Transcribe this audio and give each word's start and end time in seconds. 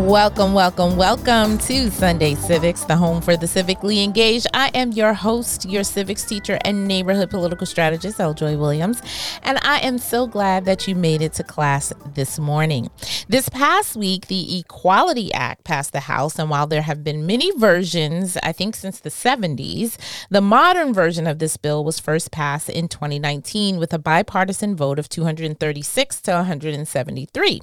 Welcome, 0.00 0.54
welcome, 0.54 0.96
welcome 0.96 1.58
to 1.58 1.90
Sunday 1.90 2.34
Civics, 2.34 2.84
the 2.84 2.96
home 2.96 3.20
for 3.20 3.36
the 3.36 3.44
civically 3.44 4.02
engaged. 4.02 4.46
I 4.54 4.68
am 4.72 4.92
your 4.92 5.12
host, 5.12 5.68
your 5.68 5.84
civics 5.84 6.24
teacher 6.24 6.58
and 6.64 6.88
neighborhood 6.88 7.28
political 7.28 7.66
strategist, 7.66 8.18
L. 8.18 8.32
Joy 8.32 8.56
Williams, 8.56 9.02
and 9.42 9.58
I 9.62 9.78
am 9.80 9.98
so 9.98 10.26
glad 10.26 10.64
that 10.64 10.88
you 10.88 10.94
made 10.94 11.20
it 11.20 11.34
to 11.34 11.44
class 11.44 11.92
this 12.14 12.38
morning. 12.38 12.88
This 13.28 13.50
past 13.50 13.94
week, 13.94 14.28
the 14.28 14.60
Equality 14.60 15.32
Act 15.34 15.64
passed 15.64 15.92
the 15.92 16.00
House, 16.00 16.38
and 16.38 16.48
while 16.48 16.66
there 16.66 16.82
have 16.82 17.04
been 17.04 17.26
many 17.26 17.52
versions, 17.58 18.38
I 18.42 18.52
think 18.52 18.76
since 18.76 19.00
the 19.00 19.10
70s, 19.10 19.98
the 20.30 20.40
modern 20.40 20.94
version 20.94 21.26
of 21.26 21.40
this 21.40 21.58
bill 21.58 21.84
was 21.84 22.00
first 22.00 22.32
passed 22.32 22.70
in 22.70 22.88
2019 22.88 23.76
with 23.76 23.92
a 23.92 23.98
bipartisan 23.98 24.74
vote 24.74 24.98
of 24.98 25.10
236 25.10 26.22
to 26.22 26.32
173. 26.32 27.60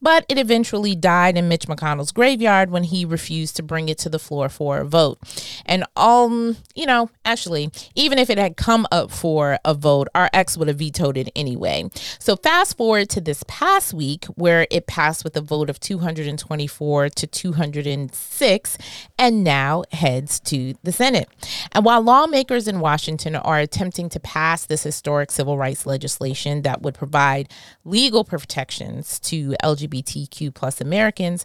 But 0.00 0.24
it 0.28 0.38
eventually 0.38 0.94
died 0.94 1.36
in 1.36 1.48
Mitch 1.48 1.68
McConnell's 1.74 2.12
graveyard 2.12 2.70
when 2.70 2.84
he 2.84 3.04
refused 3.04 3.56
to 3.56 3.62
bring 3.62 3.88
it 3.88 3.98
to 3.98 4.08
the 4.08 4.18
floor 4.18 4.48
for 4.48 4.78
a 4.78 4.84
vote. 4.84 5.18
And 5.66 5.84
um, 5.96 6.56
you 6.74 6.86
know, 6.86 7.10
actually, 7.24 7.70
even 7.94 8.18
if 8.18 8.30
it 8.30 8.38
had 8.38 8.56
come 8.56 8.86
up 8.90 9.10
for 9.10 9.58
a 9.64 9.74
vote, 9.74 10.08
our 10.14 10.28
ex 10.32 10.56
would 10.56 10.68
have 10.68 10.78
vetoed 10.78 11.16
it 11.16 11.30
anyway. 11.34 11.88
So 12.18 12.36
fast 12.36 12.76
forward 12.76 13.08
to 13.10 13.20
this 13.20 13.44
past 13.48 13.94
week 13.94 14.24
where 14.26 14.66
it 14.70 14.86
passed 14.86 15.24
with 15.24 15.36
a 15.36 15.40
vote 15.40 15.70
of 15.70 15.80
224 15.80 17.08
to 17.08 17.26
206 17.26 18.78
and 19.18 19.44
now 19.44 19.84
heads 19.92 20.40
to 20.40 20.74
the 20.82 20.92
Senate. 20.92 21.28
And 21.72 21.84
while 21.84 22.02
lawmakers 22.02 22.68
in 22.68 22.80
Washington 22.80 23.36
are 23.36 23.58
attempting 23.58 24.08
to 24.10 24.20
pass 24.20 24.66
this 24.66 24.82
historic 24.82 25.30
civil 25.30 25.58
rights 25.58 25.86
legislation 25.86 26.62
that 26.62 26.82
would 26.82 26.94
provide 26.94 27.48
legal 27.84 28.24
protections 28.24 29.18
to 29.20 29.54
LGBTQ 29.62 30.54
plus 30.54 30.80
Americans, 30.80 31.44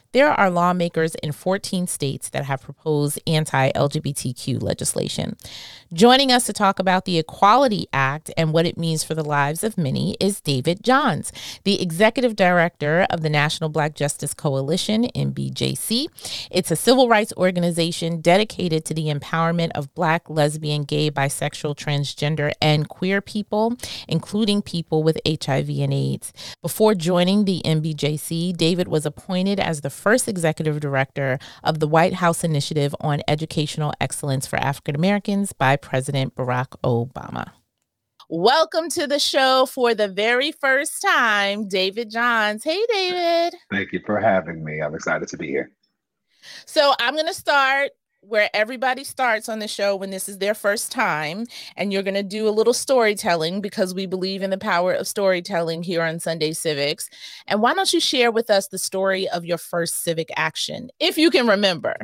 there 0.13 0.31
are 0.31 0.49
lawmakers 0.49 1.15
in 1.15 1.31
14 1.31 1.87
states 1.87 2.29
that 2.29 2.45
have 2.45 2.61
proposed 2.61 3.19
anti 3.25 3.71
LGBTQ 3.71 4.61
legislation. 4.61 5.37
Joining 5.93 6.31
us 6.31 6.45
to 6.45 6.53
talk 6.53 6.79
about 6.79 7.05
the 7.05 7.17
Equality 7.17 7.87
Act 7.91 8.31
and 8.37 8.53
what 8.53 8.65
it 8.65 8.77
means 8.77 9.03
for 9.03 9.13
the 9.13 9.23
lives 9.23 9.63
of 9.63 9.77
many 9.77 10.15
is 10.19 10.39
David 10.39 10.83
Johns, 10.83 11.33
the 11.63 11.81
executive 11.81 12.35
director 12.35 13.05
of 13.09 13.21
the 13.21 13.29
National 13.29 13.69
Black 13.69 13.93
Justice 13.93 14.33
Coalition, 14.33 15.03
NBJC. 15.15 16.47
It's 16.49 16.71
a 16.71 16.75
civil 16.75 17.09
rights 17.09 17.33
organization 17.35 18.21
dedicated 18.21 18.85
to 18.85 18.93
the 18.93 19.07
empowerment 19.07 19.71
of 19.75 19.93
Black, 19.93 20.29
lesbian, 20.29 20.83
gay, 20.83 21.11
bisexual, 21.11 21.75
transgender, 21.75 22.51
and 22.61 22.87
queer 22.87 23.21
people, 23.21 23.75
including 24.07 24.61
people 24.61 25.03
with 25.03 25.19
HIV 25.27 25.69
and 25.69 25.93
AIDS. 25.93 26.31
Before 26.61 26.95
joining 26.95 27.43
the 27.45 27.61
NBJC, 27.65 28.55
David 28.55 28.87
was 28.87 29.05
appointed 29.05 29.59
as 29.59 29.81
the 29.81 29.89
first 30.01 30.27
executive 30.27 30.79
director 30.79 31.37
of 31.63 31.79
the 31.79 31.87
White 31.87 32.15
House 32.15 32.43
Initiative 32.43 32.95
on 32.99 33.21
Educational 33.27 33.93
Excellence 34.01 34.47
for 34.47 34.57
African 34.57 34.95
Americans 34.95 35.53
by 35.53 35.75
President 35.75 36.35
Barack 36.35 36.69
Obama. 36.83 37.51
Welcome 38.27 38.89
to 38.91 39.07
the 39.07 39.19
show 39.19 39.67
for 39.67 39.93
the 39.93 40.07
very 40.07 40.51
first 40.53 41.01
time, 41.01 41.67
David 41.67 42.09
Johns. 42.09 42.63
Hey, 42.63 42.79
David. 42.91 43.53
Thank 43.69 43.91
you 43.91 43.99
for 44.05 44.19
having 44.19 44.63
me. 44.63 44.79
I'm 44.81 44.95
excited 44.95 45.27
to 45.27 45.37
be 45.37 45.47
here. 45.47 45.69
So, 46.65 46.93
I'm 46.99 47.13
going 47.13 47.27
to 47.27 47.33
start 47.33 47.91
where 48.21 48.49
everybody 48.53 49.03
starts 49.03 49.49
on 49.49 49.59
the 49.59 49.67
show 49.67 49.95
when 49.95 50.11
this 50.11 50.29
is 50.29 50.37
their 50.37 50.53
first 50.53 50.91
time 50.91 51.45
and 51.75 51.91
you're 51.91 52.03
going 52.03 52.13
to 52.13 52.23
do 52.23 52.47
a 52.47 52.51
little 52.51 52.73
storytelling 52.73 53.61
because 53.61 53.95
we 53.95 54.05
believe 54.05 54.43
in 54.43 54.51
the 54.51 54.57
power 54.57 54.93
of 54.93 55.07
storytelling 55.07 55.81
here 55.81 56.03
on 56.03 56.19
Sunday 56.19 56.53
Civics. 56.53 57.09
And 57.47 57.61
why 57.61 57.73
don't 57.73 57.91
you 57.91 57.99
share 57.99 58.31
with 58.31 58.51
us 58.51 58.67
the 58.67 58.77
story 58.77 59.27
of 59.29 59.43
your 59.43 59.57
first 59.57 60.03
civic 60.03 60.29
action 60.37 60.91
if 60.99 61.17
you 61.17 61.31
can 61.31 61.47
remember? 61.47 61.95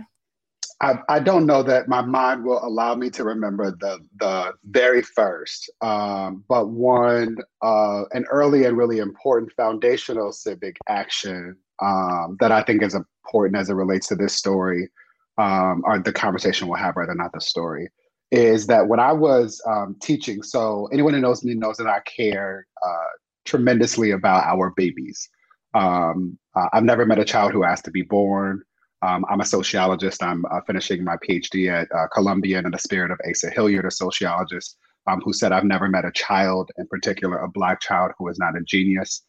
I, 0.81 0.99
I 1.07 1.19
don't 1.19 1.45
know 1.45 1.63
that 1.63 1.87
my 1.87 2.01
mind 2.01 2.43
will 2.43 2.63
allow 2.63 2.93
me 2.93 3.09
to 3.11 3.23
remember 3.23 3.71
the 3.71 3.99
the 4.19 4.53
very 4.65 5.01
first, 5.01 5.71
um, 5.81 6.43
but 6.47 6.69
one 6.69 7.37
uh, 7.63 8.03
an 8.11 8.25
early 8.29 8.65
and 8.65 8.77
really 8.77 8.99
important 8.99 9.53
foundational 9.53 10.31
civic 10.31 10.77
action 10.87 11.57
um, 11.81 12.37
that 12.39 12.51
I 12.51 12.61
think 12.61 12.83
is 12.83 12.93
important 12.93 13.59
as 13.59 13.71
it 13.71 13.73
relates 13.73 14.07
to 14.09 14.15
this 14.15 14.33
story 14.33 14.89
um, 15.37 15.83
or 15.85 15.99
the 15.99 16.13
conversation 16.13 16.67
we'll 16.67 16.77
have 16.77 16.95
rather 16.95 17.15
not 17.15 17.31
the 17.33 17.41
story 17.41 17.89
is 18.31 18.67
that 18.67 18.87
when 18.87 18.99
i 18.99 19.11
was 19.11 19.61
um, 19.67 19.95
teaching 20.01 20.43
so 20.43 20.87
anyone 20.91 21.13
who 21.13 21.21
knows 21.21 21.43
me 21.43 21.53
knows 21.53 21.77
that 21.77 21.87
i 21.87 21.99
care 22.01 22.65
uh, 22.85 23.07
tremendously 23.45 24.11
about 24.11 24.43
our 24.43 24.71
babies. 24.75 25.29
Um, 25.73 26.37
uh, 26.55 26.67
i've 26.73 26.83
never 26.83 27.05
met 27.05 27.19
a 27.19 27.25
child 27.25 27.51
who 27.53 27.63
asked 27.63 27.85
to 27.85 27.91
be 27.91 28.03
born. 28.03 28.61
Um, 29.01 29.25
i'm 29.29 29.41
a 29.41 29.45
sociologist. 29.45 30.23
I'm 30.23 30.43
uh, 30.45 30.61
finishing 30.65 31.03
my 31.03 31.17
phd 31.17 31.69
at 31.71 31.87
uh, 31.95 32.07
columbia 32.13 32.59
in 32.59 32.71
the 32.71 32.79
spirit 32.79 33.11
of 33.11 33.19
asa 33.29 33.49
hilliard 33.49 33.85
a 33.85 33.91
sociologist 33.91 34.77
um, 35.07 35.21
who 35.21 35.33
said 35.33 35.51
i've 35.51 35.63
never 35.63 35.87
met 35.87 36.05
a 36.05 36.11
child 36.11 36.71
in 36.77 36.87
particular 36.87 37.37
a 37.37 37.49
black 37.49 37.79
child 37.79 38.11
who 38.17 38.27
is 38.27 38.39
not 38.39 38.57
a 38.57 38.61
genius. 38.61 39.23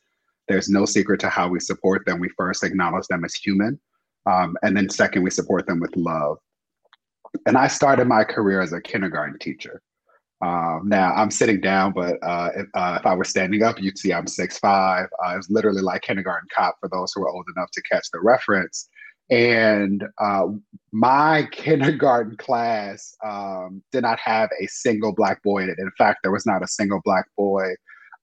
There's 0.49 0.71
no 0.71 0.87
secret 0.87 1.21
to 1.21 1.29
how 1.29 1.49
we 1.49 1.61
support 1.61 2.07
them. 2.07 2.21
We 2.21 2.31
first 2.31 2.65
acknowledge 2.65 3.07
them 3.09 3.23
as 3.23 3.35
human 3.35 3.79
um, 4.29 4.57
and 4.63 4.77
then 4.77 4.89
second, 4.91 5.23
we 5.23 5.31
support 5.31 5.67
them 5.67 5.81
with 5.81 5.97
love. 5.97 6.39
And 7.47 7.57
I 7.57 7.67
started 7.69 8.07
my 8.07 8.25
career 8.25 8.61
as 8.61 8.73
a 8.73 8.81
kindergarten 8.81 9.39
teacher. 9.39 9.83
Um, 10.41 10.83
now 10.85 11.13
I'm 11.15 11.31
sitting 11.31 11.61
down, 11.61 11.93
but 11.93 12.17
uh, 12.23 12.51
if, 12.55 12.67
uh, 12.75 12.99
if, 13.01 13.07
I 13.07 13.15
were 13.15 13.25
standing 13.25 13.63
up, 13.63 13.81
you'd 13.81 13.99
see 13.99 14.13
I'm 14.13 14.27
6'5". 14.27 15.05
Uh, 15.05 15.07
it 15.33 15.37
was 15.37 15.51
literally 15.51 15.83
like 15.83 16.03
kindergarten 16.03 16.49
cop 16.55 16.77
for 16.81 16.89
those 16.89 17.13
who 17.13 17.23
are 17.23 17.29
old 17.29 17.47
enough 17.57 17.71
to 17.73 17.83
catch 17.83 18.07
the 18.13 18.21
reference. 18.21 18.89
And 19.31 20.05
uh, 20.19 20.47
my 20.93 21.49
kindergarten 21.51 22.37
class 22.37 23.17
um, 23.27 23.83
did 23.93 24.03
not 24.03 24.19
have 24.21 24.49
a 24.61 24.67
single 24.69 25.13
black 25.13 25.43
boy 25.43 25.65
in 25.65 25.71
it. 25.71 25.79
In 25.79 25.91
fact, 25.99 26.21
there 26.23 26.33
was 26.33 26.47
not 26.47 26.63
a 26.63 26.69
single 26.69 27.01
black 27.05 27.27
boy 27.37 27.75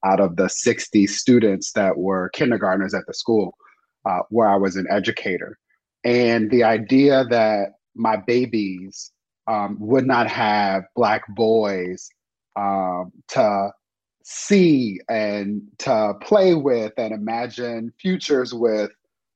out 0.04 0.20
of 0.20 0.36
the 0.36 0.48
60 0.48 1.06
students 1.06 1.72
that 1.72 1.98
were 1.98 2.30
kindergartners 2.30 2.94
at 2.94 3.04
the 3.06 3.14
school 3.14 3.56
uh, 4.08 4.20
where 4.30 4.48
I 4.48 4.56
was 4.56 4.76
an 4.76 4.86
educator 4.90 5.58
and 6.06 6.48
the 6.52 6.62
idea 6.62 7.24
that 7.30 7.72
my 7.96 8.16
babies 8.16 9.10
um, 9.48 9.76
would 9.80 10.06
not 10.06 10.28
have 10.28 10.84
black 10.94 11.22
boys 11.34 12.08
um, 12.54 13.10
to 13.28 13.70
see 14.22 15.00
and 15.08 15.62
to 15.78 16.14
play 16.22 16.54
with 16.54 16.92
and 16.96 17.12
imagine 17.12 17.92
futures 18.00 18.54
with 18.54 18.92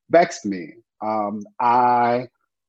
vexed 0.09 0.45
me. 0.45 0.69
Um, 1.01 1.41
I 1.59 2.27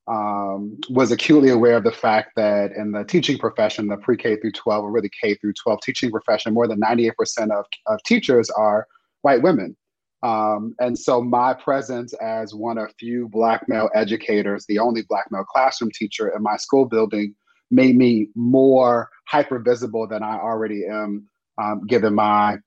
um, 0.08 0.78
was 0.90 1.12
acutely 1.12 1.50
aware 1.50 1.76
of 1.76 1.84
the 1.84 1.92
fact 1.92 2.32
that 2.34 2.72
in 2.72 2.90
the 2.90 3.04
teaching 3.04 3.38
profession, 3.38 3.86
the 3.86 3.96
pre 3.98 4.16
K 4.16 4.34
through 4.36 4.52
12, 4.52 4.84
or 4.84 4.90
really 4.90 5.10
K 5.20 5.34
through 5.36 5.52
12 5.62 5.80
teaching 5.80 6.10
profession, 6.10 6.54
more 6.54 6.66
than 6.66 6.80
98% 6.80 7.12
of, 7.52 7.66
of 7.86 8.02
teachers 8.02 8.50
are 8.50 8.88
white 9.20 9.42
women. 9.42 9.76
Um, 10.22 10.74
and 10.78 10.96
so 10.96 11.20
my 11.20 11.52
presence 11.52 12.12
as 12.14 12.54
one 12.54 12.78
of 12.78 12.94
few 12.98 13.28
black 13.28 13.68
male 13.68 13.90
educators, 13.94 14.64
the 14.66 14.78
only 14.78 15.02
black 15.02 15.26
male 15.30 15.44
classroom 15.44 15.90
teacher 15.92 16.28
in 16.28 16.42
my 16.42 16.56
school 16.56 16.84
building, 16.84 17.34
made 17.70 17.96
me 17.96 18.28
more 18.34 19.08
hyper 19.26 19.58
visible 19.58 20.06
than 20.06 20.22
I 20.22 20.38
already 20.38 20.84
am, 20.86 21.26
um, 21.58 21.86
given 21.86 22.14
my 22.14 22.58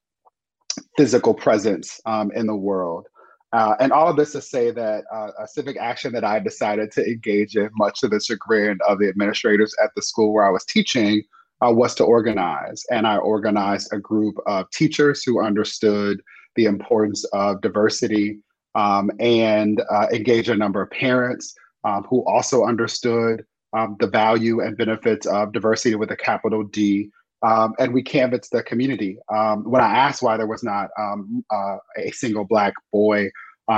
physical 0.98 1.34
presence 1.34 2.02
um, 2.06 2.32
in 2.36 2.48
the 2.48 2.56
world. 2.56 3.08
Uh, 3.54 3.76
and 3.80 3.94
all 3.94 4.10
of 4.10 4.18
this 4.18 4.34
to 4.34 4.42
say 4.42 4.72
that 4.72 5.06
uh, 5.14 5.30
a 5.40 5.48
civic 5.48 5.78
action 5.78 6.12
that 6.12 6.26
I 6.26 6.40
decided 6.40 6.92
to 6.92 7.06
engage 7.06 7.56
in, 7.56 7.70
much 7.76 8.02
to 8.02 8.10
the 8.10 8.20
chagrin 8.20 8.80
of 8.86 9.00
the 9.00 9.08
administrators 9.08 9.74
at 9.82 9.92
the 9.96 10.02
school 10.02 10.34
where 10.34 10.44
I 10.44 10.50
was 10.50 10.66
teaching, 10.66 11.24
uh, 11.66 11.72
was 11.72 11.96
to 11.96 12.04
organize. 12.04 12.84
And 12.92 13.08
I 13.08 13.18
organized 13.18 13.94
a 13.94 14.00
group 14.00 14.36
of 14.46 14.70
teachers 14.72 15.24
who 15.24 15.42
understood 15.42 16.22
the 16.56 16.66
importance 16.66 17.24
of 17.34 17.62
diversity 17.62 18.40
um, 18.76 19.10
and 19.20 19.82
uh, 19.90 20.08
engage 20.14 20.50
a 20.50 20.56
number 20.56 20.82
of 20.82 20.90
parents 20.92 21.56
um, 21.84 22.04
who 22.10 22.24
also 22.26 22.66
understood 22.66 23.46
um, 23.74 23.96
the 24.00 24.08
value 24.08 24.62
and 24.62 24.78
benefits 24.78 25.26
of 25.26 25.54
diversity 25.54 25.96
with 25.96 26.12
a 26.12 26.16
capital 26.16 26.64
D. 26.64 27.10
Um, 27.42 27.74
and 27.80 27.94
we 27.94 28.02
canvassed 28.02 28.52
the 28.52 28.64
community. 28.64 29.18
Um, 29.34 29.70
when 29.70 29.82
I 29.82 29.94
asked 29.94 30.24
why 30.24 30.38
there 30.38 30.48
was 30.48 30.64
not 30.64 30.90
um, 30.98 31.44
uh, 31.52 31.78
a 31.98 32.12
single 32.12 32.46
Black 32.46 32.74
boy 32.92 33.30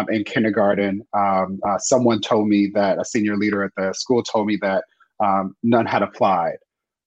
in 0.10 0.24
kindergarten, 0.24 1.02
uh, 1.14 1.46
someone 1.80 2.22
told 2.22 2.48
me 2.48 2.72
that 2.76 3.00
a 3.00 3.06
senior 3.06 3.36
leader 3.36 3.64
at 3.64 3.72
the 3.78 3.94
school 3.94 4.24
told 4.24 4.48
me 4.48 4.58
that 4.62 4.84
none 5.64 5.86
had 5.86 6.02
applied. 6.02 6.58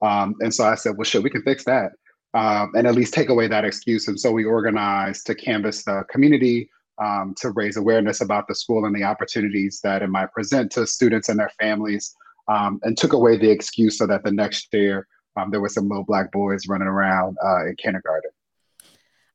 and 0.02 0.54
so 0.54 0.64
I 0.64 0.74
said, 0.74 0.96
well, 0.96 1.04
shit, 1.04 1.22
we 1.22 1.30
can 1.30 1.42
fix 1.42 1.64
that 1.64 1.92
um, 2.34 2.72
and 2.74 2.86
at 2.86 2.94
least 2.94 3.14
take 3.14 3.28
away 3.28 3.48
that 3.48 3.64
excuse. 3.64 4.08
And 4.08 4.18
so 4.18 4.32
we 4.32 4.44
organized 4.44 5.26
to 5.26 5.34
canvass 5.34 5.84
the 5.84 6.04
community 6.10 6.70
um, 7.02 7.34
to 7.38 7.50
raise 7.50 7.76
awareness 7.76 8.20
about 8.20 8.46
the 8.46 8.54
school 8.54 8.84
and 8.84 8.94
the 8.94 9.04
opportunities 9.04 9.80
that 9.82 10.02
it 10.02 10.08
might 10.08 10.32
present 10.32 10.70
to 10.72 10.86
students 10.86 11.28
and 11.28 11.38
their 11.38 11.50
families, 11.58 12.14
um, 12.48 12.78
and 12.82 12.96
took 12.96 13.12
away 13.12 13.36
the 13.36 13.50
excuse 13.50 13.96
so 13.98 14.06
that 14.06 14.22
the 14.22 14.32
next 14.32 14.68
year 14.72 15.06
um, 15.36 15.50
there 15.50 15.60
were 15.60 15.68
some 15.68 15.88
little 15.88 16.04
black 16.04 16.30
boys 16.32 16.68
running 16.68 16.88
around 16.88 17.36
uh, 17.44 17.66
in 17.66 17.76
kindergarten. 17.76 18.30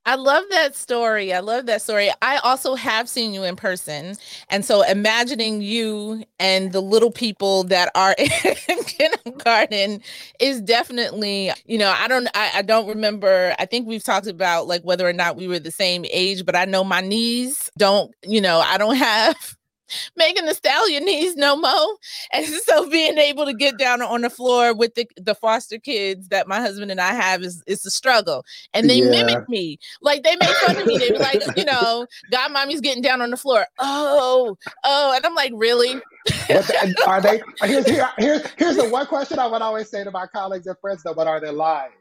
I 0.08 0.16
love 0.16 0.44
that 0.52 0.76
story. 0.76 1.34
I 1.34 1.40
love 1.40 1.66
that 1.66 1.82
story. 1.82 2.12
I 2.22 2.38
also 2.38 2.76
have 2.76 3.10
seen 3.10 3.34
you 3.34 3.44
in 3.44 3.56
person. 3.56 4.16
And 4.50 4.64
so 4.64 4.84
imagining 4.84 5.64
you 5.64 6.24
and 6.40 6.72
the 6.72 6.82
little 6.82 7.12
people 7.12 7.64
that 7.66 7.90
are 7.96 8.16
in 8.20 8.84
kindergarten 8.84 10.02
is 10.40 10.62
definitely, 10.62 11.52
you 11.66 11.80
know, 11.80 11.92
I 11.98 12.08
don't 12.08 12.28
I, 12.36 12.52
I 12.56 12.62
don't 12.62 12.88
remember. 12.88 13.56
I 13.58 13.66
think 13.66 13.88
we've 13.88 14.04
talked 14.04 14.28
about 14.28 14.68
like 14.68 14.84
whether 14.84 15.08
or 15.08 15.14
not 15.14 15.38
we 15.38 15.48
were 15.48 15.60
the 15.60 15.72
same 15.72 16.06
age, 16.12 16.46
but 16.46 16.56
I 16.56 16.66
know 16.66 16.84
my 16.84 17.02
knees 17.02 17.72
don't, 17.78 18.14
you 18.24 18.42
know, 18.42 18.60
I 18.60 18.78
don't 18.78 18.96
have 18.98 19.36
Megan 20.16 20.46
Thee 20.46 20.54
Stallion 20.54 21.06
needs 21.06 21.36
no 21.36 21.56
mo. 21.56 21.98
And 22.32 22.46
so 22.46 22.90
being 22.90 23.18
able 23.18 23.46
to 23.46 23.54
get 23.54 23.78
down 23.78 24.02
on 24.02 24.22
the 24.22 24.30
floor 24.30 24.74
with 24.74 24.96
the, 24.96 25.08
the 25.18 25.36
foster 25.36 25.78
kids 25.78 26.30
that 26.30 26.48
my 26.48 26.60
husband 26.60 26.92
and 26.92 27.02
I 27.02 27.14
have 27.14 27.44
is 27.44 27.64
it's 27.68 27.86
a 27.86 27.92
struggle. 27.92 28.46
And 28.74 28.90
they 28.90 29.00
yeah. 29.00 29.10
mimic 29.10 29.50
me. 29.50 29.80
Like 30.02 30.24
they 30.24 30.36
make 30.36 30.50
fun 30.50 30.78
of 30.78 30.86
me. 30.86 30.98
They 30.98 31.12
be 31.12 31.18
like, 31.18 31.44
you 31.56 31.66
know, 31.66 32.08
God 32.32 32.52
mommy's 32.52 32.82
getting 32.82 33.04
down 33.04 33.22
on 33.22 33.32
the 33.32 33.38
floor. 33.38 33.66
Oh, 33.80 34.58
oh. 34.84 35.14
And 35.16 35.26
I'm 35.26 35.36
like, 35.36 35.52
really? 35.56 36.02
the, 36.26 37.04
are 37.08 37.22
they 37.22 37.42
here's 37.68 37.86
here, 37.86 38.10
here's 38.18 38.42
here's 38.58 38.78
the 38.78 38.90
one 38.90 39.06
question 39.06 39.38
I 39.38 39.46
would 39.48 39.62
always 39.62 39.90
say 39.90 40.04
to 40.04 40.12
my 40.12 40.26
colleagues 40.26 40.68
and 40.68 40.78
friends 40.80 41.04
though, 41.04 41.14
but 41.14 41.28
are 41.28 41.40
they 41.40 41.52
lying? 41.52 41.92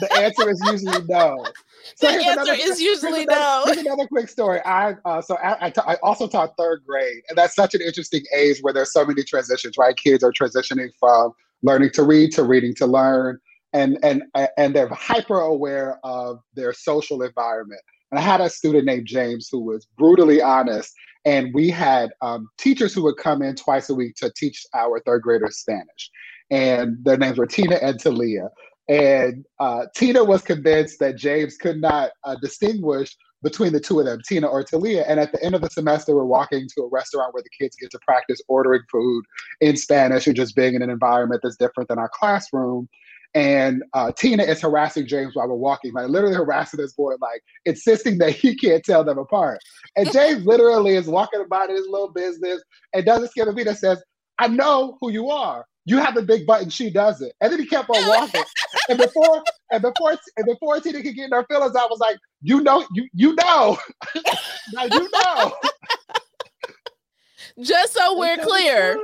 The 0.00 0.12
answer 0.14 0.50
is 0.50 0.60
usually 0.70 1.04
no. 1.08 1.44
So 1.94 2.08
the 2.08 2.14
answer 2.14 2.32
another, 2.32 2.52
is 2.54 2.80
usually 2.80 3.20
here's 3.20 3.28
another, 3.28 3.40
no. 3.40 3.62
Here's 3.66 3.78
another 3.78 4.06
quick 4.08 4.28
story. 4.28 4.60
I 4.64 4.96
uh, 5.04 5.22
so 5.22 5.36
I, 5.36 5.66
I, 5.66 5.70
ta- 5.70 5.84
I 5.86 5.94
also 6.02 6.26
taught 6.26 6.56
third 6.58 6.82
grade, 6.84 7.22
and 7.28 7.38
that's 7.38 7.54
such 7.54 7.74
an 7.74 7.80
interesting 7.80 8.24
age 8.34 8.58
where 8.60 8.72
there's 8.72 8.92
so 8.92 9.06
many 9.06 9.22
transitions. 9.22 9.78
Right, 9.78 9.96
kids 9.96 10.24
are 10.24 10.32
transitioning 10.32 10.88
from 10.98 11.32
learning 11.62 11.90
to 11.90 12.02
read 12.02 12.32
to 12.32 12.42
reading 12.42 12.74
to 12.76 12.86
learn, 12.86 13.38
and 13.72 13.98
and 14.02 14.24
and 14.56 14.74
they're 14.74 14.88
hyper 14.88 15.38
aware 15.38 16.00
of 16.02 16.40
their 16.54 16.72
social 16.72 17.22
environment. 17.22 17.80
And 18.10 18.18
I 18.18 18.22
had 18.22 18.40
a 18.40 18.50
student 18.50 18.84
named 18.84 19.06
James 19.06 19.48
who 19.50 19.60
was 19.60 19.86
brutally 19.96 20.42
honest, 20.42 20.92
and 21.24 21.52
we 21.54 21.70
had 21.70 22.10
um, 22.20 22.48
teachers 22.58 22.94
who 22.94 23.02
would 23.04 23.16
come 23.16 23.42
in 23.42 23.54
twice 23.54 23.90
a 23.90 23.94
week 23.94 24.14
to 24.16 24.32
teach 24.36 24.66
our 24.74 25.00
third 25.06 25.22
graders 25.22 25.58
Spanish, 25.58 26.10
and 26.50 26.96
their 27.04 27.16
names 27.16 27.38
were 27.38 27.46
Tina 27.46 27.76
and 27.76 28.00
Talia. 28.00 28.48
And 28.88 29.44
uh, 29.58 29.86
Tina 29.94 30.22
was 30.22 30.42
convinced 30.42 31.00
that 31.00 31.16
James 31.16 31.56
could 31.56 31.80
not 31.80 32.10
uh, 32.24 32.36
distinguish 32.40 33.16
between 33.42 33.72
the 33.72 33.80
two 33.80 34.00
of 34.00 34.06
them, 34.06 34.20
Tina 34.26 34.46
or 34.46 34.62
Talia. 34.64 35.04
And 35.06 35.20
at 35.20 35.32
the 35.32 35.42
end 35.42 35.54
of 35.54 35.60
the 35.60 35.70
semester, 35.70 36.14
we're 36.14 36.24
walking 36.24 36.66
to 36.76 36.82
a 36.82 36.88
restaurant 36.88 37.34
where 37.34 37.42
the 37.42 37.64
kids 37.64 37.76
get 37.76 37.90
to 37.90 37.98
practice 38.06 38.40
ordering 38.48 38.82
food 38.90 39.24
in 39.60 39.76
Spanish 39.76 40.26
and 40.26 40.36
just 40.36 40.56
being 40.56 40.74
in 40.74 40.82
an 40.82 40.90
environment 40.90 41.40
that's 41.42 41.56
different 41.56 41.88
than 41.88 41.98
our 41.98 42.10
classroom. 42.12 42.88
And 43.34 43.82
uh, 43.92 44.12
Tina 44.12 44.44
is 44.44 44.62
harassing 44.62 45.06
James 45.06 45.34
while 45.34 45.48
we're 45.48 45.56
walking, 45.56 45.92
like 45.92 46.08
literally 46.08 46.34
harassing 46.34 46.80
this 46.80 46.94
boy, 46.94 47.14
like 47.20 47.42
insisting 47.66 48.18
that 48.18 48.30
he 48.30 48.56
can't 48.56 48.82
tell 48.82 49.04
them 49.04 49.18
apart. 49.18 49.58
And 49.96 50.10
James 50.10 50.46
literally 50.46 50.94
is 50.94 51.06
walking 51.06 51.42
about 51.42 51.68
in 51.68 51.76
his 51.76 51.86
little 51.88 52.10
business 52.12 52.62
and 52.94 53.04
doesn't 53.04 53.28
skip 53.28 53.46
a 53.46 53.52
beat 53.52 53.66
and 53.66 53.76
says, 53.76 54.02
I 54.38 54.48
know 54.48 54.96
who 55.00 55.10
you 55.10 55.28
are 55.28 55.66
you 55.86 55.98
have 55.98 56.14
the 56.14 56.22
big 56.22 56.46
butt 56.46 56.62
and 56.62 56.72
she 56.72 56.90
doesn't. 56.90 57.32
And 57.40 57.52
then 57.52 57.60
he 57.60 57.66
kept 57.66 57.88
on 57.88 58.08
walking. 58.08 58.42
and 58.90 58.98
before 58.98 59.42
and 59.70 59.80
before 59.80 60.18
and 60.36 60.46
before 60.46 60.80
Tina 60.80 61.00
could 61.00 61.14
get 61.14 61.26
in 61.26 61.32
her 61.32 61.46
feelings, 61.48 61.76
I 61.76 61.86
was 61.86 62.00
like, 62.00 62.18
you 62.42 62.60
know, 62.60 62.84
you 62.92 63.08
you 63.14 63.34
know. 63.36 63.78
now 64.74 64.84
you 64.84 65.08
know. 65.10 65.54
Just 67.60 67.94
so 67.94 68.18
we're 68.18 68.36
clear. 68.36 68.98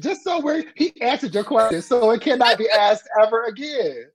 Just 0.00 0.24
so 0.24 0.40
we're 0.40 0.64
he 0.76 0.98
answered 1.02 1.34
your 1.34 1.44
question. 1.44 1.82
So 1.82 2.10
it 2.12 2.22
cannot 2.22 2.56
be 2.56 2.70
asked 2.70 3.08
ever 3.20 3.44
again. 3.44 4.06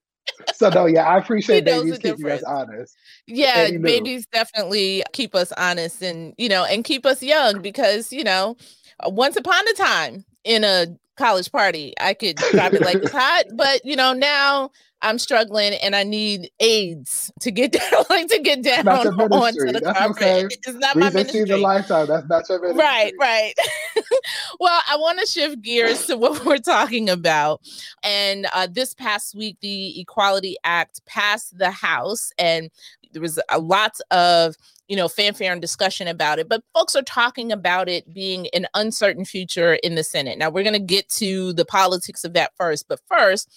So 0.56 0.70
no, 0.70 0.86
yeah, 0.86 1.04
I 1.04 1.18
appreciate 1.18 1.66
babies 1.66 2.00
keeping 2.00 2.30
us 2.32 2.42
honest. 2.44 2.96
Yeah, 3.28 3.70
babies 3.78 4.26
definitely 4.28 5.04
keep 5.12 5.36
us 5.36 5.52
honest 5.58 6.02
and 6.02 6.34
you 6.38 6.48
know, 6.48 6.64
and 6.64 6.86
keep 6.86 7.06
us 7.06 7.22
young 7.22 7.62
because 7.62 8.14
you 8.14 8.24
know, 8.24 8.56
once 9.06 9.36
upon 9.36 9.68
a 9.68 9.74
time 9.74 10.26
in 10.46 10.64
a 10.64 10.88
college 11.16 11.52
party. 11.52 11.94
I 12.00 12.14
could 12.14 12.38
drop 12.52 12.74
it 12.74 12.82
like 12.82 12.98
it's 12.98 13.12
hot, 13.12 13.46
but 13.56 13.84
you 13.86 13.96
know, 13.96 14.14
now 14.14 14.72
I'm 15.04 15.20
struggling 15.20 15.74
and 15.74 15.96
I 15.96 16.04
need 16.04 16.50
aids 16.62 17.32
to 17.42 17.52
get 17.52 17.72
down, 17.92 18.06
like 18.10 18.28
to 18.30 18.40
get 18.40 18.64
down 18.64 18.88
onto 18.88 19.12
the 19.12 19.82
That's 19.84 19.98
carpet. 20.00 20.18
Okay. 20.18 20.46
It's 20.46 20.74
not 20.74 20.96
my 20.96 21.10
ministry. 21.10 21.44
the 21.44 21.58
lifetime. 21.58 22.08
That's 22.08 22.28
not 22.28 22.50
your 22.50 22.62
ministry. 22.62 22.84
Right, 22.84 23.14
right. 23.20 23.54
well, 24.60 24.82
I 24.90 24.96
want 24.96 25.20
to 25.20 25.26
shift 25.26 25.62
gears 25.62 26.06
to 26.08 26.18
what 26.18 26.46
we're 26.46 26.58
talking 26.58 27.10
about. 27.10 27.62
And 28.02 28.48
uh, 28.54 28.68
this 28.72 28.94
past 28.94 29.36
week, 29.36 29.58
the 29.60 30.00
Equality 30.00 30.56
Act 30.64 31.06
passed 31.06 31.58
the 31.58 31.72
House, 31.72 32.32
and 32.38 32.72
there 33.12 33.22
was 33.22 33.40
a 33.50 33.60
lot 33.60 34.00
of 34.10 34.56
you 34.88 34.96
know 34.96 35.08
fanfare 35.08 35.52
and 35.52 35.62
discussion 35.62 36.08
about 36.08 36.40
it 36.40 36.50
but 36.50 36.64
folks 36.74 36.96
are 36.96 37.04
talking 37.04 37.52
about 37.52 37.88
it 37.88 38.14
being 38.14 38.48
an 38.54 38.68
uncertain 38.74 39.26
future 39.26 39.76
in 39.76 39.96
the 39.96 40.04
senate 40.04 40.38
now 40.38 40.50
we're 40.50 40.64
going 40.64 40.74
to 40.74 40.80
get 40.80 41.08
to 41.10 41.54
the 41.54 41.66
politics 41.66 42.24
of 42.24 42.34
that 42.34 42.52
first 42.58 42.88
but 42.88 43.00
first 43.08 43.50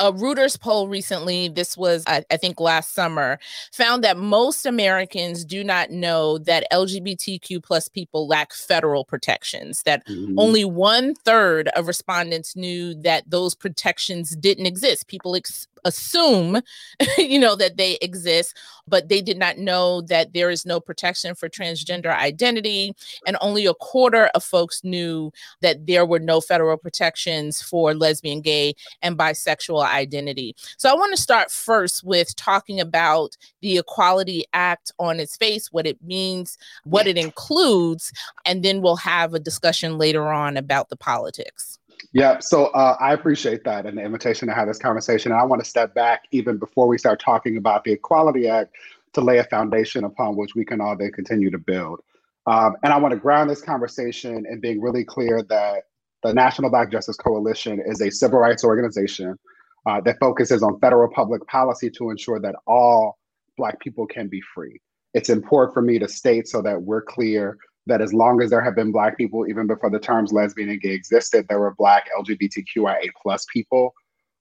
a 0.00 0.12
Reuters 0.12 0.58
poll 0.58 0.88
recently, 0.88 1.48
this 1.48 1.76
was, 1.76 2.04
I, 2.06 2.24
I, 2.30 2.36
think, 2.36 2.60
last 2.60 2.94
summer, 2.94 3.38
found 3.72 4.04
that 4.04 4.16
most 4.16 4.66
Americans 4.66 5.44
do 5.44 5.64
not 5.64 5.90
know 5.90 6.38
that 6.38 6.66
LGBTQ 6.72 7.62
plus 7.62 7.88
people 7.88 8.26
lack 8.26 8.52
federal 8.52 9.04
protections, 9.04 9.82
that 9.84 10.06
mm-hmm. 10.06 10.38
only 10.38 10.64
one 10.64 11.14
third 11.14 11.68
of 11.68 11.86
respondents 11.86 12.54
knew 12.54 12.94
that 13.02 13.28
those 13.28 13.54
protections 13.54 14.36
didn't 14.36 14.66
exist. 14.66 15.08
People 15.08 15.34
ex- 15.34 15.66
assume, 15.88 16.60
you 17.18 17.38
know, 17.38 17.56
that 17.56 17.76
they 17.76 17.98
exist, 18.00 18.56
but 18.86 19.08
they 19.08 19.20
did 19.20 19.38
not 19.38 19.58
know 19.58 20.02
that 20.02 20.32
there 20.32 20.50
is 20.50 20.64
no 20.64 20.78
protection 20.80 21.34
for 21.34 21.48
transgender 21.48 22.14
identity. 22.16 22.92
And 23.26 23.36
only 23.40 23.66
a 23.66 23.74
quarter 23.74 24.26
of 24.34 24.44
folks 24.44 24.84
knew 24.84 25.32
that 25.60 25.86
there 25.86 26.06
were 26.06 26.20
no 26.20 26.40
federal 26.40 26.76
protections 26.76 27.60
for 27.60 27.94
lesbian, 27.94 28.40
gay, 28.40 28.74
and 29.02 29.18
bisexual 29.18 29.84
identity. 29.84 30.54
So 30.76 30.90
I 30.90 30.94
want 30.94 31.14
to 31.14 31.20
start 31.20 31.50
first 31.50 32.04
with 32.04 32.34
talking 32.36 32.80
about 32.80 33.36
the 33.60 33.78
Equality 33.78 34.44
Act 34.52 34.92
on 34.98 35.18
its 35.20 35.36
face, 35.36 35.72
what 35.72 35.86
it 35.86 36.02
means, 36.02 36.56
what 36.84 37.06
it 37.06 37.18
includes, 37.18 38.12
and 38.44 38.62
then 38.62 38.82
we'll 38.82 38.96
have 38.96 39.34
a 39.34 39.40
discussion 39.40 39.98
later 39.98 40.28
on 40.28 40.56
about 40.56 40.88
the 40.88 40.96
politics. 40.96 41.77
Yeah, 42.12 42.38
so 42.38 42.66
uh, 42.66 42.96
I 42.98 43.12
appreciate 43.12 43.64
that 43.64 43.84
and 43.84 43.98
the 43.98 44.02
invitation 44.02 44.48
to 44.48 44.54
have 44.54 44.66
this 44.66 44.78
conversation. 44.78 45.32
And 45.32 45.40
I 45.40 45.44
want 45.44 45.62
to 45.62 45.68
step 45.68 45.94
back 45.94 46.22
even 46.30 46.56
before 46.56 46.86
we 46.88 46.96
start 46.96 47.20
talking 47.20 47.56
about 47.58 47.84
the 47.84 47.92
Equality 47.92 48.48
Act 48.48 48.74
to 49.12 49.20
lay 49.20 49.38
a 49.38 49.44
foundation 49.44 50.04
upon 50.04 50.36
which 50.36 50.54
we 50.54 50.64
can 50.64 50.80
all 50.80 50.96
then 50.96 51.12
continue 51.12 51.50
to 51.50 51.58
build. 51.58 52.00
Um, 52.46 52.76
and 52.82 52.92
I 52.92 52.98
want 52.98 53.12
to 53.12 53.20
ground 53.20 53.50
this 53.50 53.60
conversation 53.60 54.46
in 54.50 54.60
being 54.60 54.80
really 54.80 55.04
clear 55.04 55.42
that 55.50 55.84
the 56.22 56.32
National 56.32 56.70
Black 56.70 56.90
Justice 56.90 57.16
Coalition 57.16 57.80
is 57.84 58.00
a 58.00 58.10
civil 58.10 58.38
rights 58.38 58.64
organization 58.64 59.38
uh, 59.86 60.00
that 60.00 60.16
focuses 60.18 60.62
on 60.62 60.78
federal 60.80 61.10
public 61.12 61.46
policy 61.46 61.90
to 61.90 62.10
ensure 62.10 62.40
that 62.40 62.54
all 62.66 63.18
Black 63.58 63.78
people 63.80 64.06
can 64.06 64.28
be 64.28 64.40
free. 64.54 64.80
It's 65.12 65.28
important 65.28 65.74
for 65.74 65.82
me 65.82 65.98
to 65.98 66.08
state 66.08 66.48
so 66.48 66.62
that 66.62 66.80
we're 66.80 67.02
clear 67.02 67.58
that 67.88 68.00
as 68.00 68.14
long 68.14 68.40
as 68.40 68.50
there 68.50 68.62
have 68.62 68.76
been 68.76 68.92
black 68.92 69.16
people, 69.16 69.46
even 69.48 69.66
before 69.66 69.90
the 69.90 69.98
terms 69.98 70.32
lesbian 70.32 70.70
and 70.70 70.80
gay 70.80 70.92
existed, 70.92 71.46
there 71.48 71.60
were 71.60 71.74
black 71.76 72.06
LGBTQIA 72.18 73.08
plus 73.20 73.46
people. 73.52 73.94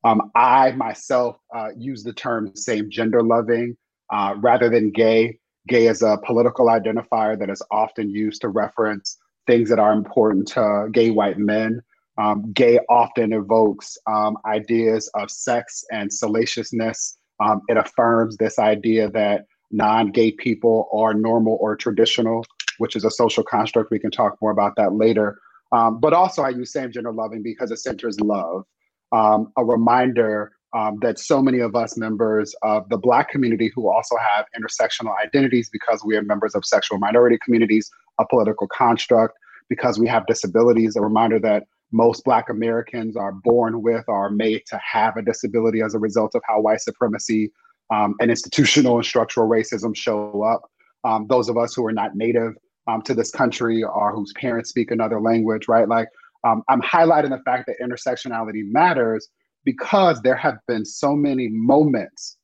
Um, 0.04 0.32
I 0.36 0.72
myself 0.72 1.38
uh, 1.54 1.70
use 1.76 2.04
the 2.04 2.14
term 2.14 2.56
same 2.56 2.90
gender 2.90 3.24
loving 3.24 3.76
uh, 4.12 4.36
rather 4.38 4.70
than 4.70 4.92
gay. 4.92 5.40
Gay 5.68 5.88
is 5.88 6.02
a 6.02 6.20
political 6.24 6.68
identifier 6.68 7.38
that 7.38 7.50
is 7.50 7.62
often 7.72 8.10
used 8.10 8.42
to 8.42 8.50
reference 8.50 9.18
things 9.48 9.70
that 9.70 9.80
are 9.80 9.94
important 9.94 10.48
to 10.50 10.88
gay 10.92 11.10
white 11.10 11.40
men. 11.40 11.82
Um, 12.18 12.52
gay 12.54 12.80
often 12.90 13.34
evokes 13.34 13.98
um, 14.08 14.38
ideas 14.46 15.10
of 15.14 15.30
sex 15.30 15.84
and 15.92 16.12
salaciousness. 16.12 17.18
Um, 17.40 17.62
it 17.68 17.78
affirms 17.78 18.38
this 18.38 18.60
idea 18.60 19.10
that 19.12 19.46
non 19.72 20.12
gay 20.12 20.32
people 20.32 20.90
are 20.94 21.14
normal 21.14 21.58
or 21.60 21.76
traditional 21.76 22.46
which 22.78 22.96
is 22.96 23.04
a 23.04 23.12
social 23.12 23.44
construct. 23.44 23.92
We 23.92 24.00
can 24.00 24.12
talk 24.12 24.38
more 24.42 24.52
about 24.52 24.76
that 24.78 24.94
later. 24.94 25.40
Um, 25.72 26.00
but 26.00 26.14
also, 26.14 26.44
I 26.44 26.50
use 26.50 26.72
same 26.72 26.92
gender 26.92 27.12
loving 27.12 27.44
because 27.44 27.72
it 27.72 27.78
centers 27.78 28.20
love. 28.20 28.64
Um, 29.12 29.52
a 29.58 29.66
reminder 29.66 30.52
um, 30.76 30.98
that 31.02 31.18
so 31.18 31.42
many 31.42 31.60
of 31.60 31.76
us 31.76 31.98
members 31.98 32.54
of 32.62 32.88
the 32.90 32.98
Black 32.98 33.30
community 33.30 33.72
who 33.74 33.90
also 33.90 34.16
have 34.18 34.46
intersectional 34.58 35.14
identities 35.24 35.70
because 35.70 36.04
we 36.06 36.16
are 36.16 36.22
members 36.22 36.56
of 36.56 36.66
sexual 36.66 36.98
minority 36.98 37.38
communities, 37.44 37.90
a 38.20 38.26
political 38.28 38.68
construct, 38.68 39.34
because 39.70 40.00
we 40.00 40.08
have 40.08 40.26
disabilities, 40.28 40.96
a 40.96 41.02
reminder 41.02 41.40
that 41.40 41.64
most 41.92 42.24
Black 42.26 42.50
Americans 42.50 43.16
are 43.16 43.32
born 43.32 43.82
with 43.82 44.04
or 44.08 44.26
are 44.26 44.30
made 44.30 44.62
to 44.68 44.80
have 44.84 45.16
a 45.16 45.22
disability 45.22 45.82
as 45.82 45.96
a 45.96 46.00
result 46.00 46.36
of 46.36 46.42
how 46.46 46.60
white 46.60 46.82
supremacy 46.82 47.52
um, 47.94 48.16
and 48.20 48.30
institutional 48.30 48.98
and 48.98 49.06
structural 49.06 49.50
racism 49.50 49.96
show 49.96 50.44
up 50.44 50.64
um, 51.04 51.28
those 51.30 51.48
of 51.48 51.58
us 51.58 51.74
who 51.74 51.86
are 51.86 51.94
not 51.94 52.16
native 52.16 52.54
um, 52.88 53.02
to 53.04 53.14
this 53.14 53.32
country 53.32 53.84
or 53.84 54.14
whose 54.14 54.34
parents 54.34 54.70
speak 54.70 54.92
another 54.92 55.20
language, 55.20 55.68
right? 55.68 55.88
Like, 55.88 56.08
um, 56.44 56.64
I'm 56.70 56.82
highlighting 56.82 57.30
the 57.30 57.42
fact 57.44 57.68
that 57.68 57.76
intersectionality 57.84 58.64
matters 58.66 59.30
because 59.66 60.22
there 60.22 60.36
have 60.36 60.58
been 60.68 60.86
so 60.86 61.16
many 61.16 61.50
moments 61.50 62.38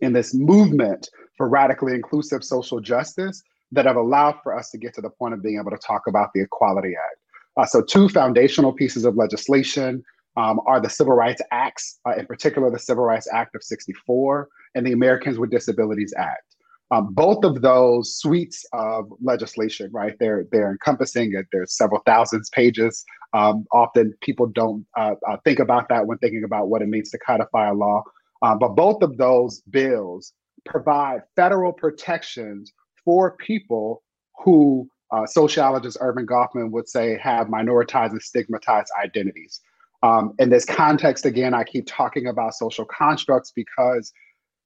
in 0.00 0.12
this 0.12 0.34
movement 0.34 1.08
for 1.36 1.48
radically 1.48 1.94
inclusive 1.94 2.44
social 2.44 2.80
justice 2.80 3.42
that 3.72 3.86
have 3.86 3.96
allowed 3.96 4.36
for 4.42 4.56
us 4.56 4.70
to 4.70 4.78
get 4.78 4.94
to 4.94 5.00
the 5.00 5.10
point 5.10 5.32
of 5.32 5.42
being 5.42 5.58
able 5.58 5.70
to 5.70 5.78
talk 5.78 6.02
about 6.06 6.30
the 6.34 6.42
Equality 6.42 6.94
Act. 6.94 7.16
Uh, 7.56 7.66
so, 7.66 7.82
two 7.82 8.08
foundational 8.08 8.72
pieces 8.72 9.04
of 9.04 9.16
legislation 9.16 10.02
um, 10.36 10.60
are 10.66 10.80
the 10.80 10.88
Civil 10.88 11.14
Rights 11.14 11.42
Acts, 11.50 11.98
uh, 12.06 12.14
in 12.16 12.26
particular, 12.26 12.70
the 12.70 12.78
Civil 12.78 13.04
Rights 13.04 13.28
Act 13.32 13.54
of 13.54 13.62
64 13.62 14.48
and 14.74 14.86
the 14.86 14.92
Americans 14.92 15.38
with 15.38 15.50
Disabilities 15.50 16.14
Act. 16.16 16.56
Um, 16.92 17.14
both 17.14 17.44
of 17.44 17.62
those 17.62 18.16
suites 18.16 18.64
of 18.72 19.12
legislation, 19.22 19.90
right? 19.92 20.16
They're 20.18 20.44
they're 20.50 20.72
encompassing 20.72 21.32
it. 21.34 21.46
There's 21.52 21.76
several 21.76 22.02
thousands 22.04 22.48
pages. 22.50 23.04
Um, 23.32 23.64
often 23.72 24.12
people 24.22 24.46
don't 24.46 24.84
uh, 24.96 25.14
uh, 25.28 25.36
think 25.44 25.60
about 25.60 25.88
that 25.88 26.06
when 26.06 26.18
thinking 26.18 26.42
about 26.44 26.68
what 26.68 26.82
it 26.82 26.88
means 26.88 27.10
to 27.10 27.18
codify 27.18 27.68
a 27.68 27.74
law. 27.74 28.02
Uh, 28.42 28.56
but 28.56 28.70
both 28.70 29.02
of 29.02 29.18
those 29.18 29.60
bills 29.70 30.32
provide 30.64 31.20
federal 31.36 31.72
protections 31.72 32.72
for 33.04 33.36
people 33.36 34.02
who 34.44 34.88
uh, 35.12 35.26
sociologist 35.26 35.98
Erving 36.00 36.26
Goffman 36.26 36.70
would 36.70 36.88
say 36.88 37.18
have 37.18 37.48
minoritized 37.48 38.10
and 38.10 38.22
stigmatized 38.22 38.90
identities. 39.04 39.60
Um, 40.02 40.34
in 40.38 40.48
this 40.48 40.64
context, 40.64 41.26
again, 41.26 41.52
I 41.52 41.64
keep 41.64 41.86
talking 41.86 42.26
about 42.26 42.54
social 42.54 42.84
constructs 42.84 43.52
because 43.54 44.12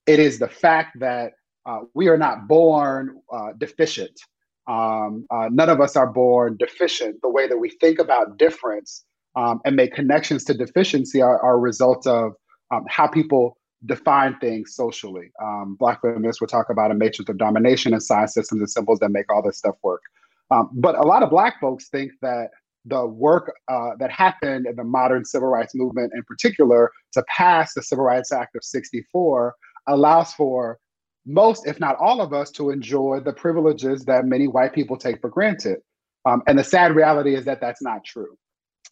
it 0.07 0.19
is 0.19 0.38
the 0.38 0.49
fact 0.49 1.00
that 1.00 1.33
uh, 1.66 1.80
we 1.94 2.09
are 2.09 2.18
not 2.18 2.47
born 2.49 3.21
uh, 3.33 3.52
deficient. 3.59 4.21
Um, 4.66 5.26
uh, 5.30 5.49
none 5.50 5.68
of 5.68 5.80
us 5.80 5.97
are 5.97 6.06
born 6.06 6.56
deficient. 6.59 7.21
The 7.23 7.28
way 7.28 7.47
that 7.49 7.59
we 7.59 7.71
think 7.71 7.99
about 7.99 8.38
difference 8.38 9.04
um, 9.37 9.61
and 9.64 9.76
make 9.76 9.92
connections 9.92 10.44
to 10.44 10.54
deficiency 10.54 11.21
are, 11.21 11.40
are 11.40 11.54
a 11.54 11.59
result 11.59 12.06
of 12.06 12.33
um, 12.71 12.85
how 12.88 13.06
people 13.06 13.59
define 13.87 14.38
things 14.38 14.75
socially. 14.75 15.30
Um, 15.42 15.76
Black 15.78 16.00
feminists 16.00 16.40
will 16.40 16.49
talk 16.49 16.71
about 16.71 16.90
a 16.90 16.94
matrix 16.94 17.28
of 17.28 17.37
domination 17.37 17.92
and 17.92 18.02
sign 18.02 18.28
systems 18.28 18.61
and 18.61 18.71
symbols 18.71 18.99
that 19.00 19.11
make 19.11 19.30
all 19.30 19.42
this 19.42 19.59
stuff 19.59 19.76
work. 19.83 20.00
Um, 20.50 20.71
but 20.73 20.97
a 20.97 21.02
lot 21.02 21.23
of 21.23 21.30
Black 21.30 21.61
folks 21.61 21.88
think 21.88 22.12
that 22.23 22.49
the 22.87 23.06
work 23.06 23.52
uh, 23.68 23.90
that 23.99 24.11
happened 24.11 24.66
in 24.66 24.76
the 24.76 24.85
modern 24.85 25.25
civil 25.25 25.49
rights 25.49 25.75
movement, 25.75 26.12
in 26.14 26.23
particular, 26.25 26.90
to 27.12 27.25
pass 27.35 27.73
the 27.75 27.83
Civil 27.83 28.04
Rights 28.04 28.30
Act 28.30 28.54
of 28.56 28.64
64, 28.64 29.54
allows 29.87 30.33
for 30.35 30.78
most, 31.26 31.66
if 31.66 31.81
not 31.81 31.97
all 31.97 32.21
of 32.21 32.33
us, 32.33 32.50
to 32.52 32.71
enjoy 32.71 33.21
the 33.21 33.33
privileges 33.33 34.04
that 34.04 34.26
many 34.26 34.47
white 34.47 34.73
people 34.73 34.97
take 34.97 35.21
for 35.21 35.31
granted. 35.31 35.78
Um, 36.26 36.43
and 36.47 36.59
the 36.59 36.64
sad 36.64 36.95
reality 36.95 37.35
is 37.35 37.45
that 37.45 37.61
that's 37.61 37.83
not 37.83 38.04
true. 38.04 38.37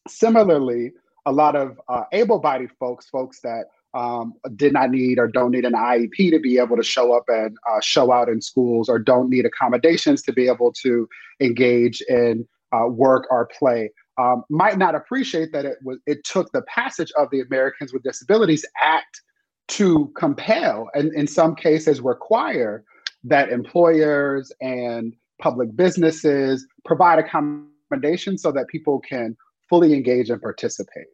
Similarly, 0.08 0.92
a 1.24 1.32
lot 1.32 1.56
of 1.56 1.80
uh, 1.88 2.04
able 2.12 2.40
bodied 2.40 2.70
folks, 2.78 3.08
folks 3.08 3.40
that 3.42 3.66
um, 3.94 4.34
did 4.56 4.72
not 4.72 4.90
need 4.90 5.18
or 5.18 5.28
don't 5.28 5.50
need 5.50 5.64
an 5.64 5.74
IEP 5.74 6.30
to 6.30 6.40
be 6.40 6.58
able 6.58 6.76
to 6.76 6.82
show 6.82 7.14
up 7.14 7.24
and 7.28 7.56
uh, 7.70 7.80
show 7.80 8.10
out 8.10 8.28
in 8.28 8.40
schools 8.40 8.88
or 8.88 8.98
don't 8.98 9.28
need 9.28 9.44
accommodations 9.44 10.22
to 10.22 10.32
be 10.32 10.48
able 10.48 10.72
to 10.82 11.08
engage 11.40 12.02
in 12.08 12.46
uh, 12.72 12.86
work 12.86 13.26
or 13.30 13.48
play 13.58 13.90
um, 14.18 14.44
might 14.50 14.78
not 14.78 14.94
appreciate 14.94 15.52
that 15.52 15.64
it 15.64 15.78
was 15.82 15.98
it 16.06 16.24
took 16.24 16.50
the 16.52 16.62
passage 16.62 17.12
of 17.16 17.28
the 17.30 17.40
Americans 17.40 17.92
with 17.92 18.02
Disabilities 18.02 18.64
Act 18.80 19.22
to 19.68 20.12
compel 20.16 20.90
and 20.94 21.12
in 21.14 21.26
some 21.26 21.54
cases 21.54 22.00
require 22.00 22.84
that 23.24 23.50
employers 23.50 24.52
and 24.60 25.14
public 25.40 25.74
businesses 25.76 26.66
provide 26.84 27.18
accommodations 27.18 28.42
so 28.42 28.52
that 28.52 28.68
people 28.68 29.00
can 29.00 29.36
fully 29.68 29.94
engage 29.94 30.30
and 30.30 30.42
participate. 30.42 31.06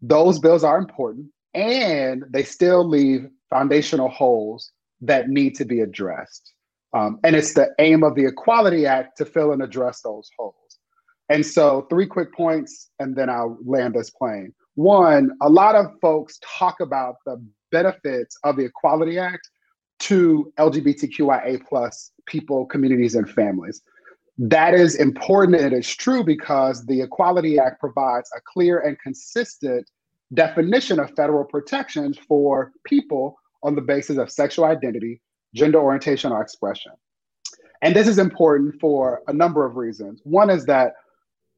Those 0.00 0.38
bills 0.38 0.64
are 0.64 0.78
important 0.78 1.28
and 1.54 2.24
they 2.30 2.42
still 2.42 2.86
leave 2.86 3.28
foundational 3.50 4.08
holes 4.08 4.72
that 5.00 5.28
need 5.28 5.54
to 5.56 5.64
be 5.64 5.80
addressed. 5.80 6.52
Um, 6.94 7.18
and 7.24 7.34
it's 7.34 7.54
the 7.54 7.70
aim 7.78 8.02
of 8.02 8.14
the 8.14 8.26
Equality 8.26 8.86
Act 8.86 9.16
to 9.18 9.24
fill 9.24 9.52
and 9.52 9.62
address 9.62 10.02
those 10.02 10.30
holes. 10.38 10.54
And 11.28 11.44
so, 11.46 11.86
three 11.88 12.06
quick 12.06 12.34
points, 12.34 12.90
and 12.98 13.16
then 13.16 13.30
I'll 13.30 13.56
land 13.64 13.94
this 13.94 14.10
plane. 14.10 14.52
One, 14.74 15.30
a 15.40 15.48
lot 15.48 15.74
of 15.74 15.86
folks 16.00 16.38
talk 16.58 16.80
about 16.80 17.16
the 17.24 17.42
benefits 17.72 18.36
of 18.44 18.56
the 18.56 18.66
Equality 18.66 19.18
Act 19.18 19.50
to 20.00 20.52
LGBTQIA 20.58 21.66
plus 21.68 22.12
people, 22.26 22.66
communities, 22.66 23.14
and 23.14 23.28
families. 23.28 23.82
That 24.38 24.74
is 24.74 24.96
important 24.96 25.60
and 25.60 25.72
it's 25.72 25.94
true 25.94 26.24
because 26.24 26.86
the 26.86 27.02
Equality 27.02 27.58
Act 27.58 27.80
provides 27.80 28.30
a 28.36 28.40
clear 28.52 28.80
and 28.80 28.98
consistent 29.00 29.88
definition 30.34 30.98
of 30.98 31.10
federal 31.16 31.44
protections 31.44 32.18
for 32.18 32.72
people 32.84 33.36
on 33.62 33.74
the 33.74 33.80
basis 33.80 34.18
of 34.18 34.30
sexual 34.30 34.64
identity, 34.64 35.20
gender 35.54 35.78
orientation, 35.78 36.32
or 36.32 36.40
expression. 36.40 36.92
And 37.82 37.94
this 37.94 38.08
is 38.08 38.18
important 38.18 38.80
for 38.80 39.22
a 39.28 39.32
number 39.32 39.64
of 39.64 39.76
reasons. 39.76 40.20
One 40.24 40.50
is 40.50 40.66
that 40.66 40.94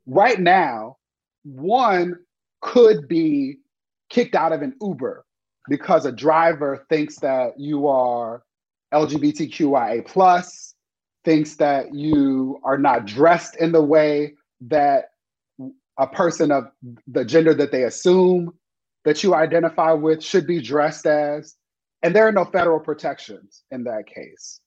right 0.06 0.40
now, 0.40 0.97
one 1.44 2.16
could 2.61 3.09
be 3.09 3.59
kicked 4.09 4.35
out 4.35 4.52
of 4.52 4.62
an 4.62 4.75
Uber 4.80 5.25
because 5.68 6.06
a 6.06 6.12
driver 6.12 6.87
thinks 6.88 7.18
that 7.21 7.59
you 7.59 7.87
are 7.87 8.42
LGBTQIA 8.92 10.06
plus, 10.06 10.75
thinks 11.25 11.56
that 11.56 11.94
you 11.94 12.61
are 12.64 12.78
not 12.78 13.06
dressed 13.06 13.56
in 13.56 13.73
the 13.73 13.83
way 13.83 14.35
that 14.61 15.11
a 15.99 16.06
person 16.06 16.50
of 16.50 16.64
the 17.06 17.25
gender 17.25 17.54
that 17.54 17.73
they 17.73 17.85
assume 17.85 18.52
that 19.04 19.23
you 19.23 19.35
identify 19.35 19.92
with 19.92 20.23
should 20.23 20.47
be 20.47 20.61
dressed 20.61 21.06
as. 21.06 21.56
And 22.02 22.14
there 22.14 22.26
are 22.26 22.33
no 22.33 22.44
federal 22.44 22.80
protections 22.80 23.62
in 23.71 23.85
that 23.85 24.06
case. 24.06 24.61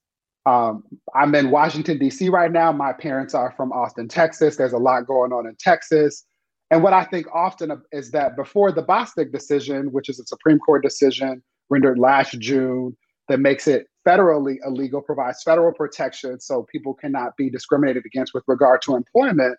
Um, 0.46 0.82
I'm 1.14 1.34
in 1.34 1.50
Washington, 1.50 1.98
D.C. 1.98 2.30
right 2.30 2.50
now. 2.50 2.72
My 2.72 2.92
parents 2.92 3.34
are 3.34 3.52
from 3.56 3.70
Austin, 3.72 4.08
Texas. 4.08 4.56
There's 4.56 4.72
a 4.72 4.78
lot 4.78 5.06
going 5.06 5.32
on 5.32 5.46
in 5.46 5.54
Texas. 5.58 6.24
And 6.70 6.82
what 6.82 6.92
I 6.92 7.04
think 7.04 7.26
often 7.32 7.82
is 7.92 8.10
that 8.10 8.36
before 8.36 8.72
the 8.72 8.82
Bostock 8.82 9.30
decision, 9.32 9.90
which 9.92 10.08
is 10.08 10.20
a 10.20 10.26
Supreme 10.26 10.58
Court 10.58 10.82
decision 10.82 11.42
rendered 11.70 11.98
last 11.98 12.38
June 12.38 12.96
that 13.28 13.40
makes 13.40 13.66
it 13.66 13.86
federally 14.06 14.56
illegal, 14.66 15.00
provides 15.00 15.42
federal 15.42 15.72
protection 15.72 16.40
so 16.40 16.66
people 16.70 16.94
cannot 16.94 17.36
be 17.36 17.50
discriminated 17.50 18.04
against 18.06 18.34
with 18.34 18.44
regard 18.46 18.82
to 18.82 18.96
employment. 18.96 19.56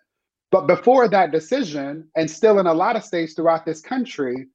But 0.50 0.66
before 0.66 1.08
that 1.08 1.30
decision, 1.30 2.08
and 2.16 2.28
still 2.30 2.58
in 2.58 2.66
a 2.66 2.74
lot 2.74 2.96
of 2.96 3.04
states 3.04 3.34
throughout 3.34 3.64
this 3.64 3.80
country, 3.80 4.48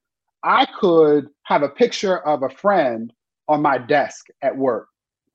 I 0.43 0.65
could 0.79 1.27
have 1.43 1.63
a 1.63 1.69
picture 1.69 2.19
of 2.19 2.43
a 2.43 2.49
friend 2.49 3.11
on 3.47 3.61
my 3.61 3.77
desk 3.77 4.27
at 4.41 4.55
work. 4.55 4.87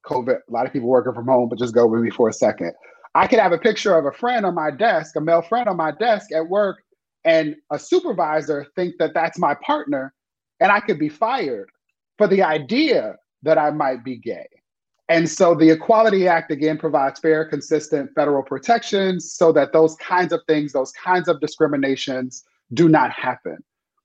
COVID, 0.06 0.38
a 0.48 0.52
lot 0.52 0.66
of 0.66 0.72
people 0.72 0.88
working 0.88 1.12
from 1.12 1.26
home, 1.26 1.48
but 1.48 1.58
just 1.58 1.74
go 1.74 1.86
with 1.86 2.00
me 2.00 2.10
for 2.10 2.28
a 2.28 2.32
second. 2.32 2.72
I 3.14 3.26
could 3.26 3.38
have 3.38 3.52
a 3.52 3.58
picture 3.58 3.96
of 3.96 4.06
a 4.06 4.12
friend 4.12 4.46
on 4.46 4.54
my 4.54 4.70
desk, 4.70 5.16
a 5.16 5.20
male 5.20 5.42
friend 5.42 5.68
on 5.68 5.76
my 5.76 5.90
desk 5.92 6.32
at 6.32 6.48
work, 6.48 6.82
and 7.24 7.56
a 7.70 7.78
supervisor 7.78 8.66
think 8.76 8.96
that 8.98 9.14
that's 9.14 9.38
my 9.38 9.54
partner, 9.54 10.14
and 10.60 10.72
I 10.72 10.80
could 10.80 10.98
be 10.98 11.08
fired 11.08 11.70
for 12.18 12.26
the 12.26 12.42
idea 12.42 13.16
that 13.42 13.58
I 13.58 13.70
might 13.70 14.04
be 14.04 14.16
gay. 14.16 14.46
And 15.08 15.28
so 15.28 15.54
the 15.54 15.70
Equality 15.70 16.28
Act 16.28 16.52
again 16.52 16.78
provides 16.78 17.18
fair, 17.18 17.44
consistent 17.44 18.10
federal 18.14 18.44
protections 18.44 19.32
so 19.32 19.50
that 19.52 19.72
those 19.72 19.96
kinds 19.96 20.32
of 20.32 20.40
things, 20.46 20.72
those 20.72 20.92
kinds 20.92 21.26
of 21.26 21.40
discriminations 21.40 22.44
do 22.74 22.88
not 22.88 23.10
happen. 23.10 23.58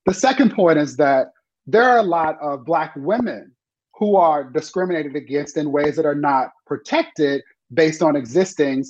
The 0.07 0.13
second 0.15 0.53
point 0.55 0.79
is 0.79 0.97
that 0.97 1.31
there 1.67 1.83
are 1.83 1.99
a 1.99 2.03
lot 2.03 2.39
of 2.41 2.65
Black 2.65 2.93
women 2.95 3.51
who 3.93 4.15
are 4.15 4.43
discriminated 4.43 5.15
against 5.15 5.57
in 5.57 5.71
ways 5.71 5.95
that 5.95 6.05
are 6.05 6.15
not 6.15 6.49
protected 6.65 7.43
based 7.73 8.01
on 8.01 8.15
existing, 8.15 8.83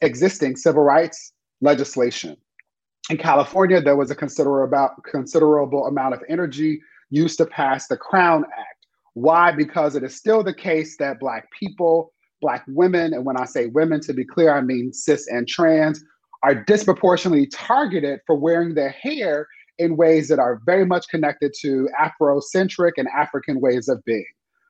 existing 0.00 0.56
civil 0.56 0.82
rights 0.82 1.32
legislation. 1.60 2.36
In 3.10 3.16
California, 3.16 3.80
there 3.80 3.96
was 3.96 4.12
a 4.12 4.14
considerable, 4.14 4.88
considerable 5.04 5.88
amount 5.88 6.14
of 6.14 6.22
energy 6.28 6.80
used 7.10 7.38
to 7.38 7.46
pass 7.46 7.88
the 7.88 7.96
Crown 7.96 8.44
Act. 8.56 8.86
Why? 9.14 9.50
Because 9.50 9.96
it 9.96 10.04
is 10.04 10.14
still 10.14 10.44
the 10.44 10.54
case 10.54 10.96
that 10.98 11.18
Black 11.18 11.48
people, 11.50 12.12
Black 12.40 12.62
women, 12.68 13.12
and 13.12 13.24
when 13.24 13.36
I 13.36 13.46
say 13.46 13.66
women, 13.66 14.00
to 14.02 14.12
be 14.12 14.24
clear, 14.24 14.54
I 14.54 14.60
mean 14.60 14.92
cis 14.92 15.26
and 15.26 15.48
trans, 15.48 16.04
are 16.44 16.54
disproportionately 16.54 17.46
targeted 17.46 18.20
for 18.28 18.36
wearing 18.36 18.74
their 18.74 18.90
hair 18.90 19.48
in 19.80 19.96
ways 19.96 20.28
that 20.28 20.38
are 20.38 20.60
very 20.64 20.86
much 20.86 21.08
connected 21.08 21.52
to 21.62 21.88
Afrocentric 22.00 22.92
and 22.96 23.08
African 23.08 23.60
ways 23.60 23.88
of 23.88 24.04
being. 24.04 24.24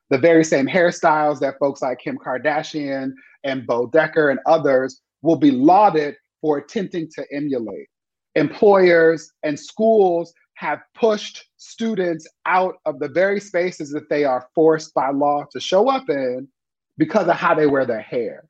The 0.08 0.16
very 0.16 0.44
same 0.44 0.66
hairstyles 0.66 1.40
that 1.40 1.58
folks 1.58 1.82
like 1.82 1.98
Kim 1.98 2.16
Kardashian 2.16 3.12
and 3.44 3.66
Bo 3.66 3.88
Derek 3.88 4.16
and 4.16 4.40
others 4.46 5.02
will 5.20 5.36
be 5.36 5.50
lauded 5.50 6.16
for 6.40 6.56
attempting 6.56 7.06
to 7.16 7.24
emulate. 7.30 7.89
Employers 8.34 9.32
and 9.42 9.58
schools 9.58 10.32
have 10.54 10.80
pushed 10.94 11.46
students 11.56 12.28
out 12.46 12.74
of 12.84 12.98
the 12.98 13.08
very 13.08 13.40
spaces 13.40 13.90
that 13.90 14.08
they 14.10 14.24
are 14.24 14.48
forced 14.54 14.92
by 14.94 15.10
law 15.10 15.44
to 15.50 15.58
show 15.58 15.88
up 15.88 16.08
in 16.08 16.46
because 16.98 17.26
of 17.28 17.36
how 17.36 17.54
they 17.54 17.66
wear 17.66 17.86
their 17.86 18.00
hair. 18.00 18.44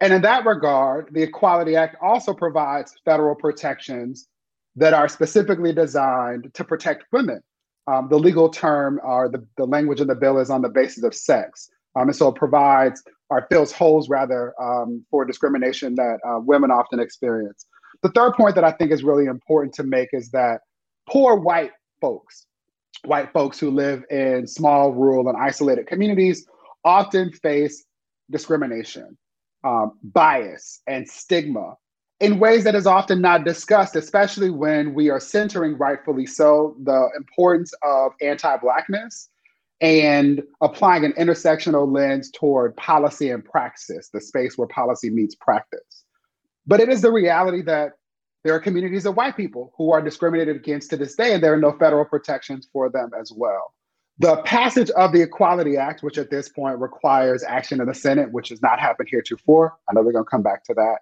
And 0.00 0.12
in 0.12 0.22
that 0.22 0.46
regard, 0.46 1.08
the 1.12 1.22
Equality 1.22 1.74
Act 1.74 1.96
also 2.02 2.32
provides 2.32 2.94
federal 3.04 3.34
protections 3.34 4.28
that 4.76 4.94
are 4.94 5.08
specifically 5.08 5.72
designed 5.72 6.52
to 6.54 6.64
protect 6.64 7.04
women. 7.12 7.42
Um, 7.88 8.08
the 8.08 8.18
legal 8.18 8.48
term 8.48 9.00
or 9.02 9.28
the, 9.28 9.44
the 9.56 9.64
language 9.64 10.00
in 10.00 10.06
the 10.06 10.14
bill 10.14 10.38
is 10.38 10.50
on 10.50 10.62
the 10.62 10.68
basis 10.68 11.02
of 11.02 11.14
sex. 11.14 11.70
Um, 11.96 12.08
and 12.08 12.16
so 12.16 12.28
it 12.28 12.34
provides 12.34 13.02
or 13.30 13.46
fills 13.50 13.72
holes 13.72 14.08
rather 14.08 14.54
um, 14.60 15.04
for 15.10 15.24
discrimination 15.24 15.94
that 15.96 16.18
uh, 16.26 16.38
women 16.40 16.70
often 16.70 17.00
experience. 17.00 17.66
The 18.02 18.10
third 18.10 18.34
point 18.34 18.54
that 18.54 18.64
I 18.64 18.72
think 18.72 18.92
is 18.92 19.02
really 19.02 19.26
important 19.26 19.74
to 19.74 19.82
make 19.82 20.10
is 20.12 20.30
that 20.30 20.60
poor 21.08 21.36
white 21.36 21.72
folks, 22.00 22.46
white 23.04 23.32
folks 23.32 23.58
who 23.58 23.70
live 23.70 24.04
in 24.10 24.46
small, 24.46 24.92
rural, 24.92 25.28
and 25.28 25.36
isolated 25.36 25.86
communities 25.86 26.46
often 26.84 27.32
face 27.32 27.84
discrimination, 28.30 29.16
um, 29.64 29.92
bias, 30.02 30.80
and 30.86 31.08
stigma 31.08 31.76
in 32.20 32.38
ways 32.38 32.64
that 32.64 32.74
is 32.74 32.86
often 32.86 33.20
not 33.20 33.44
discussed, 33.44 33.94
especially 33.94 34.50
when 34.50 34.94
we 34.94 35.10
are 35.10 35.20
centering, 35.20 35.76
rightfully 35.76 36.26
so, 36.26 36.76
the 36.82 37.08
importance 37.16 37.72
of 37.82 38.12
anti 38.22 38.56
Blackness 38.56 39.28
and 39.82 40.42
applying 40.62 41.04
an 41.04 41.12
intersectional 41.12 41.92
lens 41.92 42.30
toward 42.30 42.74
policy 42.76 43.30
and 43.30 43.44
praxis, 43.44 44.08
the 44.08 44.20
space 44.20 44.56
where 44.56 44.68
policy 44.68 45.10
meets 45.10 45.34
practice. 45.34 45.95
But 46.66 46.80
it 46.80 46.88
is 46.88 47.02
the 47.02 47.12
reality 47.12 47.62
that 47.62 47.92
there 48.44 48.54
are 48.54 48.60
communities 48.60 49.06
of 49.06 49.16
white 49.16 49.36
people 49.36 49.72
who 49.76 49.92
are 49.92 50.02
discriminated 50.02 50.56
against 50.56 50.90
to 50.90 50.96
this 50.96 51.14
day, 51.14 51.34
and 51.34 51.42
there 51.42 51.52
are 51.52 51.58
no 51.58 51.72
federal 51.78 52.04
protections 52.04 52.68
for 52.72 52.88
them 52.88 53.10
as 53.20 53.32
well. 53.34 53.72
The 54.18 54.36
passage 54.42 54.90
of 54.90 55.12
the 55.12 55.20
Equality 55.20 55.76
Act, 55.76 56.02
which 56.02 56.16
at 56.16 56.30
this 56.30 56.48
point 56.48 56.78
requires 56.78 57.42
action 57.42 57.80
in 57.80 57.86
the 57.86 57.94
Senate, 57.94 58.32
which 58.32 58.48
has 58.48 58.62
not 58.62 58.80
happened 58.80 59.08
heretofore, 59.10 59.74
I 59.88 59.92
know 59.92 60.02
we're 60.02 60.12
going 60.12 60.24
to 60.24 60.30
come 60.30 60.42
back 60.42 60.64
to 60.64 60.74
that, 60.74 61.00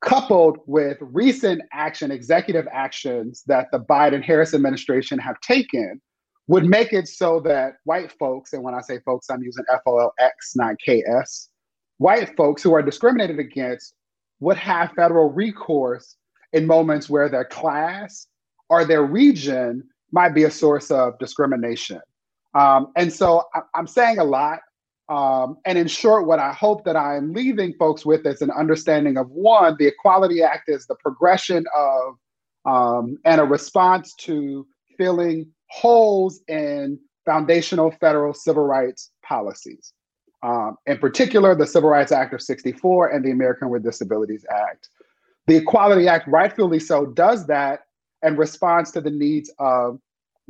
coupled 0.00 0.58
with 0.66 0.98
recent 1.00 1.62
action, 1.72 2.10
executive 2.10 2.66
actions 2.72 3.42
that 3.46 3.68
the 3.72 3.78
Biden 3.78 4.22
Harris 4.22 4.52
administration 4.52 5.18
have 5.18 5.40
taken, 5.40 6.00
would 6.48 6.64
make 6.64 6.92
it 6.92 7.08
so 7.08 7.40
that 7.40 7.74
white 7.84 8.12
folks, 8.18 8.52
and 8.52 8.62
when 8.62 8.74
I 8.74 8.80
say 8.80 9.00
folks, 9.04 9.28
I'm 9.30 9.42
using 9.42 9.64
FOLX, 9.86 10.10
not 10.54 10.76
KS, 10.80 11.50
white 11.98 12.36
folks 12.36 12.62
who 12.62 12.74
are 12.74 12.82
discriminated 12.82 13.38
against 13.38 13.94
would 14.40 14.56
have 14.56 14.92
federal 14.92 15.30
recourse 15.30 16.16
in 16.52 16.66
moments 16.66 17.08
where 17.08 17.28
their 17.28 17.44
class 17.44 18.26
or 18.68 18.84
their 18.84 19.02
region 19.02 19.82
might 20.12 20.34
be 20.34 20.44
a 20.44 20.50
source 20.50 20.90
of 20.90 21.18
discrimination. 21.18 22.00
Um, 22.54 22.92
and 22.96 23.12
so 23.12 23.44
I, 23.54 23.60
am 23.78 23.86
saying 23.86 24.18
a 24.18 24.24
lot. 24.24 24.60
Um, 25.08 25.58
and 25.64 25.78
in 25.78 25.86
short, 25.86 26.26
what 26.26 26.38
I 26.38 26.52
hope 26.52 26.84
that 26.84 26.96
I 26.96 27.16
am 27.16 27.32
leaving 27.32 27.74
folks 27.74 28.04
with 28.04 28.26
is 28.26 28.42
an 28.42 28.50
understanding 28.50 29.16
of 29.16 29.30
one, 29.30 29.76
the 29.78 29.86
Equality 29.86 30.42
Act 30.42 30.68
is 30.68 30.86
the 30.86 30.96
progression 30.96 31.64
of 31.76 32.14
um, 32.64 33.16
and 33.24 33.40
a 33.40 33.44
response 33.44 34.14
to 34.20 34.66
filling 34.98 35.46
holes 35.70 36.40
in 36.48 36.98
foundational 37.24 37.92
federal 38.00 38.34
civil 38.34 38.64
rights 38.64 39.12
policies. 39.22 39.92
Um, 40.42 40.76
in 40.86 40.98
particular, 40.98 41.54
the 41.54 41.66
Civil 41.66 41.90
Rights 41.90 42.12
Act 42.12 42.34
of 42.34 42.42
64 42.42 43.08
and 43.08 43.24
the 43.24 43.30
American 43.30 43.70
with 43.70 43.82
Disabilities 43.82 44.44
Act. 44.50 44.88
The 45.46 45.56
Equality 45.56 46.08
Act, 46.08 46.28
rightfully 46.28 46.80
so, 46.80 47.06
does 47.06 47.46
that 47.46 47.80
and 48.22 48.38
responds 48.38 48.90
to 48.92 49.00
the 49.00 49.10
needs 49.10 49.52
of 49.58 49.98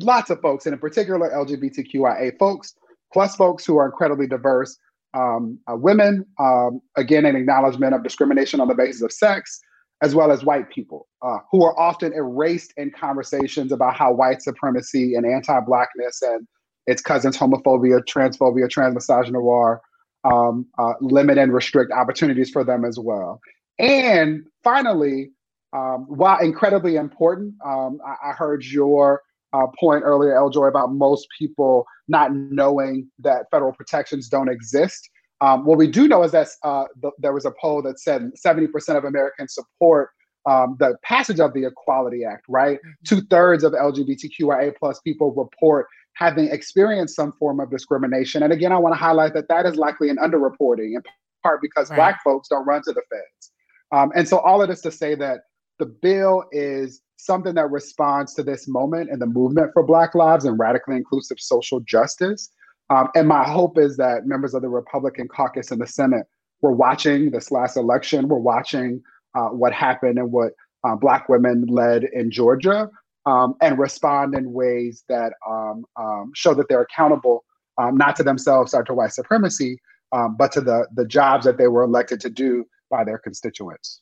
lots 0.01 0.31
of 0.31 0.41
folks, 0.41 0.67
and 0.67 0.73
in 0.73 0.79
particular 0.79 1.31
LGBTQIA 1.31 2.39
folks, 2.39 2.75
plus 3.13 3.37
folks 3.37 3.65
who 3.65 3.77
are 3.77 3.87
incredibly 3.87 4.27
diverse, 4.27 4.79
um, 5.15 5.59
uh, 5.71 5.77
women, 5.77 6.25
um, 6.39 6.81
again, 6.97 7.25
an 7.25 7.37
acknowledgement 7.37 7.95
of 7.95 8.03
discrimination 8.03 8.61
on 8.61 8.69
the 8.69 8.75
basis 8.75 9.03
of 9.03 9.13
sex, 9.13 9.61
as 10.03 10.15
well 10.15 10.31
as 10.31 10.45
white 10.45 10.69
people 10.69 11.09
uh, 11.23 11.39
who 11.51 11.65
are 11.65 11.79
often 11.79 12.13
erased 12.13 12.75
in 12.77 12.91
conversations 12.91 13.73
about 13.73 13.97
how 13.97 14.13
white 14.13 14.43
supremacy 14.43 15.15
and 15.15 15.25
anti-blackness 15.25 16.21
and 16.23 16.47
its 16.87 17.03
cousins, 17.03 17.37
homophobia, 17.37 18.01
transphobia, 18.05 18.69
transmisogynoir, 18.69 19.79
um, 20.25 20.67
uh, 20.79 20.95
limit 21.01 21.39
and 21.39 21.53
restrict 21.53 21.93
opportunities 21.93 22.51
for 22.51 22.65
them 22.65 22.85
as 22.85 22.99
well. 22.99 23.41
And 23.79 24.45
finally, 24.65 25.31
um, 25.73 26.07
while 26.09 26.39
incredibly 26.41 26.97
important, 26.97 27.55
um, 27.65 27.99
I, 28.07 28.31
I, 28.31 28.33
heard 28.33 28.65
your 28.65 29.23
uh, 29.53 29.67
point 29.79 30.03
earlier, 30.05 30.37
L. 30.37 30.49
Joy, 30.49 30.67
about 30.67 30.93
most 30.93 31.27
people 31.39 31.85
not 32.09 32.35
knowing 32.35 33.09
that 33.19 33.47
federal 33.51 33.73
protections 33.73 34.29
don't 34.29 34.49
exist. 34.49 35.11
Um, 35.41 35.67
what 35.67 35.77
we 35.77 35.87
do 35.87 36.09
know 36.09 36.23
is 36.23 36.33
that 36.33 36.49
uh, 36.63 36.85
th- 37.03 37.13
there 37.19 37.33
was 37.33 37.45
a 37.45 37.53
poll 37.61 37.83
that 37.83 38.01
said 38.01 38.31
70% 38.43 38.69
of 38.97 39.05
Americans 39.05 39.55
support 39.55 40.11
um, 40.49 40.77
the 40.79 40.97
passage 41.03 41.41
of 41.41 41.53
the 41.53 41.67
Equality 41.67 42.25
Act, 42.25 42.45
right? 42.49 42.79
Mm-hmm. 42.79 42.91
Two 43.05 43.21
thirds 43.29 43.65
of 43.65 43.73
LGBTQIA 43.73 44.75
plus 44.79 45.01
people 45.01 45.33
report 45.35 45.89
having 46.17 46.47
experienced 46.47 47.15
some 47.15 47.33
form 47.33 47.61
of 47.61 47.71
discrimination. 47.71 48.43
And 48.43 48.53
again, 48.53 48.73
I 48.73 48.79
want 48.79 48.95
to 48.95 48.99
highlight 48.99 49.35
that 49.35 49.49
that 49.49 49.67
is 49.67 49.77
likely 49.77 50.09
an 50.09 50.17
underreporting 50.17 50.95
in 50.95 51.03
part 51.43 51.61
because 51.61 51.91
right. 51.91 51.97
Black 51.97 52.23
folks 52.25 52.49
don't 52.49 52.67
run 52.67 52.83
to 52.85 52.93
the 52.93 53.03
feds. 53.11 53.53
Um, 53.93 54.13
and 54.17 54.27
so 54.27 54.39
all 54.39 54.63
of 54.63 54.69
this 54.69 54.81
to 54.83 54.91
say 54.91 55.15
that 55.17 55.41
the 55.79 55.87
bill 55.87 56.45
is 56.53 57.03
something 57.19 57.55
that 57.55 57.71
responds 57.71 58.35
to 58.35 58.43
this 58.43 58.67
moment 58.67 59.11
and 59.11 59.21
the 59.21 59.27
movement 59.27 59.71
for 59.75 59.83
Black 59.83 60.15
lives 60.15 60.47
and 60.47 60.59
radically 60.59 60.97
inclusive 60.97 61.39
social 61.39 61.81
justice. 61.81 62.51
Um, 62.89 63.09
and 63.15 63.29
my 63.29 63.45
hope 63.45 63.79
is 63.79 63.97
that 63.99 64.27
members 64.27 64.55
of 64.55 64.63
the 64.63 64.69
Republican 64.69 65.29
caucus 65.29 65.71
in 65.71 65.79
the 65.79 65.87
Senate 65.87 66.27
were 66.63 66.73
watching 66.73 67.31
this 67.31 67.51
last 67.51 67.77
election, 67.77 68.29
we're 68.29 68.39
watching 68.39 69.03
uh, 69.35 69.49
what 69.49 69.73
happened 69.73 70.19
and 70.19 70.33
what 70.33 70.53
uh, 70.85 70.95
Black 70.97 71.29
women 71.29 71.67
led 71.67 72.05
in 72.05 72.31
Georgia, 72.31 72.89
um, 73.27 73.55
and 73.61 73.79
respond 73.79 74.35
in 74.35 74.53
ways 74.53 75.05
that 75.09 75.33
um, 75.47 75.85
um 75.97 76.31
show 76.35 76.55
that 76.55 76.69
they're 76.69 76.83
accountable, 76.83 77.45
um, 77.79 77.97
not 77.97 78.17
to 78.17 78.23
themselves 78.23 78.73
or 78.73 78.83
to 78.85 78.95
white 78.95 79.13
supremacy, 79.13 79.79
um, 80.13 80.37
but 80.39 80.53
to 80.53 80.61
the, 80.61 80.87
the 80.95 81.05
jobs 81.05 81.45
that 81.45 81.59
they 81.59 81.69
were 81.69 81.83
elected 81.83 82.21
to 82.21 82.31
do 82.31 82.65
by 82.91 83.05
their 83.05 83.19
constituents. 83.19 84.01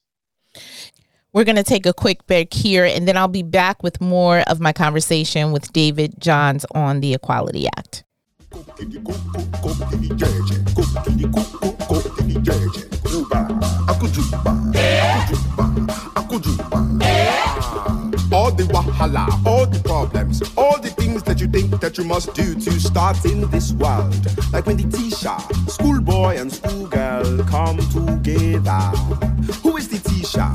We're 1.32 1.44
going 1.44 1.56
to 1.56 1.64
take 1.64 1.84
a 1.84 1.92
quick 1.92 2.26
break 2.28 2.54
here, 2.54 2.84
and 2.84 3.08
then 3.08 3.16
I'll 3.16 3.26
be 3.26 3.42
back 3.42 3.82
with 3.82 4.00
more 4.00 4.40
of 4.46 4.60
my 4.60 4.72
conversation 4.72 5.50
with 5.50 5.72
David 5.72 6.14
Johns 6.20 6.64
on 6.76 7.00
the 7.00 7.12
Equality 7.12 7.66
Act. 7.76 8.04
All 18.44 18.52
the 18.52 18.64
wahala, 18.64 19.46
all 19.46 19.64
the 19.64 19.80
problems, 19.82 20.42
all 20.54 20.78
the 20.78 20.90
things 20.90 21.22
that 21.22 21.40
you 21.40 21.46
think 21.46 21.80
that 21.80 21.96
you 21.96 22.04
must 22.04 22.34
do 22.34 22.54
to 22.54 22.72
start 22.78 23.24
in 23.24 23.48
this 23.50 23.72
world. 23.72 24.14
Like 24.52 24.66
when 24.66 24.76
the 24.76 24.84
teacher, 24.94 25.34
schoolboy 25.66 26.36
and 26.36 26.52
schoolgirl 26.52 27.42
come 27.44 27.78
together. 27.88 28.80
Who 29.62 29.78
is 29.78 29.88
the 29.88 29.98
teacher? 30.10 30.46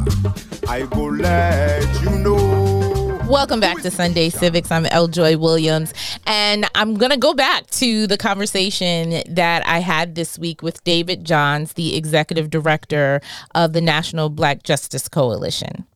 I 0.69 0.85
go 0.85 1.05
let 1.05 1.81
you 2.03 2.11
know. 2.19 3.19
Welcome 3.27 3.59
back 3.59 3.81
to 3.81 3.89
Sunday 3.89 4.29
Civics. 4.29 4.69
I'm 4.69 4.85
L. 4.85 5.07
Joy 5.07 5.39
Williams, 5.39 5.91
and 6.27 6.69
I'm 6.75 6.93
going 6.93 7.11
to 7.11 7.17
go 7.17 7.33
back 7.33 7.65
to 7.71 8.05
the 8.05 8.17
conversation 8.17 9.23
that 9.27 9.65
I 9.65 9.79
had 9.79 10.13
this 10.13 10.37
week 10.37 10.61
with 10.61 10.83
David 10.83 11.25
Johns, 11.25 11.73
the 11.73 11.95
executive 11.95 12.51
director 12.51 13.19
of 13.55 13.73
the 13.73 13.81
National 13.81 14.29
Black 14.29 14.61
Justice 14.61 15.09
Coalition 15.09 15.87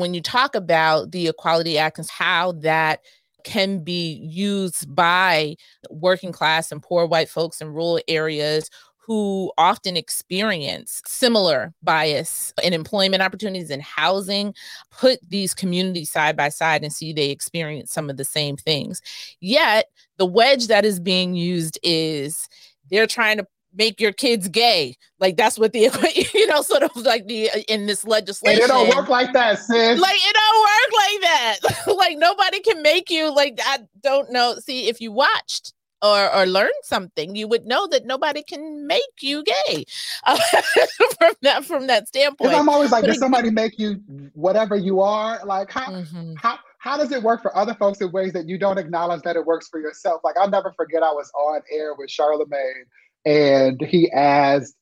when 0.00 0.14
you 0.14 0.20
talk 0.20 0.54
about 0.54 1.12
the 1.12 1.28
Equality 1.28 1.78
Act 1.78 1.98
and 1.98 2.08
how 2.08 2.52
that 2.52 3.00
can 3.44 3.82
be 3.82 4.14
used 4.14 4.94
by 4.94 5.56
working 5.90 6.32
class 6.32 6.70
and 6.72 6.82
poor 6.82 7.06
white 7.06 7.28
folks 7.28 7.60
in 7.60 7.68
rural 7.68 8.00
areas 8.08 8.68
who 9.08 9.50
often 9.56 9.96
experience 9.96 11.00
similar 11.06 11.72
bias 11.82 12.52
in 12.62 12.74
employment 12.74 13.22
opportunities 13.22 13.70
and 13.70 13.80
housing, 13.82 14.54
put 14.90 15.18
these 15.30 15.54
communities 15.54 16.12
side 16.12 16.36
by 16.36 16.50
side 16.50 16.82
and 16.82 16.92
see 16.92 17.14
they 17.14 17.30
experience 17.30 17.90
some 17.90 18.10
of 18.10 18.18
the 18.18 18.24
same 18.24 18.54
things. 18.54 19.00
Yet, 19.40 19.86
the 20.18 20.26
wedge 20.26 20.66
that 20.66 20.84
is 20.84 21.00
being 21.00 21.34
used 21.34 21.78
is 21.82 22.50
they're 22.90 23.06
trying 23.06 23.38
to 23.38 23.46
make 23.74 24.00
your 24.00 24.12
kids 24.12 24.48
gay. 24.48 24.96
Like 25.18 25.36
that's 25.36 25.58
what 25.58 25.72
the 25.72 25.80
you 26.34 26.46
know 26.46 26.62
sort 26.62 26.82
of 26.82 26.94
like 26.96 27.26
the 27.26 27.50
uh, 27.50 27.58
in 27.68 27.86
this 27.86 28.04
legislation. 28.04 28.64
it 28.64 28.68
don't 28.68 28.94
work 28.94 29.08
like 29.08 29.32
that, 29.32 29.58
sis. 29.58 30.00
Like 30.00 30.18
it 30.18 30.36
don't 30.36 30.60
work 30.60 30.92
like 31.02 31.20
that. 31.22 31.96
like 31.96 32.18
nobody 32.18 32.60
can 32.60 32.82
make 32.82 33.10
you 33.10 33.34
like 33.34 33.58
I 33.64 33.80
don't 34.02 34.30
know. 34.30 34.56
See 34.64 34.88
if 34.88 35.00
you 35.00 35.12
watched 35.12 35.72
or 36.02 36.32
or 36.34 36.46
learned 36.46 36.70
something, 36.82 37.34
you 37.34 37.48
would 37.48 37.66
know 37.66 37.86
that 37.88 38.06
nobody 38.06 38.42
can 38.42 38.86
make 38.86 39.02
you 39.20 39.42
gay 39.42 39.84
uh, 40.24 40.38
from 41.18 41.32
that 41.42 41.64
from 41.64 41.86
that 41.88 42.08
standpoint. 42.08 42.54
I'm 42.54 42.68
always 42.68 42.92
like, 42.92 43.04
does 43.04 43.18
somebody 43.18 43.50
make 43.50 43.78
you 43.78 43.94
whatever 44.34 44.76
you 44.76 45.00
are? 45.00 45.44
Like 45.44 45.70
how 45.70 45.90
mm-hmm. 45.90 46.34
how 46.36 46.58
how 46.78 46.96
does 46.96 47.10
it 47.10 47.22
work 47.22 47.42
for 47.42 47.56
other 47.56 47.74
folks 47.74 48.00
in 48.00 48.12
ways 48.12 48.32
that 48.34 48.48
you 48.48 48.56
don't 48.56 48.78
acknowledge 48.78 49.22
that 49.22 49.34
it 49.34 49.44
works 49.44 49.68
for 49.68 49.80
yourself? 49.80 50.20
Like 50.22 50.36
I'll 50.36 50.50
never 50.50 50.72
forget 50.72 51.02
I 51.02 51.10
was 51.10 51.30
on 51.34 51.60
air 51.72 51.94
with 51.94 52.10
Charlemagne 52.10 52.84
and 53.24 53.80
he 53.80 54.10
asked 54.12 54.74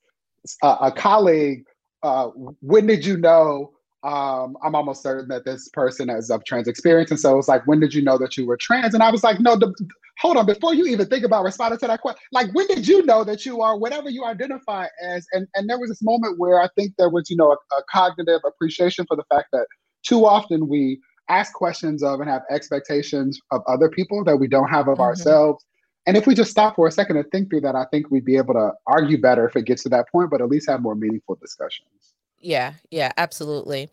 a, 0.63 0.67
a 0.81 0.91
colleague 0.91 1.63
uh, 2.03 2.27
when 2.61 2.87
did 2.87 3.05
you 3.05 3.17
know? 3.17 3.71
Um, 4.03 4.55
I'm 4.63 4.75
almost 4.75 5.01
certain 5.01 5.27
that 5.29 5.43
this 5.43 5.67
person 5.69 6.09
is 6.09 6.29
of 6.29 6.45
trans 6.45 6.67
experience. 6.67 7.11
And 7.11 7.19
so 7.19 7.33
it 7.33 7.35
was 7.35 7.47
like, 7.47 7.65
when 7.65 7.79
did 7.79 7.93
you 7.93 8.01
know 8.01 8.17
that 8.19 8.37
you 8.37 8.45
were 8.45 8.57
trans? 8.57 8.93
And 8.93 9.03
I 9.03 9.09
was 9.09 9.23
like, 9.23 9.39
no, 9.39 9.55
the, 9.57 9.73
hold 10.19 10.37
on, 10.37 10.45
before 10.45 10.73
you 10.73 10.85
even 10.85 11.07
think 11.07 11.25
about 11.25 11.43
responding 11.43 11.79
to 11.79 11.87
that 11.87 12.01
question, 12.01 12.19
like 12.31 12.53
when 12.53 12.67
did 12.67 12.87
you 12.87 13.03
know 13.05 13.23
that 13.23 13.45
you 13.45 13.61
are 13.61 13.77
whatever 13.77 14.09
you 14.09 14.23
identify 14.23 14.87
as? 15.03 15.25
And 15.33 15.47
and 15.55 15.69
there 15.69 15.79
was 15.79 15.89
this 15.89 16.01
moment 16.01 16.37
where 16.37 16.61
I 16.61 16.69
think 16.75 16.93
there 16.97 17.09
was, 17.09 17.29
you 17.29 17.35
know, 17.35 17.51
a, 17.51 17.75
a 17.75 17.83
cognitive 17.91 18.41
appreciation 18.45 19.05
for 19.07 19.17
the 19.17 19.25
fact 19.29 19.47
that 19.51 19.65
too 20.03 20.25
often 20.25 20.69
we 20.69 21.01
ask 21.27 21.51
questions 21.53 22.03
of 22.03 22.21
and 22.21 22.29
have 22.29 22.43
expectations 22.49 23.39
of 23.51 23.61
other 23.67 23.89
people 23.89 24.23
that 24.23 24.37
we 24.37 24.47
don't 24.47 24.69
have 24.69 24.87
of 24.87 24.93
mm-hmm. 24.93 25.01
ourselves. 25.01 25.65
And 26.07 26.15
if 26.15 26.25
we 26.25 26.33
just 26.33 26.49
stop 26.49 26.77
for 26.77 26.87
a 26.87 26.91
second 26.91 27.17
and 27.17 27.29
think 27.31 27.49
through 27.49 27.61
that, 27.61 27.75
I 27.75 27.85
think 27.91 28.09
we'd 28.09 28.25
be 28.25 28.37
able 28.37 28.53
to 28.53 28.71
argue 28.87 29.21
better 29.21 29.47
if 29.47 29.55
it 29.57 29.65
gets 29.65 29.83
to 29.83 29.89
that 29.89 30.09
point, 30.09 30.31
but 30.31 30.41
at 30.41 30.47
least 30.47 30.69
have 30.69 30.81
more 30.81 30.95
meaningful 30.95 31.35
discussions. 31.35 32.13
Yeah, 32.39 32.73
yeah, 32.91 33.11
absolutely. 33.17 33.89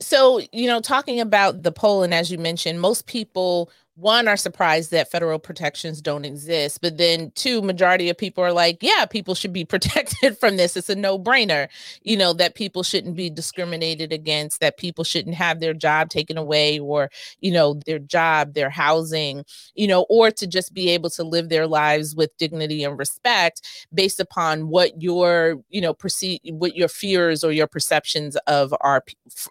So, 0.00 0.40
you 0.52 0.66
know, 0.66 0.80
talking 0.80 1.20
about 1.20 1.62
the 1.62 1.70
poll, 1.70 2.02
and 2.02 2.12
as 2.12 2.30
you 2.30 2.38
mentioned, 2.38 2.80
most 2.80 3.06
people 3.06 3.70
one 3.96 4.26
are 4.26 4.36
surprised 4.36 4.90
that 4.90 5.10
federal 5.10 5.38
protections 5.38 6.00
don't 6.00 6.24
exist 6.24 6.80
but 6.80 6.98
then 6.98 7.30
two 7.36 7.62
majority 7.62 8.08
of 8.08 8.18
people 8.18 8.42
are 8.42 8.52
like 8.52 8.78
yeah 8.82 9.04
people 9.06 9.34
should 9.34 9.52
be 9.52 9.64
protected 9.74 10.36
from 10.38 10.56
this. 10.56 10.76
It's 10.76 10.88
a 10.88 10.94
no-brainer 10.94 11.68
you 12.02 12.16
know 12.16 12.32
that 12.34 12.54
people 12.54 12.82
shouldn't 12.82 13.16
be 13.16 13.30
discriminated 13.30 14.12
against 14.12 14.60
that 14.60 14.76
people 14.76 15.04
shouldn't 15.04 15.36
have 15.36 15.60
their 15.60 15.74
job 15.74 16.08
taken 16.08 16.36
away 16.36 16.78
or 16.78 17.10
you 17.40 17.52
know 17.52 17.80
their 17.86 17.98
job 17.98 18.54
their 18.54 18.70
housing 18.70 19.44
you 19.74 19.86
know 19.86 20.06
or 20.08 20.30
to 20.30 20.46
just 20.46 20.74
be 20.74 20.90
able 20.90 21.10
to 21.10 21.22
live 21.22 21.48
their 21.48 21.66
lives 21.66 22.16
with 22.16 22.36
dignity 22.36 22.82
and 22.84 22.98
respect 22.98 23.62
based 23.92 24.20
upon 24.20 24.68
what 24.68 25.00
your 25.00 25.56
you 25.68 25.80
know 25.80 25.94
perceive 25.94 26.40
what 26.44 26.74
your 26.76 26.88
fears 26.88 27.44
or 27.44 27.52
your 27.52 27.66
perceptions 27.66 28.36
of 28.46 28.74
our 28.80 29.04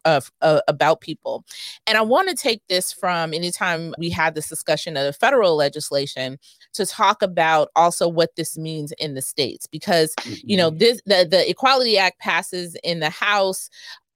of 0.05 0.31
uh, 0.41 0.61
about 0.67 1.01
people. 1.01 1.45
And 1.87 1.97
i 1.97 2.01
want 2.01 2.29
to 2.29 2.35
take 2.35 2.61
this 2.67 2.91
from 2.91 3.33
anytime 3.33 3.93
we 3.97 4.09
have 4.09 4.32
this 4.35 4.49
discussion 4.49 4.97
of 4.97 5.05
the 5.05 5.13
federal 5.13 5.55
legislation 5.55 6.37
to 6.73 6.85
talk 6.85 7.21
about 7.21 7.69
also 7.75 8.07
what 8.07 8.35
this 8.35 8.57
means 8.57 8.91
in 8.93 9.13
the 9.13 9.21
states 9.21 9.67
because 9.67 10.13
you 10.43 10.57
know 10.57 10.69
mm-hmm. 10.69 10.79
this 10.79 11.01
the, 11.05 11.27
the 11.29 11.49
equality 11.49 11.97
act 11.97 12.19
passes 12.19 12.75
in 12.83 12.99
the 12.99 13.09
house 13.09 13.69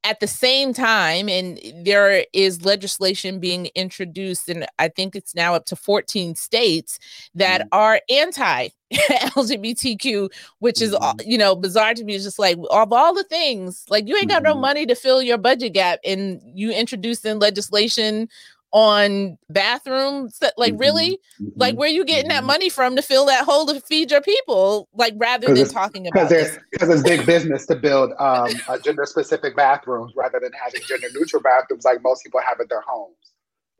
at 0.03 0.19
the 0.21 0.27
same 0.27 0.73
time 0.73 1.27
and 1.27 1.59
there 1.83 2.23
is 2.31 2.63
legislation 2.63 3.39
being 3.39 3.67
introduced 3.75 4.47
and 4.47 4.65
i 4.79 4.87
think 4.87 5.15
it's 5.15 5.35
now 5.35 5.53
up 5.53 5.65
to 5.65 5.75
14 5.75 6.35
states 6.35 6.97
that 7.35 7.61
mm-hmm. 7.61 7.67
are 7.73 8.01
anti 8.09 8.69
lgbtq 8.93 10.29
which 10.59 10.81
is 10.81 10.93
mm-hmm. 10.93 11.29
you 11.29 11.37
know 11.37 11.55
bizarre 11.55 11.93
to 11.93 12.05
me 12.05 12.15
it's 12.15 12.23
just 12.23 12.39
like 12.39 12.57
of 12.69 12.93
all 12.93 13.13
the 13.13 13.23
things 13.23 13.85
like 13.89 14.07
you 14.07 14.15
ain't 14.15 14.29
got 14.29 14.43
mm-hmm. 14.43 14.53
no 14.53 14.59
money 14.59 14.85
to 14.85 14.95
fill 14.95 15.21
your 15.21 15.37
budget 15.37 15.73
gap 15.73 15.99
and 16.05 16.41
you 16.53 16.71
introducing 16.71 17.39
legislation 17.39 18.29
on 18.71 19.37
bathrooms 19.49 20.39
that 20.39 20.53
like 20.57 20.73
mm-hmm. 20.73 20.81
really 20.81 21.19
mm-hmm. 21.41 21.49
like 21.55 21.75
where 21.75 21.89
you 21.89 22.03
getting 22.03 22.27
that 22.29 22.39
mm-hmm. 22.39 22.47
money 22.47 22.69
from 22.69 22.95
to 22.95 23.01
fill 23.01 23.25
that 23.25 23.45
hole 23.45 23.65
to 23.65 23.79
feed 23.81 24.11
your 24.11 24.21
people 24.21 24.89
like 24.93 25.13
rather 25.17 25.53
than 25.53 25.67
talking 25.69 26.07
about 26.07 26.29
because 26.29 26.57
because 26.71 26.89
it's 26.89 27.03
big 27.03 27.25
business 27.25 27.65
to 27.65 27.75
build 27.75 28.11
um, 28.19 28.49
gender 28.83 29.05
specific 29.05 29.55
bathrooms 29.55 30.11
rather 30.15 30.39
than 30.39 30.51
having 30.61 30.81
gender 30.81 31.07
neutral 31.13 31.41
bathrooms 31.41 31.85
like 31.85 32.01
most 32.03 32.23
people 32.23 32.41
have 32.45 32.59
at 32.59 32.67
their 32.69 32.81
homes 32.81 33.15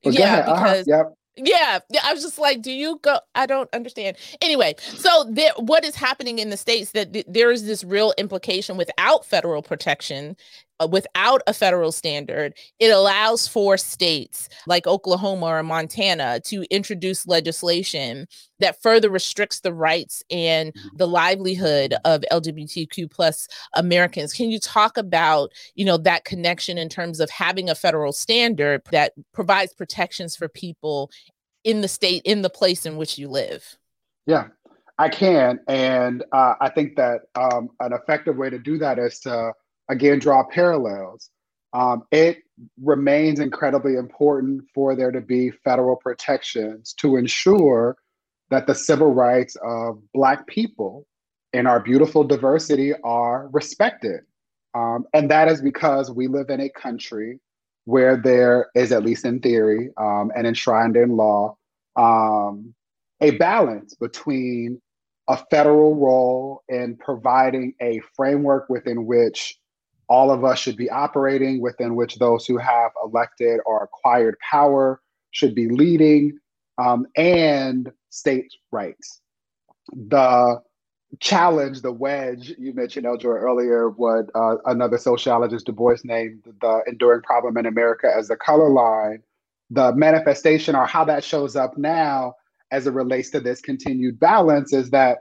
but 0.03 0.13
yeah 0.13 0.37
uh-huh. 0.37 0.53
because 0.53 0.87
uh-huh. 0.87 0.97
yep 0.97 1.13
yeah, 1.37 1.79
yeah. 1.89 2.01
I 2.03 2.13
was 2.13 2.23
just 2.23 2.39
like, 2.39 2.61
do 2.63 2.71
you 2.71 2.99
go? 3.03 3.19
I 3.35 3.45
don't 3.45 3.69
understand. 3.73 4.17
Anyway, 4.41 4.75
so 4.79 5.25
there, 5.29 5.51
what 5.57 5.85
is 5.85 5.95
happening 5.95 6.39
in 6.39 6.49
the 6.49 6.57
states 6.57 6.91
that 6.91 7.13
th- 7.13 7.25
there 7.27 7.51
is 7.51 7.65
this 7.65 7.83
real 7.83 8.13
implication 8.17 8.75
without 8.75 9.23
federal 9.23 9.61
protection 9.61 10.35
without 10.85 11.41
a 11.47 11.53
federal 11.53 11.91
standard, 11.91 12.53
it 12.79 12.89
allows 12.89 13.47
for 13.47 13.77
states 13.77 14.47
like 14.67 14.85
Oklahoma 14.85 15.47
or 15.47 15.63
Montana 15.63 16.39
to 16.41 16.63
introduce 16.69 17.27
legislation 17.27 18.27
that 18.59 18.81
further 18.81 19.09
restricts 19.09 19.61
the 19.61 19.73
rights 19.73 20.23
and 20.29 20.73
mm-hmm. 20.73 20.97
the 20.97 21.07
livelihood 21.07 21.95
of 22.05 22.23
LGBTQ 22.31 23.09
plus 23.09 23.47
Americans. 23.73 24.33
Can 24.33 24.49
you 24.49 24.59
talk 24.59 24.97
about, 24.97 25.51
you 25.75 25.85
know, 25.85 25.97
that 25.97 26.25
connection 26.25 26.77
in 26.77 26.89
terms 26.89 27.19
of 27.19 27.29
having 27.29 27.69
a 27.69 27.75
federal 27.75 28.13
standard 28.13 28.81
that 28.91 29.13
provides 29.33 29.73
protections 29.73 30.35
for 30.35 30.47
people 30.47 31.09
in 31.63 31.81
the 31.81 31.87
state, 31.87 32.21
in 32.23 32.41
the 32.41 32.49
place 32.49 32.85
in 32.85 32.97
which 32.97 33.17
you 33.17 33.27
live? 33.27 33.77
Yeah, 34.25 34.47
I 34.97 35.09
can. 35.09 35.59
And 35.67 36.23
uh, 36.31 36.55
I 36.59 36.69
think 36.69 36.95
that 36.97 37.21
um, 37.35 37.69
an 37.79 37.93
effective 37.93 38.37
way 38.37 38.49
to 38.49 38.59
do 38.59 38.77
that 38.79 38.99
is 38.99 39.19
to 39.21 39.53
again 39.89 40.19
draw 40.19 40.43
parallels. 40.43 41.29
Um, 41.73 42.03
it 42.11 42.39
remains 42.81 43.39
incredibly 43.39 43.95
important 43.95 44.63
for 44.73 44.95
there 44.95 45.11
to 45.11 45.21
be 45.21 45.51
federal 45.63 45.95
protections 45.95 46.93
to 46.93 47.17
ensure 47.17 47.97
that 48.49 48.67
the 48.67 48.75
civil 48.75 49.13
rights 49.13 49.55
of 49.63 50.01
Black 50.13 50.47
people 50.47 51.05
and 51.53 51.67
our 51.67 51.79
beautiful 51.79 52.23
diversity 52.23 52.93
are 53.03 53.49
respected. 53.51 54.21
Um, 54.73 55.05
and 55.13 55.29
that 55.31 55.47
is 55.47 55.61
because 55.61 56.11
we 56.11 56.27
live 56.27 56.49
in 56.49 56.61
a 56.61 56.69
country 56.69 57.39
where 57.85 58.17
there 58.17 58.69
is, 58.75 58.91
at 58.91 59.03
least 59.03 59.25
in 59.25 59.39
theory 59.39 59.89
um, 59.97 60.31
and 60.35 60.45
enshrined 60.45 60.97
in 60.97 61.15
law, 61.15 61.55
um, 61.95 62.73
a 63.21 63.31
balance 63.31 63.95
between 63.95 64.81
a 65.27 65.37
federal 65.49 65.95
role 65.95 66.63
in 66.69 66.97
providing 66.97 67.73
a 67.81 68.01
framework 68.15 68.69
within 68.69 69.05
which 69.05 69.57
all 70.09 70.31
of 70.31 70.43
us 70.43 70.59
should 70.59 70.77
be 70.77 70.89
operating 70.89 71.61
within 71.61 71.95
which 71.95 72.15
those 72.15 72.45
who 72.45 72.57
have 72.57 72.91
elected 73.03 73.59
or 73.65 73.83
acquired 73.83 74.35
power 74.39 75.01
should 75.31 75.53
be 75.53 75.69
leading 75.69 76.37
um, 76.77 77.05
and 77.15 77.91
state 78.09 78.51
rights. 78.71 79.21
The 79.93 80.61
challenge, 81.19 81.81
the 81.81 81.91
wedge 81.91 82.53
you 82.57 82.73
mentioned, 82.73 83.05
L. 83.05 83.17
Joy, 83.17 83.29
earlier, 83.29 83.89
what 83.89 84.25
uh, 84.35 84.57
another 84.65 84.97
sociologist, 84.97 85.65
Du 85.65 85.71
Bois, 85.71 85.97
named 86.03 86.43
the 86.61 86.81
enduring 86.87 87.21
problem 87.21 87.57
in 87.57 87.65
America 87.65 88.11
as 88.15 88.27
the 88.27 88.35
color 88.35 88.69
line, 88.69 89.23
the 89.69 89.93
manifestation 89.95 90.75
or 90.75 90.85
how 90.85 91.03
that 91.05 91.23
shows 91.23 91.55
up 91.55 91.77
now 91.77 92.33
as 92.71 92.87
it 92.87 92.93
relates 92.93 93.29
to 93.29 93.39
this 93.39 93.61
continued 93.61 94.19
balance 94.19 94.73
is 94.73 94.89
that 94.89 95.19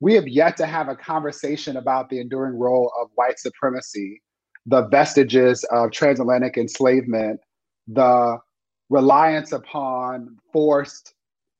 we 0.00 0.14
have 0.14 0.28
yet 0.28 0.56
to 0.56 0.66
have 0.66 0.88
a 0.88 0.96
conversation 0.96 1.76
about 1.76 2.08
the 2.08 2.20
enduring 2.20 2.56
role 2.56 2.92
of 3.00 3.10
white 3.14 3.38
supremacy 3.38 4.22
the 4.68 4.82
vestiges 4.88 5.64
of 5.70 5.90
transatlantic 5.92 6.58
enslavement, 6.58 7.40
the 7.86 8.38
reliance 8.90 9.52
upon 9.52 10.36
forced, 10.52 11.14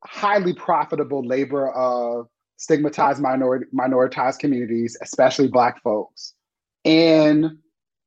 highly 0.05 0.53
profitable 0.53 1.27
labor 1.27 1.71
of 1.73 2.29
stigmatized 2.59 3.21
minority 3.21 3.65
minoritized 3.75 4.39
communities, 4.39 4.97
especially 5.03 5.49
Black 5.49 5.83
folks, 5.83 6.35
in 6.85 7.59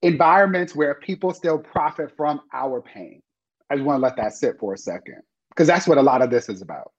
environments 0.04 0.76
where 0.76 0.96
people 0.96 1.34
still 1.34 1.58
profit 1.58 2.16
from 2.16 2.42
our 2.54 2.82
pain. 2.82 3.22
I 3.70 3.76
just 3.76 3.86
want 3.86 3.98
to 3.98 4.04
let 4.04 4.18
that 4.18 4.34
sit 4.34 4.60
for 4.60 4.74
a 4.74 4.78
second, 4.78 5.22
because 5.50 5.68
that's 5.68 5.88
what 5.88 5.98
a 5.98 6.04
lot 6.04 6.22
of 6.22 6.30
this 6.30 6.48
is 6.48 6.62
about. 6.62 6.92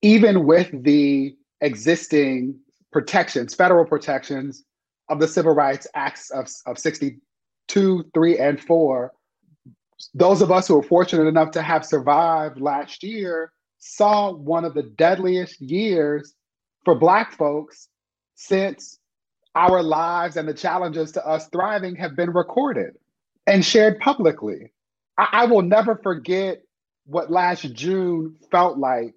Even 0.00 0.46
with 0.46 0.70
the 0.84 1.34
existing 1.60 2.58
protections, 2.92 3.54
federal 3.54 3.84
protections 3.84 4.64
of 5.08 5.20
the 5.20 5.28
Civil 5.28 5.54
Rights 5.54 5.86
Acts 5.94 6.30
of, 6.30 6.48
of 6.66 6.78
62, 6.78 8.04
3, 8.14 8.38
and 8.38 8.60
4, 8.60 9.12
those 10.14 10.42
of 10.42 10.50
us 10.50 10.68
who 10.68 10.76
were 10.76 10.82
fortunate 10.82 11.26
enough 11.26 11.50
to 11.52 11.62
have 11.62 11.84
survived 11.84 12.60
last 12.60 13.02
year 13.02 13.52
saw 13.78 14.32
one 14.32 14.64
of 14.64 14.74
the 14.74 14.82
deadliest 14.82 15.60
years 15.60 16.34
for 16.84 16.94
Black 16.94 17.36
folks 17.36 17.88
since 18.34 18.98
our 19.54 19.82
lives 19.82 20.36
and 20.36 20.48
the 20.48 20.54
challenges 20.54 21.12
to 21.12 21.26
us 21.26 21.48
thriving 21.48 21.94
have 21.96 22.16
been 22.16 22.30
recorded 22.30 22.94
and 23.46 23.64
shared 23.64 24.00
publicly. 24.00 24.72
I, 25.16 25.28
I 25.32 25.44
will 25.46 25.62
never 25.62 25.96
forget 26.02 26.62
what 27.06 27.30
last 27.30 27.72
June 27.74 28.36
felt 28.50 28.78
like 28.78 29.14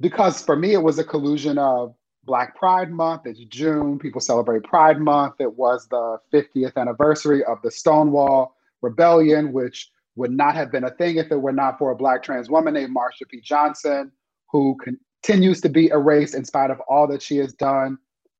because 0.00 0.42
for 0.42 0.56
me, 0.56 0.72
it 0.72 0.82
was 0.82 0.98
a 0.98 1.04
collusion 1.04 1.58
of 1.58 1.94
Black 2.28 2.54
Pride 2.54 2.90
Month. 2.90 3.22
It's 3.24 3.40
June. 3.40 3.98
People 3.98 4.20
celebrate 4.20 4.62
Pride 4.62 5.00
Month. 5.00 5.36
It 5.40 5.54
was 5.54 5.88
the 5.88 6.18
50th 6.30 6.76
anniversary 6.76 7.42
of 7.42 7.60
the 7.62 7.70
Stonewall 7.70 8.54
Rebellion, 8.82 9.50
which 9.50 9.90
would 10.14 10.30
not 10.30 10.54
have 10.54 10.70
been 10.70 10.84
a 10.84 10.90
thing 10.90 11.16
if 11.16 11.32
it 11.32 11.40
were 11.40 11.54
not 11.54 11.78
for 11.78 11.90
a 11.90 11.96
Black 11.96 12.22
trans 12.22 12.50
woman 12.50 12.74
named 12.74 12.94
Marsha 12.94 13.26
P. 13.26 13.40
Johnson, 13.40 14.12
who 14.50 14.76
continues 14.84 15.62
to 15.62 15.70
be 15.70 15.88
erased 15.88 16.34
in 16.34 16.44
spite 16.44 16.70
of 16.70 16.80
all 16.80 17.06
that 17.06 17.22
she 17.22 17.38
has 17.38 17.54
done 17.54 17.96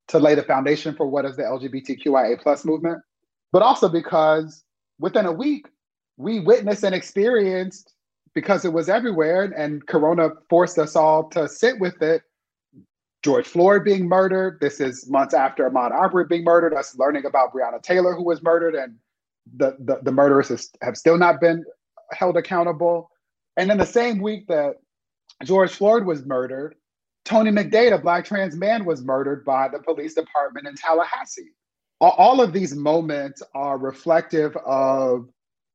to 0.08 0.18
lay 0.18 0.34
the 0.34 0.42
foundation 0.42 0.94
for 0.94 1.06
what 1.06 1.24
is 1.24 1.36
the 1.36 1.42
LGBTQIA 1.42 2.42
plus 2.42 2.66
movement. 2.66 3.00
But 3.52 3.62
also 3.62 3.88
because 3.88 4.64
within 4.98 5.24
a 5.24 5.32
week, 5.32 5.66
we 6.18 6.40
witnessed 6.40 6.84
and 6.84 6.94
experienced, 6.94 7.94
because 8.34 8.66
it 8.66 8.72
was 8.72 8.90
everywhere 8.90 9.44
and 9.56 9.86
Corona 9.86 10.28
forced 10.50 10.78
us 10.78 10.94
all 10.94 11.30
to 11.30 11.48
sit 11.48 11.80
with 11.80 12.02
it, 12.02 12.22
George 13.22 13.46
Floyd 13.46 13.84
being 13.84 14.08
murdered. 14.08 14.58
This 14.60 14.80
is 14.80 15.08
months 15.10 15.34
after 15.34 15.68
Ahmaud 15.68 15.90
Arbery 15.90 16.24
being 16.26 16.44
murdered. 16.44 16.74
Us 16.74 16.96
learning 16.96 17.26
about 17.26 17.52
Breonna 17.52 17.82
Taylor, 17.82 18.14
who 18.14 18.24
was 18.24 18.42
murdered, 18.42 18.74
and 18.74 18.94
the, 19.56 19.76
the, 19.80 20.00
the 20.02 20.12
murderers 20.12 20.70
have 20.82 20.96
still 20.96 21.18
not 21.18 21.40
been 21.40 21.64
held 22.12 22.36
accountable. 22.36 23.10
And 23.56 23.70
in 23.70 23.78
the 23.78 23.86
same 23.86 24.20
week 24.20 24.46
that 24.48 24.76
George 25.44 25.72
Floyd 25.72 26.04
was 26.04 26.24
murdered, 26.24 26.76
Tony 27.24 27.50
McDade, 27.50 27.92
a 27.92 27.98
Black 27.98 28.24
trans 28.24 28.56
man, 28.56 28.84
was 28.84 29.02
murdered 29.02 29.44
by 29.44 29.68
the 29.68 29.80
police 29.80 30.14
department 30.14 30.66
in 30.66 30.74
Tallahassee. 30.74 31.52
All 32.00 32.40
of 32.40 32.52
these 32.52 32.74
moments 32.74 33.42
are 33.54 33.76
reflective 33.76 34.56
of 34.58 35.28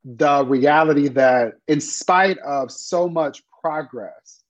the 0.05 0.45
reality 0.45 1.09
that, 1.09 1.55
in 1.67 1.81
spite 1.81 2.37
of 2.39 2.71
so 2.71 3.09
much 3.09 3.43
progress, 3.61 4.42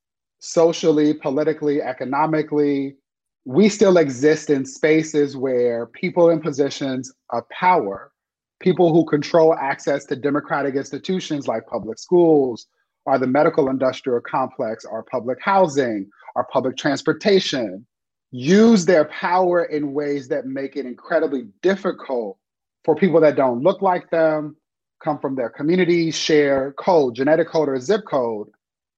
socially, 0.44 1.14
politically, 1.14 1.82
economically, 1.82 2.98
we 3.46 3.70
still 3.70 3.98
exist 3.98 4.50
in 4.50 4.66
spaces 4.66 5.38
where 5.38 5.86
people 5.88 6.30
in 6.32 6.42
positions 6.42 7.14
of 7.30 7.48
power, 7.48 8.12
people 8.60 8.92
who 8.94 9.06
control 9.06 9.56
access 9.56 10.04
to 10.06 10.18
democratic 10.18 10.76
institutions 10.76 11.48
like 11.48 11.66
public 11.66 11.98
schools, 11.98 12.68
or 13.06 13.18
the 13.18 13.28
medical 13.28 13.70
industrial 13.70 14.20
complex, 14.20 14.84
or 14.84 15.04
public 15.04 15.38
housing, 15.42 16.10
or 16.36 16.46
public 16.52 16.76
transportation, 16.76 17.86
use 18.32 18.86
their 18.86 19.06
power 19.06 19.64
in 19.64 19.94
ways 19.94 20.28
that 20.28 20.46
make 20.46 20.76
it 20.76 20.86
incredibly 20.86 21.48
difficult 21.62 22.38
for 22.84 22.96
people 22.96 23.22
that 23.22 23.38
don't 23.38 23.64
look 23.64 23.82
like 23.82 24.10
them, 24.10 24.58
come 25.02 25.20
from 25.20 25.36
their 25.36 25.50
community, 25.50 26.12
share 26.12 26.74
code, 26.74 27.16
genetic 27.16 27.48
code, 27.48 27.70
or 27.70 27.80
zip 27.80 28.02
code, 28.06 28.50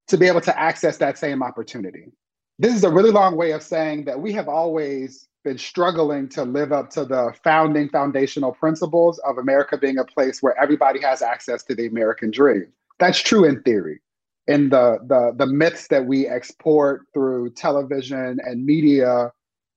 to 0.08 0.16
be 0.16 0.26
able 0.26 0.40
to 0.42 0.58
access 0.58 0.96
that 0.98 1.18
same 1.18 1.42
opportunity. 1.42 2.12
This 2.58 2.74
is 2.74 2.84
a 2.84 2.90
really 2.90 3.10
long 3.10 3.36
way 3.36 3.52
of 3.52 3.62
saying 3.62 4.04
that 4.06 4.20
we 4.20 4.32
have 4.32 4.48
always 4.48 5.28
been 5.44 5.58
struggling 5.58 6.28
to 6.28 6.42
live 6.42 6.72
up 6.72 6.90
to 6.90 7.04
the 7.04 7.32
founding 7.44 7.88
foundational 7.88 8.52
principles 8.52 9.18
of 9.20 9.38
America 9.38 9.76
being 9.76 9.98
a 9.98 10.04
place 10.04 10.42
where 10.42 10.58
everybody 10.60 11.00
has 11.00 11.22
access 11.22 11.62
to 11.64 11.74
the 11.74 11.86
American 11.86 12.30
dream. 12.30 12.66
That's 12.98 13.20
true 13.20 13.44
in 13.44 13.62
theory. 13.62 14.00
In 14.48 14.70
the, 14.70 14.98
the, 15.06 15.34
the 15.36 15.46
myths 15.46 15.88
that 15.88 16.06
we 16.06 16.26
export 16.26 17.06
through 17.12 17.50
television 17.50 18.38
and 18.44 18.64
media 18.64 19.32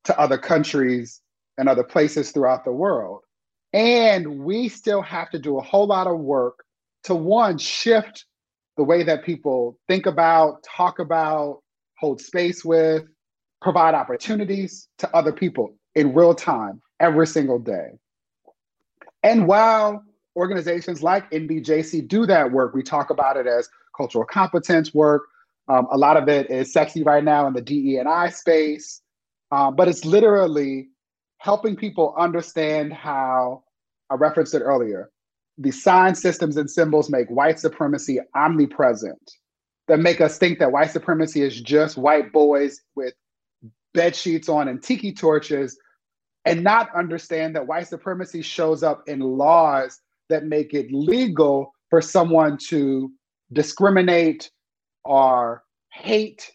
to 0.05 0.19
other 0.19 0.37
countries 0.37 1.21
and 1.57 1.67
other 1.67 1.83
places 1.83 2.31
throughout 2.31 2.65
the 2.65 2.71
world. 2.71 3.21
And 3.73 4.39
we 4.39 4.69
still 4.69 5.01
have 5.01 5.29
to 5.31 5.39
do 5.39 5.57
a 5.57 5.61
whole 5.61 5.87
lot 5.87 6.07
of 6.07 6.17
work 6.19 6.63
to 7.03 7.15
one, 7.15 7.57
shift 7.57 8.25
the 8.79 8.83
way 8.85 9.03
that 9.03 9.25
people 9.25 9.77
think 9.89 10.05
about, 10.05 10.63
talk 10.63 10.99
about, 10.99 11.61
hold 11.97 12.21
space 12.21 12.63
with, 12.63 13.03
provide 13.61 13.93
opportunities 13.93 14.87
to 14.97 15.13
other 15.13 15.33
people 15.33 15.75
in 15.95 16.13
real 16.13 16.33
time 16.33 16.81
every 17.01 17.27
single 17.27 17.59
day. 17.59 17.89
And 19.21 19.47
while 19.47 20.01
organizations 20.37 21.03
like 21.03 21.29
NBJC 21.31 22.07
do 22.07 22.25
that 22.27 22.53
work, 22.53 22.73
we 22.73 22.81
talk 22.81 23.09
about 23.09 23.35
it 23.35 23.47
as 23.47 23.67
cultural 23.97 24.23
competence 24.23 24.93
work. 24.93 25.23
Um, 25.67 25.85
a 25.91 25.97
lot 25.97 26.15
of 26.15 26.29
it 26.29 26.49
is 26.49 26.71
sexy 26.71 27.03
right 27.03 27.21
now 27.21 27.47
in 27.47 27.53
the 27.53 27.61
DE 27.61 27.97
and 27.97 28.07
I 28.07 28.29
space, 28.29 29.01
uh, 29.51 29.69
but 29.71 29.89
it's 29.89 30.05
literally 30.05 30.87
helping 31.39 31.75
people 31.75 32.15
understand 32.17 32.93
how 32.93 33.65
I 34.09 34.15
referenced 34.15 34.53
it 34.53 34.61
earlier. 34.61 35.11
The 35.59 35.71
sign 35.71 36.15
systems 36.15 36.57
and 36.57 36.69
symbols 36.69 37.09
make 37.09 37.27
white 37.29 37.59
supremacy 37.59 38.19
omnipresent, 38.35 39.31
that 39.89 39.99
make 39.99 40.21
us 40.21 40.37
think 40.37 40.59
that 40.59 40.71
white 40.71 40.91
supremacy 40.91 41.41
is 41.41 41.59
just 41.59 41.97
white 41.97 42.31
boys 42.31 42.79
with 42.95 43.13
bed 43.93 44.15
sheets 44.15 44.47
on 44.47 44.67
and 44.67 44.81
tiki 44.81 45.11
torches, 45.11 45.77
and 46.45 46.63
not 46.63 46.93
understand 46.95 47.55
that 47.55 47.67
white 47.67 47.87
supremacy 47.87 48.41
shows 48.41 48.83
up 48.83 49.03
in 49.07 49.19
laws 49.19 49.99
that 50.29 50.45
make 50.45 50.73
it 50.73 50.87
legal 50.91 51.73
for 51.89 52.01
someone 52.01 52.57
to 52.69 53.11
discriminate 53.51 54.49
or 55.03 55.63
hate 55.91 56.51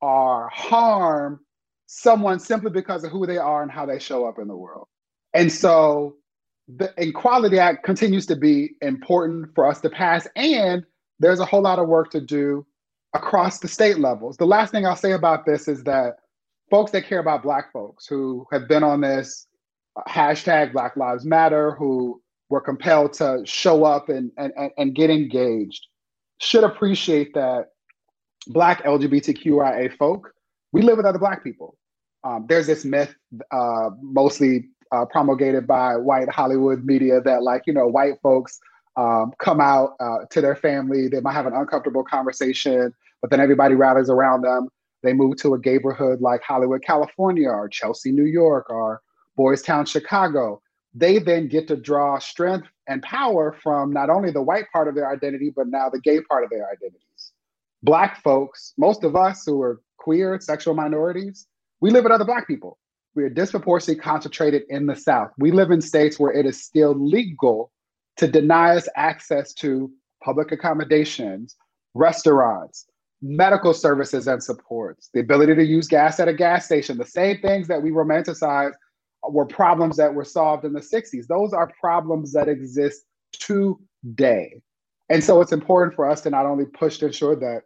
or 0.00 0.48
harm 0.52 1.40
someone 1.86 2.38
simply 2.38 2.70
because 2.70 3.04
of 3.04 3.10
who 3.10 3.26
they 3.26 3.36
are 3.36 3.62
and 3.62 3.70
how 3.70 3.84
they 3.84 3.98
show 3.98 4.26
up 4.26 4.38
in 4.38 4.46
the 4.48 4.56
world. 4.56 4.86
And 5.34 5.50
so 5.50 6.16
the 6.68 6.92
Equality 6.96 7.58
Act 7.58 7.84
continues 7.84 8.26
to 8.26 8.36
be 8.36 8.70
important 8.82 9.54
for 9.54 9.66
us 9.66 9.80
to 9.82 9.90
pass, 9.90 10.26
and 10.36 10.84
there's 11.18 11.40
a 11.40 11.44
whole 11.44 11.62
lot 11.62 11.78
of 11.78 11.88
work 11.88 12.10
to 12.10 12.20
do 12.20 12.66
across 13.14 13.60
the 13.60 13.68
state 13.68 13.98
levels. 13.98 14.36
The 14.36 14.46
last 14.46 14.72
thing 14.72 14.84
I'll 14.84 14.96
say 14.96 15.12
about 15.12 15.46
this 15.46 15.68
is 15.68 15.84
that 15.84 16.16
folks 16.70 16.90
that 16.92 17.06
care 17.06 17.20
about 17.20 17.42
Black 17.42 17.72
folks 17.72 18.06
who 18.06 18.46
have 18.52 18.68
been 18.68 18.82
on 18.82 19.00
this 19.00 19.46
hashtag 20.08 20.72
Black 20.72 20.96
Lives 20.96 21.24
Matter, 21.24 21.72
who 21.72 22.20
were 22.50 22.60
compelled 22.60 23.12
to 23.14 23.42
show 23.44 23.84
up 23.84 24.08
and, 24.08 24.30
and, 24.36 24.52
and 24.76 24.94
get 24.94 25.10
engaged, 25.10 25.86
should 26.40 26.64
appreciate 26.64 27.32
that 27.34 27.68
Black 28.48 28.82
LGBTQIA 28.84 29.96
folk, 29.96 30.32
we 30.72 30.82
live 30.82 30.96
with 30.96 31.06
other 31.06 31.18
Black 31.18 31.42
people. 31.42 31.76
Um, 32.24 32.46
there's 32.48 32.66
this 32.66 32.84
myth, 32.84 33.14
uh, 33.52 33.90
mostly 34.02 34.68
uh, 34.92 35.04
promulgated 35.06 35.66
by 35.66 35.96
white 35.96 36.28
Hollywood 36.28 36.84
media 36.84 37.20
that 37.22 37.42
like 37.42 37.62
you 37.66 37.72
know 37.72 37.86
white 37.86 38.20
folks 38.22 38.58
um, 38.96 39.32
come 39.38 39.60
out 39.60 39.94
uh, 40.00 40.18
to 40.30 40.40
their 40.40 40.56
family, 40.56 41.08
they 41.08 41.20
might 41.20 41.34
have 41.34 41.46
an 41.46 41.52
uncomfortable 41.52 42.04
conversation, 42.04 42.92
but 43.20 43.30
then 43.30 43.40
everybody 43.40 43.74
rallies 43.74 44.08
around 44.08 44.42
them. 44.42 44.68
They 45.02 45.12
move 45.12 45.36
to 45.38 45.54
a 45.54 45.58
neighborhood 45.58 46.20
like 46.20 46.42
Hollywood, 46.42 46.82
California, 46.82 47.48
or 47.48 47.68
Chelsea, 47.68 48.10
New 48.10 48.24
York, 48.24 48.70
or 48.70 49.02
Boys 49.36 49.62
Town, 49.62 49.84
Chicago. 49.84 50.62
They 50.94 51.18
then 51.18 51.48
get 51.48 51.68
to 51.68 51.76
draw 51.76 52.18
strength 52.18 52.68
and 52.88 53.02
power 53.02 53.54
from 53.62 53.92
not 53.92 54.08
only 54.08 54.30
the 54.30 54.42
white 54.42 54.64
part 54.72 54.88
of 54.88 54.94
their 54.94 55.10
identity, 55.10 55.52
but 55.54 55.68
now 55.68 55.90
the 55.90 56.00
gay 56.00 56.20
part 56.22 56.44
of 56.44 56.50
their 56.50 56.66
identities. 56.70 57.32
Black 57.82 58.22
folks, 58.22 58.72
most 58.78 59.04
of 59.04 59.14
us 59.14 59.44
who 59.44 59.60
are 59.60 59.82
queer, 59.98 60.40
sexual 60.40 60.74
minorities, 60.74 61.46
we 61.80 61.90
live 61.90 62.04
with 62.04 62.12
other 62.12 62.24
Black 62.24 62.46
people 62.46 62.78
we 63.16 63.24
are 63.24 63.30
disproportionately 63.30 64.00
concentrated 64.00 64.62
in 64.68 64.86
the 64.86 64.94
South. 64.94 65.30
We 65.38 65.50
live 65.50 65.70
in 65.70 65.80
states 65.80 66.20
where 66.20 66.32
it 66.32 66.44
is 66.44 66.62
still 66.62 66.94
legal 66.94 67.72
to 68.18 68.28
deny 68.28 68.76
us 68.76 68.88
access 68.94 69.54
to 69.54 69.90
public 70.22 70.52
accommodations, 70.52 71.56
restaurants, 71.94 72.86
medical 73.22 73.72
services 73.72 74.28
and 74.28 74.42
supports, 74.42 75.08
the 75.14 75.20
ability 75.20 75.54
to 75.54 75.64
use 75.64 75.88
gas 75.88 76.20
at 76.20 76.28
a 76.28 76.34
gas 76.34 76.66
station. 76.66 76.98
The 76.98 77.06
same 77.06 77.40
things 77.40 77.66
that 77.68 77.82
we 77.82 77.90
romanticize 77.90 78.72
were 79.22 79.46
problems 79.46 79.96
that 79.96 80.14
were 80.14 80.24
solved 80.24 80.64
in 80.64 80.74
the 80.74 80.80
60s. 80.80 81.26
Those 81.26 81.54
are 81.54 81.72
problems 81.80 82.32
that 82.34 82.48
exist 82.48 83.04
today. 83.32 84.60
And 85.08 85.24
so 85.24 85.40
it's 85.40 85.52
important 85.52 85.94
for 85.94 86.08
us 86.08 86.20
to 86.22 86.30
not 86.30 86.44
only 86.46 86.66
push 86.66 86.98
to 86.98 87.06
ensure 87.06 87.36
that 87.36 87.62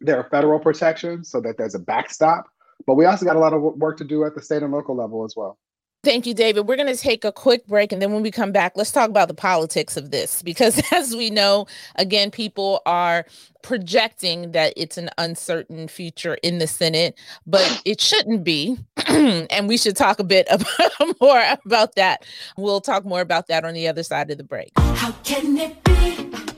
there 0.00 0.16
are 0.16 0.28
federal 0.30 0.58
protections 0.58 1.30
so 1.30 1.40
that 1.42 1.58
there's 1.58 1.74
a 1.74 1.78
backstop, 1.78 2.46
but 2.86 2.94
we 2.94 3.04
also 3.04 3.24
got 3.24 3.36
a 3.36 3.38
lot 3.38 3.52
of 3.52 3.62
work 3.62 3.96
to 3.98 4.04
do 4.04 4.24
at 4.24 4.34
the 4.34 4.42
state 4.42 4.62
and 4.62 4.72
local 4.72 4.96
level 4.96 5.24
as 5.24 5.34
well. 5.36 5.58
Thank 6.04 6.26
you, 6.26 6.34
David. 6.34 6.66
We're 6.66 6.74
going 6.74 6.92
to 6.92 7.00
take 7.00 7.24
a 7.24 7.30
quick 7.30 7.64
break. 7.68 7.92
And 7.92 8.02
then 8.02 8.12
when 8.12 8.22
we 8.22 8.32
come 8.32 8.50
back, 8.50 8.72
let's 8.74 8.90
talk 8.90 9.08
about 9.08 9.28
the 9.28 9.34
politics 9.34 9.96
of 9.96 10.10
this. 10.10 10.42
Because 10.42 10.82
as 10.92 11.14
we 11.14 11.30
know, 11.30 11.66
again, 11.94 12.32
people 12.32 12.80
are 12.86 13.24
projecting 13.62 14.50
that 14.50 14.72
it's 14.76 14.98
an 14.98 15.10
uncertain 15.18 15.86
future 15.86 16.34
in 16.42 16.58
the 16.58 16.66
Senate, 16.66 17.16
but 17.46 17.80
it 17.84 18.00
shouldn't 18.00 18.42
be. 18.42 18.76
and 19.06 19.68
we 19.68 19.76
should 19.76 19.94
talk 19.94 20.18
a 20.18 20.24
bit 20.24 20.48
about, 20.50 21.16
more 21.20 21.44
about 21.64 21.94
that. 21.94 22.26
We'll 22.56 22.80
talk 22.80 23.04
more 23.04 23.20
about 23.20 23.46
that 23.46 23.64
on 23.64 23.74
the 23.74 23.86
other 23.86 24.02
side 24.02 24.28
of 24.32 24.38
the 24.38 24.44
break. 24.44 24.72
How 24.76 25.12
can 25.22 25.56
it 25.56 25.84
be 25.84 26.51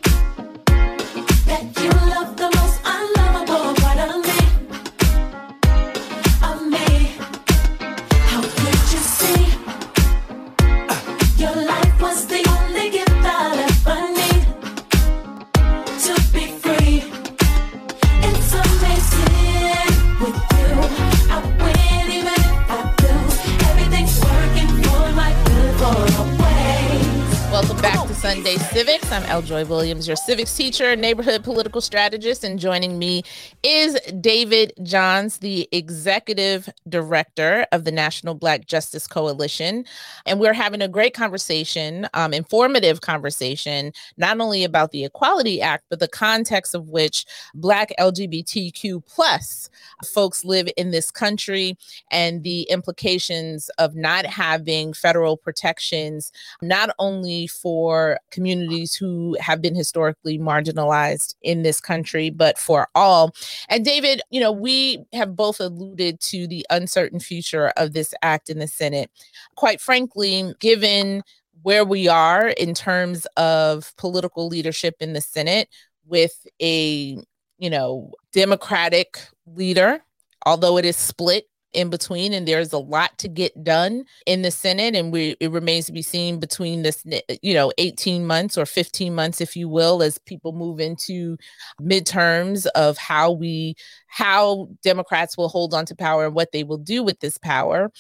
Joy 29.55 29.65
Williams, 29.67 30.09
your 30.09 30.17
civics 30.17 30.57
teacher, 30.57 30.97
neighborhood 30.97 31.45
political 31.45 31.81
strategist, 31.81 32.43
and 32.43 32.59
joining 32.59 32.99
me 32.99 33.23
is 33.63 33.97
David 34.21 34.73
Johns, 34.83 35.39
the 35.39 35.69
executive 35.71 36.69
director 36.89 37.65
of 37.71 37.85
the 37.85 37.93
National 37.93 38.35
Black 38.35 38.67
Justice 38.67 39.07
Coalition. 39.07 39.85
And 40.27 40.41
we're 40.41 40.55
having 40.55 40.83
a 40.83 40.89
great 40.89 41.15
conversation, 41.15 42.09
um, 42.15 42.35
informative 42.35 43.01
conversation, 43.01 43.93
not 44.17 44.41
only 44.41 44.65
about 44.65 44.91
the 44.91 45.05
Equality 45.05 45.63
Act, 45.63 45.85
but 45.89 46.01
the 46.01 46.09
context 46.09 46.75
of 46.75 46.89
which 46.89 47.25
Black 47.55 47.93
LGBTQ 47.97 49.07
plus 49.07 49.71
folks 50.05 50.45
live 50.45 50.69
in 50.77 50.91
this 50.91 51.13
country 51.13 51.79
and 52.11 52.43
the 52.43 52.63
implications 52.63 53.69
of 53.79 53.95
not 53.95 54.27
having 54.27 54.93
federal 54.93 55.37
protections, 55.37 56.33
not 56.61 56.91
only 56.99 57.47
for 57.47 58.19
communities 58.33 58.97
who 58.97 59.37
have 59.45 59.61
been 59.61 59.75
historically 59.75 60.39
marginalized 60.39 61.35
in 61.43 61.63
this 61.63 61.81
country, 61.81 62.31
but 62.31 62.59
for 62.59 62.89
all. 62.95 63.35
And 63.69 63.85
David, 63.85 64.23
you 64.31 64.41
know, 64.41 64.51
we 64.51 65.05
have 65.13 65.37
both 65.37 65.61
alluded 65.61 66.21
to 66.21 66.47
the 66.47 66.67
uncertain 66.71 67.21
future 67.21 67.69
of 67.77 67.93
this 67.93 68.15
act 68.23 68.49
in 68.49 68.59
the 68.59 68.67
Senate. 68.67 69.11
Quite 69.55 69.81
frankly, 69.81 70.55
given 70.61 71.23
where 71.63 71.85
we 71.85 72.09
are 72.09 72.49
in 72.49 72.75
terms 72.75 73.27
of 73.37 73.95
political 73.97 74.49
leadership 74.49 74.97
in 75.01 75.13
the 75.13 75.21
Senate 75.21 75.69
with 76.07 76.47
a, 76.61 77.17
you 77.59 77.71
know, 77.71 78.13
Democratic 78.33 79.19
leader, 79.47 80.03
although 80.47 80.77
it 80.77 80.85
is 80.85 80.97
split 80.97 81.47
in 81.75 81.91
between 81.91 82.33
and 82.33 82.47
there's 82.47 82.73
a 82.73 82.79
lot 82.79 83.17
to 83.19 83.29
get 83.29 83.65
done 83.65 84.05
in 84.27 84.43
the 84.43 84.51
senate 84.51 84.95
and 84.95 85.13
we 85.13 85.37
it 85.41 85.51
remains 85.51 85.87
to 85.87 85.93
be 85.93 86.03
seen 86.03 86.39
between 86.39 86.83
this 86.83 87.05
eh, 87.11 87.21
eh, 87.29 87.37
you 87.43 87.53
know 87.53 87.73
18 87.79 88.27
months 88.27 88.57
or 88.57 88.65
15 88.65 89.15
months 89.15 89.41
if 89.41 89.57
you 89.57 89.69
will 89.69 90.03
as 90.03 90.19
people 90.19 90.53
move 90.53 90.81
into 90.81 91.37
midterms 91.81 92.67
of 92.75 92.97
how 92.97 93.33
we 93.33 93.75
how 94.07 94.69
democrats 94.83 95.37
will 95.37 95.49
hold 95.49 95.75
on 95.75 95.85
to 95.85 95.95
power 95.95 96.27
and 96.27 96.35
what 96.35 96.53
they 96.53 96.63
will 96.63 96.79
do 96.79 97.03
with 97.03 97.19
this 97.21 97.37
power. 97.39 97.91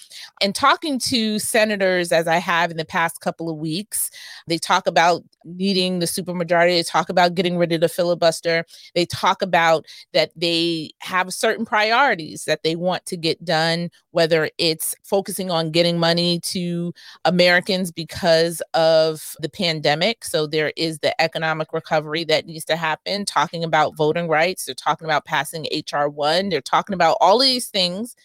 And 0.40 0.54
talking 0.54 0.98
to 1.00 1.38
senators 1.38 2.12
as 2.12 2.28
i 2.28 2.36
have 2.36 2.70
in 2.70 2.76
the 2.76 2.84
past 2.84 3.20
couple 3.20 3.50
of 3.50 3.56
weeks 3.56 4.10
they 4.46 4.58
talk 4.58 4.86
about 4.86 5.24
needing 5.44 5.98
the 5.98 6.06
supermajority 6.06 6.76
they 6.76 6.82
talk 6.82 7.08
about 7.08 7.34
getting 7.34 7.56
rid 7.56 7.72
of 7.72 7.80
the 7.80 7.88
filibuster 7.88 8.64
they 8.94 9.04
talk 9.04 9.42
about 9.42 9.86
that 10.12 10.30
they 10.36 10.90
have 11.00 11.32
certain 11.32 11.64
priorities 11.64 12.44
that 12.44 12.62
they 12.62 12.76
want 12.76 13.04
to 13.06 13.16
get 13.16 13.44
done 13.44 13.63
done, 13.64 13.90
whether 14.10 14.50
it's 14.58 14.94
focusing 15.02 15.50
on 15.50 15.70
getting 15.70 15.98
money 15.98 16.40
to 16.40 16.92
Americans 17.24 17.90
because 17.90 18.62
of 18.74 19.34
the 19.40 19.48
pandemic. 19.48 20.24
So 20.24 20.46
there 20.46 20.72
is 20.76 20.98
the 20.98 21.18
economic 21.20 21.72
recovery 21.72 22.24
that 22.24 22.46
needs 22.46 22.64
to 22.66 22.76
happen, 22.76 23.24
talking 23.24 23.64
about 23.64 23.96
voting 23.96 24.28
rights, 24.28 24.64
they're 24.64 24.74
talking 24.74 25.06
about 25.06 25.24
passing 25.24 25.66
HR 25.72 26.06
1, 26.08 26.48
they're 26.48 26.60
talking 26.60 26.94
about 26.94 27.16
all 27.20 27.40
of 27.40 27.46
these 27.46 27.68
things 27.68 28.16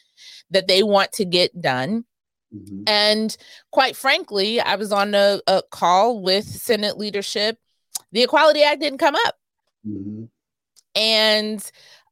that 0.52 0.67
they 0.67 0.84
want 0.84 1.12
to 1.13 1.25
get 1.25 1.62
done. 1.62 2.06
Mm-hmm. 2.54 2.84
And 2.88 3.38
quite 3.71 3.95
frankly, 3.95 4.60
I 4.60 4.75
was 4.75 4.91
on 4.91 5.13
a, 5.13 5.39
a, 5.45 5.62
call 5.69 6.21
with 6.21 6.45
Senate 6.45 6.97
leadership. 6.97 7.60
The 8.12 8.23
Equality 8.23 8.63
Act 8.63 8.82
didn't 8.82 8.97
come 8.97 9.15
up. 9.15 9.36
Mm-hmm. 9.88 10.25
And 10.99 11.63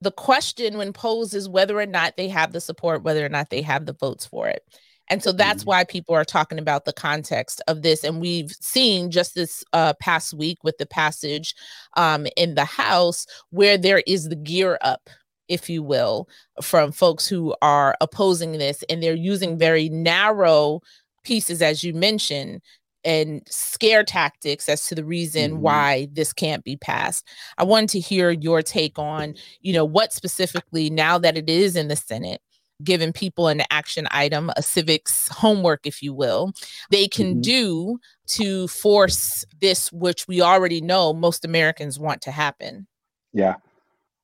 the 0.02 0.12
question 0.12 0.78
when 0.78 0.94
posed 0.94 1.36
is 1.36 1.50
whether 1.50 1.80
or 1.80 1.86
not 1.86 2.18
they 2.18 2.30
have 2.30 2.54
the 2.54 2.62
support, 2.62 3.04
whether 3.04 3.24
or 3.24 3.30
not 3.30 3.50
they 3.50 3.62
have 3.62 3.86
the 3.86 3.94
votes 3.94 4.26
for 4.26 4.48
it. 4.48 4.64
And 5.10 5.24
so 5.24 5.32
that's 5.32 5.62
mm-hmm. 5.62 5.70
why 5.70 5.84
people 5.84 6.16
are 6.16 6.26
talking 6.26 6.60
about 6.60 6.86
the 6.86 6.94
context 6.94 7.62
of 7.68 7.82
this. 7.82 8.04
And 8.04 8.20
we've 8.20 8.52
seen 8.52 9.12
just 9.12 9.36
this 9.36 9.64
uh, 9.74 9.94
past 10.00 10.34
week 10.34 10.64
with 10.64 10.78
the 10.78 10.86
passage 10.86 11.56
um, 11.96 12.28
in 12.36 12.56
the 12.56 12.66
House 12.66 13.26
where 13.50 13.78
there 13.78 14.04
is 14.06 14.30
the 14.30 14.36
gear 14.36 14.78
up, 14.82 15.10
if 15.48 15.70
you 15.70 15.82
will, 15.82 16.28
from 16.62 16.92
folks 16.92 17.28
who 17.28 17.56
are 17.62 17.96
opposing 18.02 18.54
this. 18.54 18.84
And 18.90 19.02
they're 19.02 19.14
using 19.14 19.58
very 19.58 19.90
narrow 19.90 20.82
pieces, 21.24 21.62
as 21.62 21.84
you 21.84 21.94
mentioned, 21.94 22.62
and 23.08 23.42
scare 23.48 24.04
tactics 24.04 24.68
as 24.68 24.86
to 24.86 24.94
the 24.94 25.06
reason 25.06 25.52
mm-hmm. 25.52 25.62
why 25.62 26.10
this 26.12 26.34
can't 26.34 26.66
be 26.66 26.76
passed. 26.76 27.26
I 27.58 27.64
wanted 27.64 27.90
to 27.92 28.02
hear 28.02 28.32
your 28.32 28.62
take 28.62 29.00
on, 29.00 29.34
you 29.62 29.72
know, 29.72 29.86
what 29.86 30.12
specifically 30.12 30.90
now 30.90 31.18
that 31.18 31.38
it 31.38 31.50
is 31.50 31.78
in 31.78 31.88
the 31.88 31.96
Senate, 31.96 32.42
giving 32.84 33.14
people 33.14 33.48
an 33.48 33.64
action 33.72 34.10
item, 34.12 34.52
a 34.58 34.62
civics 34.62 35.30
homework, 35.30 35.88
if 35.88 36.04
you 36.04 36.14
will, 36.14 36.52
they 36.92 37.08
can 37.08 37.36
mm-hmm. 37.36 37.42
do 37.42 38.00
to 38.28 38.68
force 38.68 39.46
this, 39.62 39.90
which 39.94 40.28
we 40.28 40.42
already 40.42 40.82
know 40.82 41.14
most 41.14 41.46
Americans 41.46 41.98
want 41.98 42.22
to 42.24 42.32
happen. 42.32 42.88
Yeah. 43.32 43.56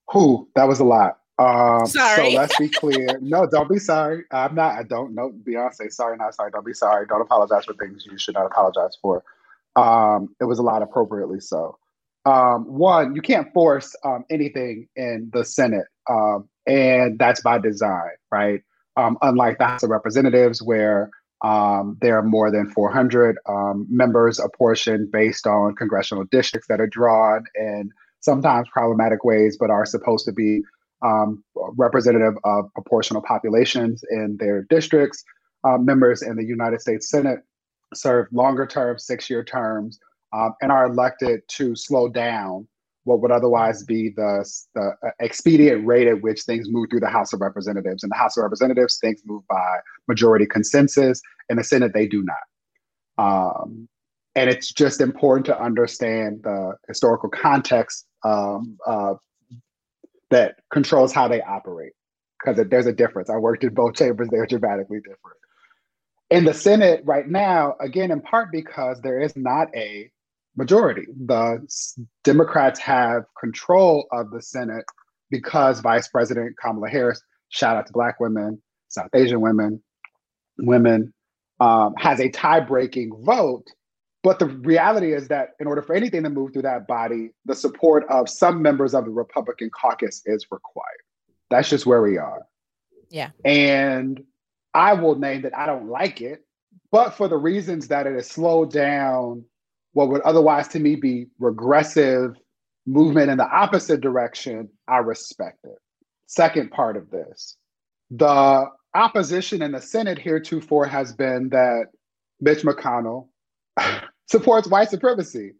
Who? 0.10 0.50
That 0.56 0.68
was 0.68 0.82
a 0.82 0.84
lot. 0.84 1.20
Um, 1.40 1.86
sorry. 1.88 2.32
So 2.32 2.38
let's 2.38 2.58
be 2.58 2.70
clear. 2.70 3.08
no, 3.22 3.48
don't 3.48 3.70
be 3.70 3.80
sorry. 3.80 4.24
I'm 4.32 4.56
not. 4.56 4.76
I 4.78 4.84
don't 4.84 5.16
know 5.16 5.32
Beyonce. 5.32 5.92
Sorry, 5.92 6.18
not 6.18 6.36
sorry. 6.36 6.52
Don't 6.52 6.66
be 6.66 6.74
sorry. 6.74 7.08
Don't 7.08 7.22
apologize 7.22 7.66
for 7.66 7.74
things 7.74 8.06
you 8.10 8.18
should 8.18 8.36
not 8.36 8.46
apologize 8.46 8.98
for. 9.02 9.24
Um, 9.76 10.36
it 10.40 10.46
was 10.46 10.60
a 10.60 10.64
lot 10.64 10.82
appropriately 10.82 11.40
so. 11.40 11.78
Um, 12.26 12.66
one, 12.66 13.16
you 13.16 13.22
can't 13.22 13.52
force 13.54 13.96
um, 14.06 14.24
anything 14.30 14.88
in 14.96 15.30
the 15.34 15.44
Senate, 15.44 15.88
um, 16.10 16.48
and 16.66 17.20
that's 17.20 17.42
by 17.42 17.58
design, 17.58 18.12
right? 18.32 18.62
Um, 18.96 19.18
unlike 19.22 19.58
the 19.58 19.66
House 19.66 19.84
of 19.84 19.90
Representatives, 19.90 20.62
where 20.62 21.10
um, 21.44 21.98
there 22.00 22.18
are 22.18 22.24
more 22.24 22.52
than 22.52 22.70
400 22.70 23.38
um, 23.50 23.86
members 23.90 24.40
apportioned 24.40 25.12
based 25.12 25.46
on 25.46 25.76
congressional 25.76 26.24
districts 26.26 26.68
that 26.70 26.80
are 26.80 26.88
drawn 26.88 27.44
in 27.56 27.92
sometimes 28.22 28.70
problematic 28.72 29.26
ways, 29.26 29.58
but 29.60 29.70
are 29.70 29.86
supposed 29.86 30.26
to 30.26 30.32
be 30.32 30.62
um, 31.04 31.44
representative 31.56 32.34
of 32.44 32.66
proportional 32.74 33.22
populations 33.22 34.04
in 34.10 34.38
their 34.40 34.64
districts. 34.64 35.24
Uh, 35.66 35.78
members 35.78 36.22
in 36.22 36.36
the 36.36 36.44
United 36.44 36.82
States 36.82 37.10
Senate 37.10 37.40
serve 37.94 38.28
longer 38.32 38.66
terms, 38.66 39.06
six 39.06 39.30
year 39.30 39.44
terms, 39.44 40.00
um, 40.34 40.54
and 40.62 40.72
are 40.72 40.88
elected 40.88 41.42
to 41.48 41.76
slow 41.76 42.10
down 42.10 42.68
what 43.06 43.22
would 43.22 43.32
otherwise 43.32 43.84
be 43.84 44.10
the, 44.16 44.50
the 44.76 44.92
expedient 45.20 45.86
rate 45.86 46.08
at 46.08 46.22
which 46.22 46.44
things 46.44 46.68
move 46.70 46.90
through 46.90 47.02
the 47.02 47.10
House 47.10 47.34
of 47.34 47.42
Representatives. 47.42 48.04
In 48.04 48.10
the 48.10 48.16
House 48.16 48.38
of 48.38 48.44
Representatives, 48.44 48.98
things 49.00 49.22
move 49.26 49.44
by 49.50 49.78
majority 50.08 50.46
consensus. 50.46 51.22
In 51.50 51.58
the 51.58 51.64
Senate, 51.64 51.94
they 51.94 52.08
do 52.08 52.24
not. 52.24 52.38
Um, 53.18 53.88
and 54.36 54.50
it's 54.50 54.72
just 54.72 55.02
important 55.02 55.46
to 55.48 55.62
understand 55.62 56.42
the 56.44 56.76
historical 56.88 57.30
context 57.30 58.08
um, 58.24 58.78
uh, 58.88 59.16
that 60.34 60.56
controls 60.72 61.14
how 61.14 61.28
they 61.28 61.42
operate 61.42 61.94
because 62.40 62.64
there's 62.70 62.86
a 62.86 62.94
difference. 62.94 63.30
I 63.30 63.38
worked 63.38 63.64
in 63.64 63.74
both 63.74 63.94
chambers, 63.96 64.30
they're 64.32 64.46
dramatically 64.46 65.00
different. 65.00 65.38
In 66.30 66.46
the 66.46 66.54
Senate 66.54 67.02
right 67.06 67.28
now, 67.28 67.76
again, 67.80 68.12
in 68.12 68.22
part 68.22 68.52
because 68.52 69.02
there 69.02 69.20
is 69.20 69.36
not 69.36 69.68
a 69.76 70.10
majority. 70.56 71.06
The 71.26 71.68
Democrats 72.24 72.80
have 72.80 73.24
control 73.40 74.08
of 74.12 74.32
the 74.32 74.42
Senate 74.42 74.86
because 75.30 75.80
Vice 75.80 76.08
President 76.08 76.56
Kamala 76.62 76.90
Harris, 76.90 77.22
shout 77.50 77.78
out 77.78 77.88
to 77.88 77.94
Black 77.94 78.20
women, 78.20 78.62
South 78.88 79.10
Asian 79.14 79.42
women, 79.42 79.82
women, 80.58 81.14
um, 81.60 81.94
has 81.98 82.20
a 82.20 82.30
tie 82.30 82.60
breaking 82.60 83.12
vote 83.24 83.66
but 84.24 84.40
the 84.40 84.46
reality 84.46 85.14
is 85.14 85.28
that 85.28 85.50
in 85.60 85.68
order 85.68 85.82
for 85.82 85.94
anything 85.94 86.24
to 86.24 86.30
move 86.30 86.54
through 86.54 86.62
that 86.64 86.88
body, 86.88 87.32
the 87.46 87.56
support 87.56 88.06
of 88.10 88.30
some 88.30 88.62
members 88.62 88.94
of 88.94 89.04
the 89.04 89.12
Republican 89.12 89.70
caucus 89.70 90.22
is 90.26 90.48
required. 90.50 91.02
That's 91.50 91.70
just 91.70 91.86
where 91.86 92.02
we 92.02 92.18
are. 92.18 92.44
Yeah. 93.10 93.32
And 93.44 94.24
I 94.74 94.94
will 94.94 95.16
name 95.16 95.42
that 95.44 95.56
I 95.56 95.66
don't 95.66 95.90
like 95.90 96.22
it, 96.22 96.46
but 96.90 97.14
for 97.14 97.28
the 97.28 97.38
reasons 97.38 97.90
that 97.90 98.08
it 98.08 98.16
has 98.16 98.30
slowed 98.30 98.72
down 98.72 99.44
what 99.92 100.10
would 100.10 100.22
otherwise 100.22 100.70
to 100.70 100.80
me 100.80 100.96
be 100.96 101.28
regressive 101.38 102.36
movement 102.88 103.30
in 103.30 103.38
the 103.38 103.48
opposite 103.48 104.02
direction, 104.02 104.70
I 104.88 104.98
respect 104.98 105.60
it. 105.66 105.78
Second 106.26 106.72
part 106.72 106.98
of 106.98 107.12
this 107.12 107.58
the 108.10 108.66
opposition 108.94 109.62
in 109.64 109.72
the 109.72 109.82
Senate 109.82 110.20
heretofore 110.20 110.86
has 110.86 111.14
been 111.14 111.50
that 111.50 111.86
Mitch 112.40 112.64
McConnell 112.64 113.28
supports 114.28 114.68
white 114.68 114.90
supremacy 114.90 115.54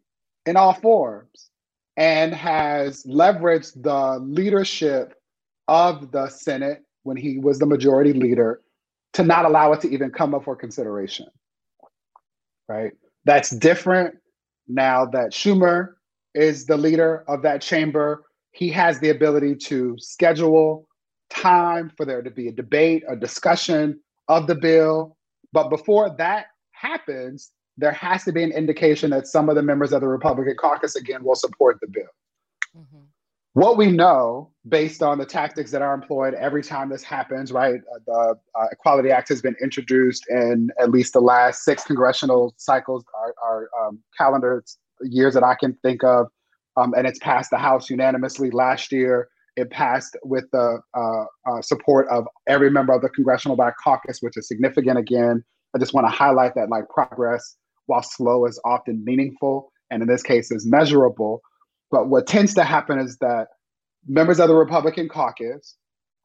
in 0.46 0.58
all 0.58 0.74
forms 0.74 1.50
and 1.98 2.34
has 2.34 3.04
leveraged 3.04 3.82
the 3.84 4.20
leadership 4.20 5.16
of 5.68 6.12
the 6.12 6.28
Senate 6.30 6.84
when 7.04 7.18
he 7.18 7.38
was 7.38 7.60
the 7.60 7.66
majority 7.66 8.14
leader 8.14 8.62
to 9.14 9.24
not 9.24 9.46
allow 9.46 9.72
it 9.74 9.82
to 9.82 9.90
even 9.90 10.10
come 10.10 10.34
up 10.34 10.44
for 10.44 10.56
consideration. 10.56 11.28
Right? 12.68 12.94
That's 13.26 13.52
different 13.52 14.16
now 14.68 15.06
that 15.06 15.32
Schumer 15.32 15.94
is 16.34 16.66
the 16.66 16.78
leader 16.78 17.24
of 17.28 17.42
that 17.44 17.62
chamber. 17.62 18.24
He 18.52 18.70
has 18.70 19.00
the 19.00 19.10
ability 19.10 19.56
to 19.56 19.96
schedule 20.00 20.88
time 21.30 21.92
for 21.96 22.06
there 22.06 22.22
to 22.22 22.32
be 22.32 22.48
a 22.48 22.52
debate, 22.52 23.04
a 23.08 23.16
discussion 23.16 24.00
of 24.28 24.48
the 24.48 24.56
bill. 24.56 25.18
But 25.52 25.70
before 25.70 26.16
that 26.18 26.48
happens, 26.72 27.52
there 27.78 27.92
has 27.92 28.24
to 28.26 28.32
be 28.32 28.44
an 28.44 28.52
indication 28.52 29.10
that 29.12 29.28
some 29.28 29.50
of 29.50 29.56
the 29.56 29.64
members 29.64 29.94
of 29.94 30.02
the 30.02 30.08
Republican 30.08 30.56
caucus 30.56 30.96
again 30.96 31.24
will 31.24 31.36
support 31.36 31.80
the 31.82 31.88
bill. 31.88 32.04
Mm-hmm. 32.78 33.04
What 33.54 33.78
we 33.78 33.92
know, 33.92 34.52
based 34.68 35.04
on 35.04 35.20
the 35.20 35.26
tactics 35.26 35.70
that 35.72 35.84
are 35.84 35.94
employed 35.94 36.34
every 36.34 36.64
time 36.64 36.90
this 36.90 37.04
happens, 37.04 37.52
right? 37.52 37.82
Uh, 37.94 38.00
the 38.06 38.36
uh, 38.60 38.66
Equality 38.72 39.12
Act 39.12 39.30
has 39.30 39.42
been 39.42 39.56
introduced 39.62 40.26
in 40.30 40.70
at 40.80 40.90
least 40.90 41.14
the 41.14 41.22
last 41.22 41.64
six 41.64 41.84
congressional 41.84 42.56
cycles, 42.58 43.04
our, 43.16 43.36
our 43.44 43.70
um, 43.80 44.00
calendar 44.18 44.64
years 45.04 45.36
that 45.36 45.44
I 45.44 45.54
can 45.54 45.74
think 45.84 46.04
of, 46.04 46.28
um, 46.78 46.94
and 46.98 47.06
it's 47.06 47.20
passed 47.20 47.52
the 47.52 47.58
House 47.58 47.90
unanimously 47.90 48.50
last 48.50 48.92
year. 48.92 49.30
It 49.56 49.70
passed 49.70 50.18
with 50.24 50.46
the 50.52 50.80
uh, 50.96 51.26
uh, 51.48 51.62
support 51.62 52.08
of 52.10 52.26
every 52.48 52.72
member 52.72 52.94
of 52.94 53.04
the 53.04 53.10
Congressional 53.10 53.56
Black 53.56 53.76
Caucus, 53.84 54.20
which 54.22 54.36
is 54.36 54.48
significant. 54.48 54.98
Again, 54.98 55.44
I 55.76 55.80
just 55.80 55.94
want 55.94 56.08
to 56.08 56.12
highlight 56.12 56.56
that 56.56 56.70
like 56.70 56.90
progress, 56.90 57.56
while 57.86 58.04
slow, 58.04 58.46
is 58.46 58.60
often 58.66 59.04
meaningful, 59.04 59.72
and 59.92 60.02
in 60.02 60.08
this 60.08 60.24
case, 60.24 60.52
is 60.52 60.66
measurable. 60.66 61.42
But 61.92 62.10
what 62.10 62.28
tends 62.28 62.54
to 62.56 62.64
happen 62.64 63.00
is 63.00 63.18
that 63.18 63.48
members 64.08 64.40
of 64.40 64.48
the 64.48 64.56
Republican 64.56 65.08
caucus 65.10 65.78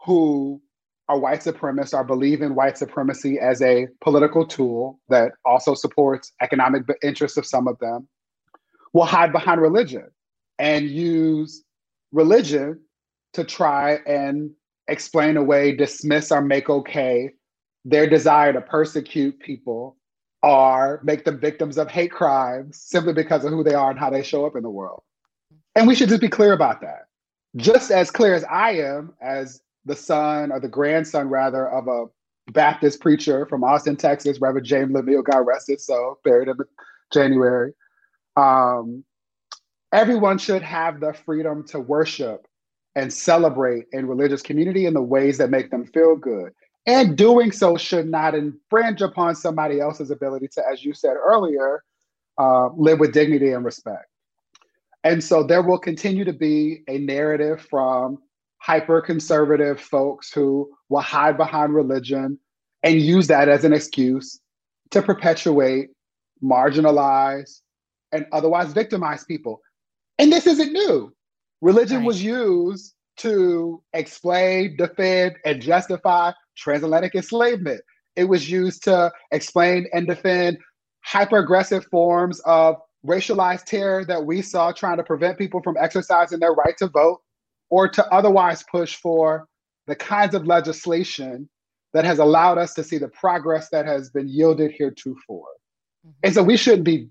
who 0.04 0.60
are 1.08 1.18
white 1.18 1.40
supremacists 1.40 1.94
or 1.94 2.04
believe 2.04 2.42
in 2.42 2.54
white 2.54 2.76
supremacy 2.76 3.38
as 3.38 3.62
a 3.62 3.88
political 4.02 4.46
tool 4.46 5.00
that 5.08 5.32
also 5.44 5.74
supports 5.74 6.32
economic 6.42 6.82
interests 7.02 7.38
of 7.38 7.46
some 7.46 7.66
of 7.66 7.78
them 7.78 8.06
will 8.92 9.04
hide 9.04 9.32
behind 9.32 9.60
religion 9.60 10.06
and 10.58 10.88
use 10.88 11.62
religion 12.12 12.78
to 13.32 13.44
try 13.44 13.98
and 14.06 14.50
explain 14.88 15.36
away, 15.36 15.74
dismiss, 15.76 16.32
or 16.32 16.40
make 16.40 16.68
okay 16.70 17.30
their 17.84 18.08
desire 18.08 18.52
to 18.52 18.60
persecute 18.60 19.38
people 19.40 19.96
or 20.42 21.00
make 21.02 21.24
them 21.24 21.38
victims 21.38 21.78
of 21.78 21.90
hate 21.90 22.12
crimes 22.12 22.80
simply 22.80 23.12
because 23.12 23.44
of 23.44 23.50
who 23.50 23.64
they 23.64 23.74
are 23.74 23.90
and 23.90 23.98
how 23.98 24.10
they 24.10 24.22
show 24.22 24.46
up 24.46 24.56
in 24.56 24.62
the 24.62 24.70
world. 24.70 25.02
And 25.74 25.86
we 25.86 25.94
should 25.94 26.08
just 26.08 26.20
be 26.20 26.28
clear 26.28 26.52
about 26.52 26.80
that. 26.80 27.06
Just 27.56 27.90
as 27.90 28.10
clear 28.10 28.34
as 28.34 28.44
I 28.44 28.72
am, 28.72 29.14
as 29.20 29.60
the 29.84 29.96
son 29.96 30.52
or 30.52 30.60
the 30.60 30.68
grandson, 30.68 31.28
rather, 31.28 31.68
of 31.68 31.88
a 31.88 32.06
Baptist 32.52 33.00
preacher 33.00 33.46
from 33.46 33.64
Austin, 33.64 33.96
Texas, 33.96 34.40
Reverend 34.40 34.66
James 34.66 34.92
God 34.92 35.38
rest 35.40 35.68
his 35.68 35.84
soul, 35.84 36.18
buried 36.24 36.48
in 36.48 36.56
January. 37.12 37.72
Um, 38.36 39.04
everyone 39.92 40.38
should 40.38 40.62
have 40.62 41.00
the 41.00 41.12
freedom 41.12 41.66
to 41.68 41.80
worship 41.80 42.46
and 42.94 43.12
celebrate 43.12 43.86
in 43.92 44.06
religious 44.06 44.42
community 44.42 44.86
in 44.86 44.94
the 44.94 45.02
ways 45.02 45.38
that 45.38 45.50
make 45.50 45.70
them 45.70 45.86
feel 45.86 46.16
good. 46.16 46.52
And 46.88 47.18
doing 47.18 47.52
so 47.52 47.76
should 47.76 48.08
not 48.08 48.34
infringe 48.34 49.02
upon 49.02 49.34
somebody 49.34 49.78
else's 49.78 50.10
ability 50.10 50.48
to, 50.52 50.62
as 50.72 50.82
you 50.82 50.94
said 50.94 51.16
earlier, 51.16 51.84
uh, 52.38 52.68
live 52.68 52.98
with 52.98 53.12
dignity 53.12 53.52
and 53.52 53.62
respect. 53.62 54.06
And 55.04 55.22
so 55.22 55.42
there 55.42 55.62
will 55.62 55.78
continue 55.78 56.24
to 56.24 56.32
be 56.32 56.84
a 56.88 56.96
narrative 56.96 57.60
from 57.68 58.16
hyper 58.56 59.02
conservative 59.02 59.78
folks 59.78 60.32
who 60.32 60.70
will 60.88 61.02
hide 61.02 61.36
behind 61.36 61.74
religion 61.74 62.38
and 62.82 62.98
use 62.98 63.26
that 63.26 63.50
as 63.50 63.64
an 63.64 63.74
excuse 63.74 64.40
to 64.90 65.02
perpetuate, 65.02 65.90
marginalize, 66.42 67.60
and 68.12 68.24
otherwise 68.32 68.72
victimize 68.72 69.24
people. 69.24 69.60
And 70.18 70.32
this 70.32 70.46
isn't 70.46 70.72
new. 70.72 71.14
Religion 71.60 71.98
right. 71.98 72.06
was 72.06 72.22
used 72.22 72.94
to 73.18 73.82
explain, 73.92 74.76
defend, 74.78 75.36
and 75.44 75.60
justify 75.60 76.32
transatlantic 76.58 77.14
enslavement. 77.14 77.80
It 78.16 78.24
was 78.24 78.50
used 78.50 78.84
to 78.84 79.12
explain 79.30 79.86
and 79.92 80.06
defend 80.06 80.58
hyper 81.00 81.38
aggressive 81.38 81.86
forms 81.86 82.40
of 82.40 82.76
racialized 83.06 83.64
terror 83.64 84.04
that 84.04 84.26
we 84.26 84.42
saw 84.42 84.72
trying 84.72 84.96
to 84.96 85.04
prevent 85.04 85.38
people 85.38 85.62
from 85.62 85.76
exercising 85.78 86.40
their 86.40 86.52
right 86.52 86.76
to 86.78 86.88
vote 86.88 87.20
or 87.70 87.88
to 87.88 88.06
otherwise 88.12 88.64
push 88.70 88.96
for 88.96 89.46
the 89.86 89.94
kinds 89.94 90.34
of 90.34 90.46
legislation 90.46 91.48
that 91.94 92.04
has 92.04 92.18
allowed 92.18 92.58
us 92.58 92.74
to 92.74 92.84
see 92.84 92.98
the 92.98 93.08
progress 93.08 93.68
that 93.70 93.86
has 93.86 94.10
been 94.10 94.28
yielded 94.28 94.72
heretofore. 94.72 95.46
Mm-hmm. 96.06 96.10
And 96.24 96.34
so 96.34 96.42
we 96.42 96.56
shouldn't 96.56 96.84
be 96.84 97.08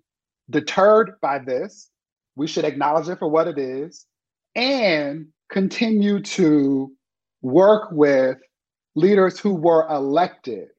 deterred 0.49 1.13
by 1.21 1.39
this. 1.39 1.89
We 2.35 2.47
should 2.47 2.65
acknowledge 2.65 3.09
it 3.09 3.17
for 3.17 3.27
what 3.27 3.47
it 3.47 3.57
is 3.57 4.05
and 4.55 5.27
continue 5.49 6.21
to 6.21 6.91
work 7.41 7.89
with 7.91 8.37
leaders 8.97 9.37
who 9.39 9.53
were 9.53 9.87
elected 9.89 10.69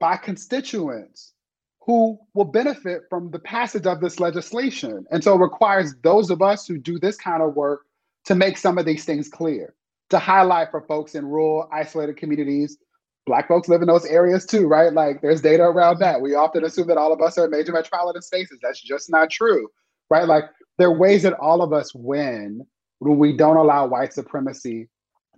by 0.00 0.16
constituents 0.16 1.34
who 1.80 2.18
will 2.34 2.46
benefit 2.46 3.02
from 3.10 3.30
the 3.30 3.38
passage 3.38 3.86
of 3.86 4.00
this 4.00 4.18
legislation. 4.18 5.04
And 5.10 5.22
so 5.22 5.34
it 5.34 5.40
requires 5.40 5.94
those 6.02 6.30
of 6.30 6.40
us 6.40 6.66
who 6.66 6.78
do 6.78 6.98
this 6.98 7.16
kind 7.16 7.42
of 7.42 7.54
work 7.54 7.82
to 8.24 8.34
make 8.34 8.56
some 8.56 8.78
of 8.78 8.86
these 8.86 9.04
things 9.04 9.28
clear, 9.28 9.74
to 10.08 10.18
highlight 10.18 10.70
for 10.70 10.80
folks 10.80 11.14
in 11.14 11.26
rural, 11.26 11.68
isolated 11.70 12.16
communities. 12.16 12.78
Black 13.26 13.46
folks 13.46 13.68
live 13.68 13.82
in 13.82 13.88
those 13.88 14.06
areas 14.06 14.46
too, 14.46 14.66
right? 14.66 14.92
Like 14.92 15.20
there's 15.20 15.42
data 15.42 15.62
around 15.62 15.98
that. 15.98 16.20
We 16.22 16.34
often 16.34 16.64
assume 16.64 16.88
that 16.88 16.96
all 16.96 17.12
of 17.12 17.20
us 17.20 17.36
are 17.36 17.44
in 17.44 17.50
major 17.50 17.72
metropolitan 17.72 18.22
spaces. 18.22 18.58
That's 18.62 18.80
just 18.80 19.10
not 19.10 19.30
true, 19.30 19.68
right? 20.08 20.26
Like 20.26 20.44
there 20.78 20.88
are 20.88 20.98
ways 20.98 21.24
that 21.24 21.34
all 21.34 21.60
of 21.60 21.74
us 21.74 21.94
win 21.94 22.66
when 23.00 23.18
we 23.18 23.36
don't 23.36 23.58
allow 23.58 23.86
white 23.86 24.14
supremacy 24.14 24.88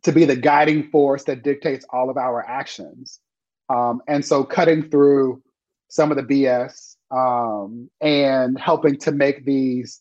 to 0.05 0.13
be 0.13 0.25
the 0.25 0.37
guiding 0.37 0.91
force 0.91 1.25
that 1.25 1.43
dictates 1.43 1.85
all 1.91 2.11
of 2.11 2.17
our 2.17 2.47
actions. 2.47 3.21
Um, 3.69 4.01
and 4.07 4.25
so 4.25 4.45
cutting 4.45 4.89
through 4.91 5.43
some 5.89 6.11
of 6.11 6.17
the 6.17 6.23
BS 6.23 6.97
um, 7.11 7.91
and 8.01 8.59
helping 8.59 8.99
to 8.99 9.13
make 9.13 9.45
these 9.45 10.01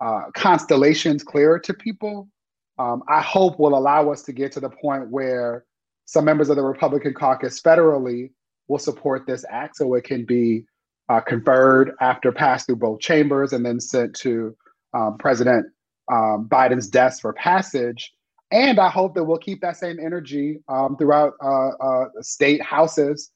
uh, 0.00 0.24
constellations 0.34 1.22
clearer 1.22 1.58
to 1.60 1.74
people, 1.74 2.28
um, 2.78 3.02
I 3.08 3.20
hope 3.20 3.58
will 3.58 3.76
allow 3.76 4.10
us 4.10 4.22
to 4.22 4.32
get 4.32 4.52
to 4.52 4.60
the 4.60 4.68
point 4.68 5.10
where 5.10 5.64
some 6.04 6.24
members 6.24 6.50
of 6.50 6.56
the 6.56 6.62
Republican 6.62 7.14
caucus 7.14 7.60
federally 7.60 8.30
will 8.68 8.78
support 8.78 9.26
this 9.26 9.44
act 9.50 9.76
so 9.76 9.94
it 9.94 10.04
can 10.04 10.24
be 10.24 10.64
uh, 11.08 11.20
conferred 11.20 11.92
after 12.00 12.32
passed 12.32 12.66
through 12.66 12.76
both 12.76 13.00
chambers 13.00 13.52
and 13.52 13.64
then 13.64 13.80
sent 13.80 14.14
to 14.16 14.56
um, 14.94 15.16
President 15.18 15.66
um, 16.10 16.48
Biden's 16.50 16.88
desk 16.88 17.22
for 17.22 17.32
passage. 17.32 18.12
And 18.50 18.78
I 18.78 18.88
hope 18.88 19.14
that 19.14 19.24
we'll 19.24 19.38
keep 19.38 19.60
that 19.62 19.76
same 19.76 19.98
energy 19.98 20.60
um, 20.68 20.96
throughout 20.96 21.34
uh, 21.42 21.70
uh, 21.70 22.04
state 22.20 22.62
houses 22.62 23.32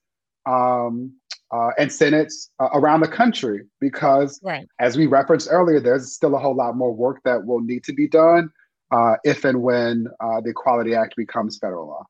um, 0.46 1.12
uh, 1.52 1.70
and 1.78 1.92
senates 1.92 2.50
uh, 2.60 2.68
around 2.74 3.00
the 3.00 3.08
country 3.08 3.64
because, 3.80 4.40
right. 4.42 4.68
as 4.78 4.96
we 4.96 5.06
referenced 5.06 5.48
earlier, 5.50 5.80
there's 5.80 6.12
still 6.12 6.34
a 6.36 6.38
whole 6.38 6.54
lot 6.54 6.76
more 6.76 6.94
work 6.94 7.20
that 7.24 7.44
will 7.44 7.60
need 7.60 7.82
to 7.84 7.92
be 7.92 8.06
done 8.06 8.50
uh, 8.92 9.16
if 9.24 9.44
and 9.44 9.62
when 9.62 10.06
uh, 10.20 10.40
the 10.40 10.50
Equality 10.50 10.94
Act 10.94 11.16
becomes 11.16 11.58
federal 11.58 11.88
law. 11.88 12.04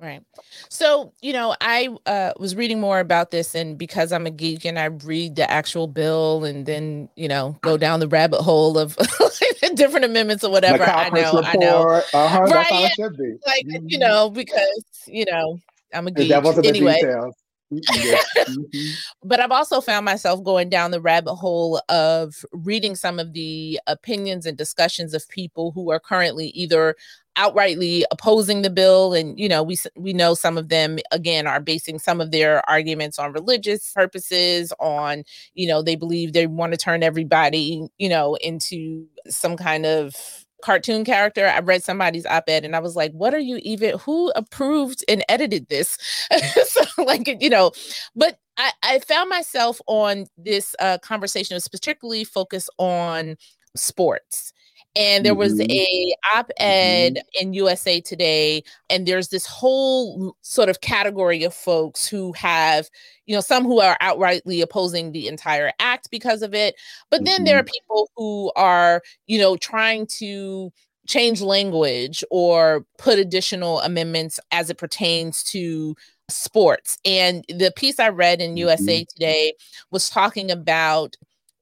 Right. 0.00 0.22
So, 0.68 1.12
you 1.22 1.32
know, 1.32 1.54
I 1.60 1.88
uh, 2.04 2.32
was 2.38 2.56
reading 2.56 2.80
more 2.80 2.98
about 2.98 3.30
this, 3.30 3.54
and 3.54 3.78
because 3.78 4.12
I'm 4.12 4.26
a 4.26 4.30
geek 4.30 4.64
and 4.64 4.78
I 4.78 4.86
read 4.86 5.36
the 5.36 5.48
actual 5.48 5.86
bill 5.86 6.44
and 6.44 6.66
then, 6.66 7.08
you 7.16 7.28
know, 7.28 7.56
go 7.62 7.76
down 7.76 8.00
the 8.00 8.08
rabbit 8.08 8.42
hole 8.42 8.76
of 8.76 8.96
different 9.74 10.04
amendments 10.04 10.44
or 10.44 10.50
whatever. 10.50 10.84
I 10.84 11.08
know, 11.10 11.24
report, 11.24 11.46
I 11.46 11.52
know. 11.54 12.02
Uh-huh, 12.12 12.42
right. 12.42 12.92
Like, 12.98 13.66
mm-hmm. 13.66 13.86
you 13.88 13.98
know, 13.98 14.30
because, 14.30 14.84
you 15.06 15.24
know, 15.30 15.58
I'm 15.92 16.06
a 16.06 16.10
geek. 16.10 16.28
That 16.30 16.42
wasn't 16.42 16.66
anyway. 16.66 17.00
the 17.00 17.06
details. 17.06 17.34
Mm-hmm. 17.74 18.90
but 19.24 19.40
I've 19.40 19.50
also 19.50 19.80
found 19.80 20.04
myself 20.04 20.44
going 20.44 20.68
down 20.68 20.90
the 20.90 21.00
rabbit 21.00 21.34
hole 21.34 21.80
of 21.88 22.44
reading 22.52 22.94
some 22.94 23.18
of 23.18 23.32
the 23.32 23.80
opinions 23.86 24.46
and 24.46 24.56
discussions 24.56 25.12
of 25.12 25.28
people 25.28 25.72
who 25.72 25.90
are 25.90 25.98
currently 25.98 26.48
either 26.48 26.94
outrightly 27.36 28.02
opposing 28.10 28.62
the 28.62 28.70
bill 28.70 29.12
and 29.12 29.38
you 29.38 29.48
know 29.48 29.62
we 29.62 29.76
we 29.96 30.12
know 30.12 30.34
some 30.34 30.56
of 30.56 30.68
them 30.68 30.98
again 31.10 31.46
are 31.46 31.60
basing 31.60 31.98
some 31.98 32.20
of 32.20 32.30
their 32.30 32.68
arguments 32.70 33.18
on 33.18 33.32
religious 33.32 33.92
purposes 33.92 34.72
on 34.78 35.24
you 35.54 35.66
know 35.66 35.82
they 35.82 35.96
believe 35.96 36.32
they 36.32 36.46
want 36.46 36.72
to 36.72 36.78
turn 36.78 37.02
everybody 37.02 37.88
you 37.98 38.08
know 38.08 38.36
into 38.36 39.04
some 39.28 39.56
kind 39.56 39.84
of 39.84 40.44
cartoon 40.64 41.04
character. 41.04 41.46
I 41.46 41.60
read 41.60 41.84
somebody's 41.84 42.24
op-ed 42.24 42.64
and 42.64 42.74
I 42.74 42.78
was 42.78 42.96
like, 42.96 43.12
what 43.12 43.34
are 43.34 43.38
you 43.38 43.58
even 43.62 43.98
who 43.98 44.32
approved 44.34 45.04
and 45.08 45.22
edited 45.28 45.68
this? 45.68 45.98
so 46.64 46.82
like, 47.04 47.42
you 47.42 47.50
know, 47.50 47.72
but 48.16 48.38
I, 48.56 48.72
I 48.82 48.98
found 49.00 49.28
myself 49.28 49.78
on 49.86 50.26
this 50.38 50.74
uh, 50.78 50.96
conversation 50.98 51.54
was 51.54 51.68
particularly 51.68 52.24
focused 52.24 52.70
on 52.78 53.36
sports 53.76 54.53
and 54.96 55.24
there 55.24 55.34
was 55.34 55.54
mm-hmm. 55.54 55.70
a 55.70 56.14
op-ed 56.34 57.14
mm-hmm. 57.14 57.46
in 57.46 57.54
USA 57.54 58.00
Today 58.00 58.62
and 58.90 59.06
there's 59.06 59.28
this 59.28 59.46
whole 59.46 60.36
sort 60.42 60.68
of 60.68 60.80
category 60.80 61.44
of 61.44 61.54
folks 61.54 62.06
who 62.06 62.32
have 62.32 62.88
you 63.26 63.34
know 63.34 63.40
some 63.40 63.64
who 63.64 63.80
are 63.80 63.98
outrightly 64.00 64.62
opposing 64.62 65.12
the 65.12 65.28
entire 65.28 65.72
act 65.78 66.10
because 66.10 66.42
of 66.42 66.54
it 66.54 66.74
but 67.10 67.24
then 67.24 67.44
there 67.44 67.58
are 67.58 67.62
mm-hmm. 67.62 67.72
people 67.72 68.10
who 68.16 68.52
are 68.56 69.02
you 69.26 69.38
know 69.38 69.56
trying 69.56 70.06
to 70.06 70.72
change 71.06 71.42
language 71.42 72.24
or 72.30 72.86
put 72.96 73.18
additional 73.18 73.80
amendments 73.80 74.40
as 74.52 74.70
it 74.70 74.78
pertains 74.78 75.42
to 75.42 75.94
sports 76.30 76.98
and 77.04 77.44
the 77.50 77.70
piece 77.76 78.00
i 78.00 78.08
read 78.08 78.40
in 78.40 78.56
USA. 78.56 79.04
Today 79.04 79.52
was 79.90 80.08
talking 80.08 80.50
about 80.50 81.16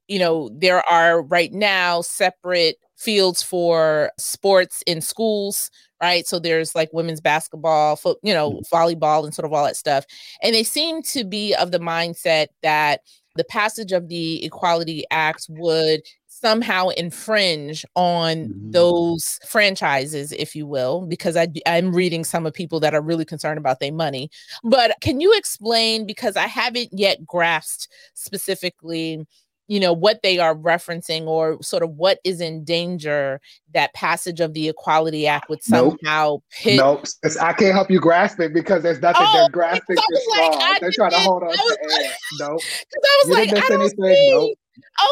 you 0.07 0.19
know, 0.19 0.49
there 0.53 0.87
are 0.89 1.21
right 1.21 1.53
now 1.53 2.01
separate 2.01 2.75
fields 3.03 3.43
for 3.43 4.11
sports 4.17 4.81
in 4.87 5.01
schools, 5.01 5.69
right? 6.01 6.25
So 6.25 6.39
there's 6.39 6.73
like 6.73 6.89
women's 6.93 7.21
basketball, 7.21 7.95
foot, 7.95 8.17
you 8.23 8.33
know, 8.33 8.51
mm-hmm. 8.51 8.75
volleyball, 8.75 9.23
and 9.23 9.33
sort 9.33 9.45
of 9.45 9.53
all 9.53 9.65
that 9.65 9.75
stuff. 9.75 10.05
And 10.41 10.55
they 10.55 10.63
seem 10.63 11.01
to 11.03 11.23
be 11.23 11.53
of 11.55 11.71
the 11.71 11.79
mindset 11.79 12.47
that 12.61 13.01
the 13.35 13.43
passage 13.43 13.91
of 13.91 14.09
the 14.09 14.45
Equality 14.45 15.03
Act 15.11 15.47
would 15.49 16.01
somehow 16.27 16.89
infringe 16.89 17.85
on 17.95 18.35
mm-hmm. 18.35 18.71
those 18.71 19.39
franchises, 19.47 20.31
if 20.33 20.55
you 20.55 20.67
will, 20.67 21.05
because 21.07 21.37
I, 21.37 21.47
I'm 21.65 21.95
reading 21.95 22.23
some 22.23 22.45
of 22.45 22.53
people 22.53 22.79
that 22.81 22.93
are 22.93 23.01
really 23.01 23.25
concerned 23.25 23.57
about 23.57 23.79
their 23.79 23.93
money. 23.93 24.29
But 24.63 24.95
can 25.01 25.21
you 25.21 25.33
explain, 25.37 26.05
because 26.05 26.35
I 26.35 26.47
haven't 26.47 26.89
yet 26.91 27.25
grasped 27.25 27.87
specifically 28.13 29.25
you 29.73 29.79
know 29.79 29.91
what 29.91 30.21
they 30.21 30.37
are 30.37 30.53
referencing 30.53 31.25
or 31.25 31.59
sort 31.63 31.81
of 31.81 31.89
what 31.95 32.19
is 32.23 32.39
in 32.39 32.63
danger 32.63 33.41
that 33.73 33.91
passage 33.95 34.39
of 34.39 34.53
the 34.53 34.69
equality 34.69 35.25
act 35.25 35.49
would 35.49 35.63
somehow 35.63 36.33
nope. 36.33 36.43
pit 36.51 36.77
nope 36.77 37.03
I 37.41 37.53
can't 37.53 37.73
help 37.73 37.89
you 37.89 37.99
grasp 37.99 38.39
it 38.39 38.53
because 38.53 38.83
there's 38.83 39.01
nothing 39.01 39.25
oh, 39.25 39.33
they're 39.33 39.49
grasping 39.49 39.95
like, 39.95 40.79
they're 40.79 40.91
trying 40.91 41.09
to 41.09 41.17
hold 41.17 41.41
on 41.41 41.51
to 41.51 41.57
air 41.57 42.11
nope 42.39 42.59
because 42.59 43.03
I 43.03 43.23
was 43.23 43.27
you 43.27 43.33
like 43.33 43.49
I 43.49 43.67
don't 43.67 43.81
anything. 43.81 44.15
See. 44.15 44.29
Nope. 44.29 44.57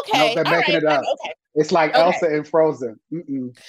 okay 0.00 0.26
nope, 0.26 0.34
they're 0.36 0.56
making 0.58 0.74
right, 0.74 0.82
it 0.84 0.88
up 0.88 1.02
okay 1.14 1.34
it's 1.54 1.70
like 1.70 1.90
okay. 1.90 2.00
Elsa 2.00 2.34
in 2.34 2.44
Frozen. 2.44 2.98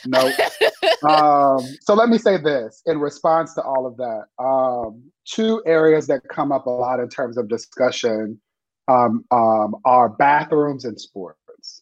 No. 0.05 0.31
um, 1.03 1.59
so 1.81 1.93
let 1.93 2.07
me 2.07 2.17
say 2.17 2.37
this 2.37 2.81
in 2.85 2.97
response 2.97 3.53
to 3.55 3.61
all 3.61 3.85
of 3.85 3.97
that. 3.97 4.23
Um, 4.41 5.03
two 5.25 5.61
areas 5.65 6.07
that 6.07 6.21
come 6.29 6.53
up 6.53 6.65
a 6.65 6.69
lot 6.69 7.01
in 7.01 7.09
terms 7.09 7.37
of 7.37 7.49
discussion 7.49 8.39
um, 8.87 9.25
um, 9.31 9.75
are 9.85 10.09
bathrooms 10.09 10.85
and 10.85 10.99
sports. 10.99 11.81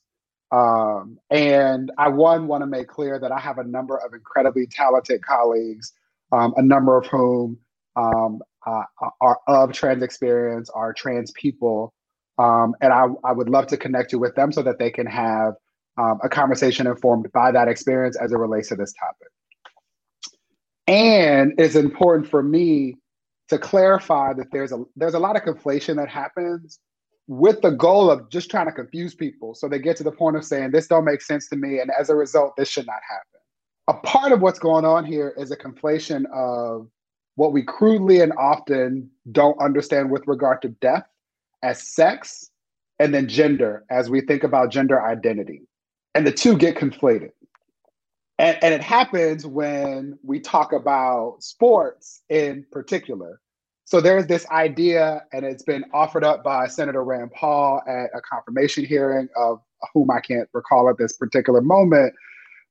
Um, 0.51 1.17
and 1.29 1.91
I 1.97 2.09
one 2.09 2.47
want 2.47 2.61
to 2.61 2.67
make 2.67 2.87
clear 2.87 3.17
that 3.19 3.31
I 3.31 3.39
have 3.39 3.57
a 3.57 3.63
number 3.63 3.97
of 3.97 4.13
incredibly 4.13 4.67
talented 4.67 5.23
colleagues, 5.25 5.93
um, 6.31 6.53
a 6.57 6.61
number 6.61 6.97
of 6.97 7.07
whom 7.07 7.57
um, 7.95 8.41
uh, 8.65 8.83
are 9.21 9.39
of 9.47 9.71
trans 9.71 10.03
experience, 10.03 10.69
are 10.69 10.93
trans 10.93 11.31
people, 11.31 11.93
um, 12.37 12.75
and 12.81 12.91
I, 12.91 13.07
I 13.23 13.31
would 13.31 13.49
love 13.49 13.67
to 13.67 13.77
connect 13.77 14.11
you 14.11 14.19
with 14.19 14.35
them 14.35 14.51
so 14.51 14.61
that 14.63 14.77
they 14.77 14.89
can 14.89 15.05
have 15.05 15.53
um, 15.97 16.19
a 16.23 16.29
conversation 16.29 16.87
informed 16.87 17.31
by 17.31 17.51
that 17.51 17.67
experience 17.67 18.17
as 18.17 18.31
it 18.31 18.37
relates 18.37 18.69
to 18.69 18.75
this 18.75 18.93
topic. 18.93 19.27
And 20.87 21.53
it's 21.57 21.75
important 21.75 22.29
for 22.29 22.41
me 22.41 22.97
to 23.49 23.57
clarify 23.57 24.33
that 24.33 24.47
there's 24.51 24.71
a 24.71 24.83
there's 24.95 25.13
a 25.13 25.19
lot 25.19 25.35
of 25.35 25.43
conflation 25.43 25.97
that 25.97 26.09
happens 26.09 26.79
with 27.31 27.61
the 27.61 27.71
goal 27.71 28.11
of 28.11 28.29
just 28.29 28.51
trying 28.51 28.65
to 28.65 28.73
confuse 28.73 29.15
people. 29.15 29.55
So 29.55 29.69
they 29.69 29.79
get 29.79 29.95
to 29.95 30.03
the 30.03 30.11
point 30.11 30.35
of 30.35 30.43
saying 30.43 30.71
this 30.71 30.87
don't 30.87 31.05
make 31.05 31.21
sense 31.21 31.47
to 31.47 31.55
me 31.55 31.79
and 31.79 31.89
as 31.97 32.09
a 32.09 32.15
result 32.15 32.57
this 32.57 32.67
should 32.67 32.85
not 32.85 32.99
happen. 33.09 33.39
A 33.87 33.93
part 34.05 34.33
of 34.33 34.41
what's 34.41 34.59
going 34.59 34.83
on 34.83 35.05
here 35.05 35.33
is 35.37 35.49
a 35.49 35.55
conflation 35.55 36.25
of 36.33 36.89
what 37.35 37.53
we 37.53 37.63
crudely 37.63 38.19
and 38.19 38.33
often 38.37 39.09
don't 39.31 39.57
understand 39.61 40.11
with 40.11 40.27
regard 40.27 40.61
to 40.63 40.69
death 40.81 41.05
as 41.63 41.81
sex 41.81 42.49
and 42.99 43.13
then 43.13 43.29
gender 43.29 43.85
as 43.89 44.09
we 44.09 44.19
think 44.19 44.43
about 44.43 44.69
gender 44.69 45.01
identity. 45.01 45.61
And 46.13 46.27
the 46.27 46.33
two 46.33 46.57
get 46.57 46.75
conflated. 46.75 47.31
And, 48.39 48.61
and 48.61 48.73
it 48.73 48.81
happens 48.81 49.47
when 49.47 50.19
we 50.21 50.41
talk 50.41 50.73
about 50.73 51.37
sports 51.39 52.23
in 52.27 52.65
particular 52.73 53.39
so 53.91 53.99
there's 53.99 54.25
this 54.25 54.47
idea, 54.51 55.21
and 55.33 55.43
it's 55.43 55.63
been 55.63 55.83
offered 55.93 56.23
up 56.23 56.45
by 56.45 56.65
Senator 56.67 57.03
Rand 57.03 57.31
Paul 57.33 57.81
at 57.85 58.05
a 58.17 58.21
confirmation 58.21 58.85
hearing 58.85 59.27
of 59.35 59.59
whom 59.93 60.09
I 60.09 60.21
can't 60.21 60.47
recall 60.53 60.89
at 60.89 60.97
this 60.97 61.17
particular 61.17 61.59
moment. 61.59 62.13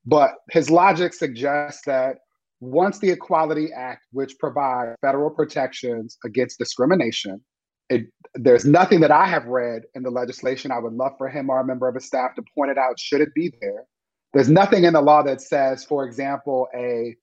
But 0.06 0.36
his 0.50 0.70
logic 0.70 1.12
suggests 1.12 1.82
that 1.84 2.20
once 2.60 3.00
the 3.00 3.10
Equality 3.10 3.68
Act, 3.70 4.06
which 4.12 4.38
provides 4.38 4.96
federal 5.02 5.28
protections 5.28 6.16
against 6.24 6.58
discrimination, 6.58 7.42
it, 7.90 8.06
there's 8.32 8.64
nothing 8.64 9.00
that 9.00 9.10
I 9.10 9.26
have 9.26 9.44
read 9.44 9.82
in 9.94 10.02
the 10.02 10.10
legislation. 10.10 10.72
I 10.72 10.78
would 10.78 10.94
love 10.94 11.12
for 11.18 11.28
him 11.28 11.50
or 11.50 11.60
a 11.60 11.66
member 11.66 11.86
of 11.86 11.96
his 11.96 12.06
staff 12.06 12.34
to 12.36 12.42
point 12.54 12.70
it 12.70 12.78
out. 12.78 12.98
Should 12.98 13.20
it 13.20 13.34
be 13.34 13.52
there? 13.60 13.84
There's 14.32 14.48
nothing 14.48 14.84
in 14.84 14.94
the 14.94 15.02
law 15.02 15.22
that 15.24 15.42
says, 15.42 15.84
for 15.84 16.02
example, 16.02 16.66
a, 16.74 17.14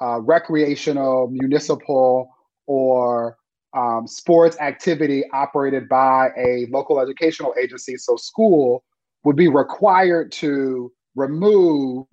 a 0.00 0.20
recreational, 0.20 1.26
municipal, 1.32 2.30
or 2.66 3.36
um, 3.74 4.06
sports 4.06 4.56
activity 4.60 5.24
operated 5.32 5.88
by 5.88 6.28
a 6.36 6.66
local 6.70 7.00
educational 7.00 7.54
agency, 7.60 7.96
so 7.96 8.16
school, 8.16 8.84
would 9.24 9.36
be 9.36 9.48
required 9.48 10.30
to 10.32 10.92
remove 11.16 12.06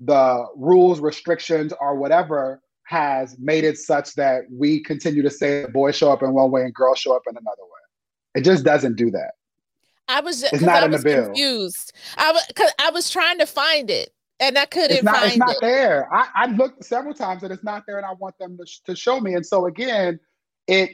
the 0.00 0.46
rules, 0.56 1.00
restrictions, 1.00 1.72
or 1.80 1.96
whatever 1.96 2.60
has 2.86 3.36
made 3.38 3.64
it 3.64 3.78
such 3.78 4.14
that 4.14 4.44
we 4.50 4.82
continue 4.82 5.22
to 5.22 5.30
say 5.30 5.66
boys 5.72 5.96
show 5.96 6.12
up 6.12 6.22
in 6.22 6.32
one 6.32 6.50
way 6.50 6.62
and 6.62 6.74
girls 6.74 6.98
show 6.98 7.14
up 7.14 7.22
in 7.28 7.34
another 7.36 7.62
way. 7.62 8.40
It 8.40 8.44
just 8.44 8.64
doesn't 8.64 8.96
do 8.96 9.10
that. 9.10 9.32
I 10.06 10.20
was 10.20 10.42
just, 10.42 10.52
it's 10.52 10.62
not 10.62 10.82
I 10.82 10.86
in 10.86 10.92
was 10.92 11.02
the 11.02 11.10
bill. 11.10 11.24
confused. 11.26 11.92
I 12.16 12.32
was 12.32 12.72
I 12.78 12.90
was 12.90 13.10
trying 13.10 13.38
to 13.38 13.46
find 13.46 13.90
it 13.90 14.13
and 14.40 14.58
I 14.58 14.66
couldn't 14.66 14.96
it's 14.96 15.02
not, 15.04 15.16
find 15.16 15.26
it's 15.28 15.36
not 15.36 15.50
it. 15.50 15.60
there. 15.60 16.12
I, 16.12 16.28
I 16.34 16.46
looked 16.46 16.84
several 16.84 17.14
times 17.14 17.42
and 17.42 17.52
it's 17.52 17.64
not 17.64 17.84
there, 17.86 17.96
and 17.96 18.06
I 18.06 18.12
want 18.12 18.36
them 18.38 18.58
to, 18.58 18.84
to 18.84 18.96
show 18.96 19.20
me. 19.20 19.34
And 19.34 19.44
so 19.44 19.66
again, 19.66 20.18
it 20.66 20.90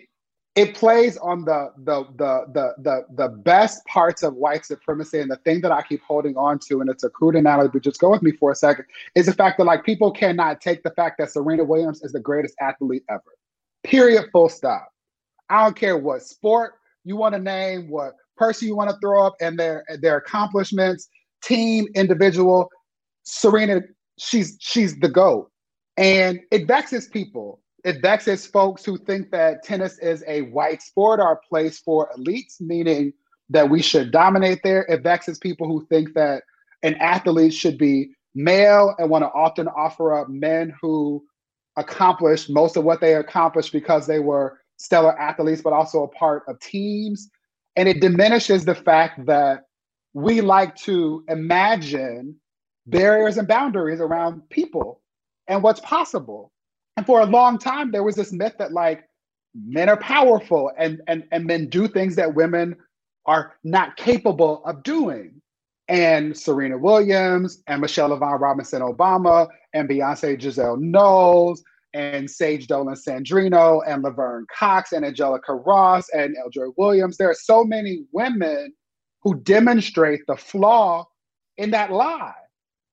it 0.57 0.75
plays 0.75 1.17
on 1.19 1.45
the, 1.45 1.73
the 1.79 2.05
the 2.17 2.47
the 2.53 2.75
the 2.83 3.07
the 3.15 3.29
best 3.29 3.85
parts 3.87 4.23
of 4.23 4.35
white 4.35 4.65
supremacy, 4.65 5.21
and 5.21 5.31
the 5.31 5.37
thing 5.37 5.61
that 5.63 5.73
I 5.73 5.83
keep 5.83 6.03
holding 6.03 6.37
on 6.37 6.59
to, 6.69 6.81
and 6.81 6.91
it's 6.91 7.05
a 7.05 7.11
crude 7.11 7.37
analogy, 7.37 7.71
but 7.73 7.83
just 7.83 8.01
go 8.01 8.11
with 8.11 8.23
me 8.23 8.33
for 8.33 8.51
a 8.51 8.55
second, 8.55 8.85
is 9.15 9.27
the 9.27 9.33
fact 9.33 9.59
that 9.59 9.65
like 9.65 9.85
people 9.85 10.11
cannot 10.11 10.61
take 10.61 10.83
the 10.83 10.91
fact 10.91 11.19
that 11.19 11.31
Serena 11.31 11.65
Williams 11.65 12.03
is 12.03 12.13
the 12.13 12.21
greatest 12.21 12.55
athlete 12.61 13.05
ever. 13.09 13.23
Period. 13.85 14.27
Full 14.33 14.49
stop. 14.49 14.89
I 15.49 15.65
don't 15.65 15.77
care 15.77 15.97
what 15.97 16.23
sport 16.23 16.75
you 17.05 17.17
want 17.17 17.35
to 17.35 17.41
name, 17.41 17.89
what 17.89 18.15
person 18.37 18.69
you 18.69 18.77
want 18.77 18.91
to 18.91 18.97
throw 19.01 19.25
up, 19.25 19.37
and 19.41 19.59
their 19.59 19.85
their 20.03 20.17
accomplishments, 20.17 21.09
team, 21.43 21.87
individual 21.95 22.71
Serena, 23.25 23.83
she's 24.19 24.57
she's 24.61 24.99
the 25.01 25.09
GOAT. 25.09 25.51
And 25.97 26.41
it 26.51 26.67
vexes 26.67 27.11
people. 27.11 27.61
It 27.85 28.03
vexes 28.03 28.47
folks 28.47 28.85
who 28.85 28.99
think 28.99 29.31
that 29.31 29.63
tennis 29.63 29.99
is 29.99 30.23
a 30.27 30.43
white 30.43 30.83
sport 30.83 31.21
or 31.21 31.33
a 31.33 31.49
place 31.49 31.79
for 31.79 32.11
elites, 32.17 32.61
meaning 32.61 33.13
that 33.49 33.69
we 33.69 33.83
should 33.83 34.11
dominate 34.11 34.61
there. 34.63 34.87
It 34.89 35.03
vexes 35.03 35.39
people 35.39 35.67
who 35.67 35.87
think 35.87 36.15
that 36.15 36.43
an 36.83 36.95
athlete 36.97 37.55
should 37.55 37.79
be 37.79 38.15
male 38.35 38.95
and 38.99 39.11
want 39.11 39.25
to 39.25 39.29
often 39.29 39.69
offer 39.69 40.15
up 40.15 40.29
men 40.29 40.73
who 40.81 41.23
accomplished 41.77 42.51
most 42.51 42.77
of 42.77 42.85
what 42.85 43.01
they 43.01 43.15
accomplished 43.15 43.73
because 43.73 44.07
they 44.07 44.21
were 44.21 44.61
stellar 44.77 45.19
athletes, 45.19 45.63
but 45.63 45.73
also 45.73 46.03
a 46.03 46.09
part 46.09 46.45
of 46.49 46.59
teams. 46.61 47.29
And 47.77 47.89
it 47.89 48.01
diminishes 48.01 48.65
the 48.65 48.75
fact 48.75 49.27
that 49.27 49.65
we 50.15 50.41
like 50.41 50.75
to 50.77 51.25
imagine 51.29 52.37
barriers 52.87 53.37
and 53.37 53.49
boundaries 53.49 54.01
around 54.01 54.49
people 54.51 55.01
and 55.49 55.63
what's 55.63 55.81
possible. 55.81 56.53
And 56.97 57.07
for 57.07 57.21
a 57.21 57.27
long 57.27 57.59
time, 57.59 57.91
there 57.91 58.03
was 58.03 58.17
this 58.17 58.33
myth 58.33 58.55
that 58.59 58.73
like 58.73 59.05
men 59.55 59.89
are 59.89 59.97
powerful 59.97 60.71
and 60.79 61.01
and, 61.09 61.25
and 61.33 61.45
men 61.45 61.69
do 61.69 61.89
things 61.89 62.17
that 62.17 62.35
women 62.35 62.77
are 63.27 63.55
not 63.65 63.97
capable 63.97 64.65
of 64.65 64.83
doing. 64.83 65.41
And 65.89 66.37
Serena 66.37 66.79
Williams 66.79 67.63
and 67.67 67.81
Michelle 67.81 68.11
LaVaughn 68.11 68.41
Robinson 68.41 68.81
Obama 68.81 69.49
and 69.75 69.89
Beyonce 69.89 70.41
Giselle 70.41 70.77
Knowles 70.77 71.63
and 71.95 72.31
Sage 72.31 72.69
Dolan 72.69 72.95
Sandrino 72.95 73.83
and 73.87 74.05
Laverne 74.05 74.47
Cox 74.57 74.93
and 74.93 75.05
Angelica 75.05 75.55
Ross 75.55 76.09
and 76.13 76.37
Eldred 76.37 76.71
Williams. 76.77 77.17
There 77.17 77.31
are 77.31 77.35
so 77.35 77.65
many 77.65 78.05
women 78.13 78.73
who 79.23 79.41
demonstrate 79.41 80.21
the 80.29 80.37
flaw 80.37 81.07
in 81.59 81.73
that 81.73 81.91
lie 81.91 82.35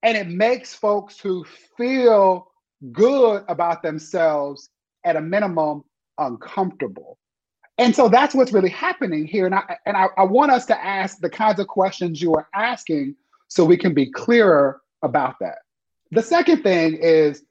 and 0.08 0.16
it 0.16 0.30
makes 0.30 0.74
folks 0.74 1.20
who 1.20 1.44
feel 1.76 2.50
good 2.94 3.44
about 3.50 3.84
themselves 3.84 4.70
at 5.04 5.18
a 5.18 5.22
minimum 5.22 5.84
uncomfortable. 6.18 7.18
And 7.78 7.94
so 7.94 8.08
that's 8.08 8.34
what's 8.34 8.54
really 8.54 8.70
happening 8.70 9.26
here. 9.26 9.46
And 9.46 9.54
i 9.54 9.78
and 9.86 9.98
I, 9.98 10.08
I, 10.16 10.24
want 10.24 10.54
us 10.54 10.66
to 10.68 10.82
ask 10.82 11.20
the 11.20 11.30
kinds 11.30 11.60
of 11.60 11.68
questions 11.68 12.22
you 12.22 12.34
are 12.36 12.48
asking 12.56 13.18
so 13.50 13.66
we 13.66 13.76
can 13.76 13.94
be 13.94 14.10
clearer 14.10 14.82
about 15.04 15.36
that. 15.42 15.58
The 16.12 16.22
second 16.22 16.64
thing 16.64 16.98
is 17.02 17.44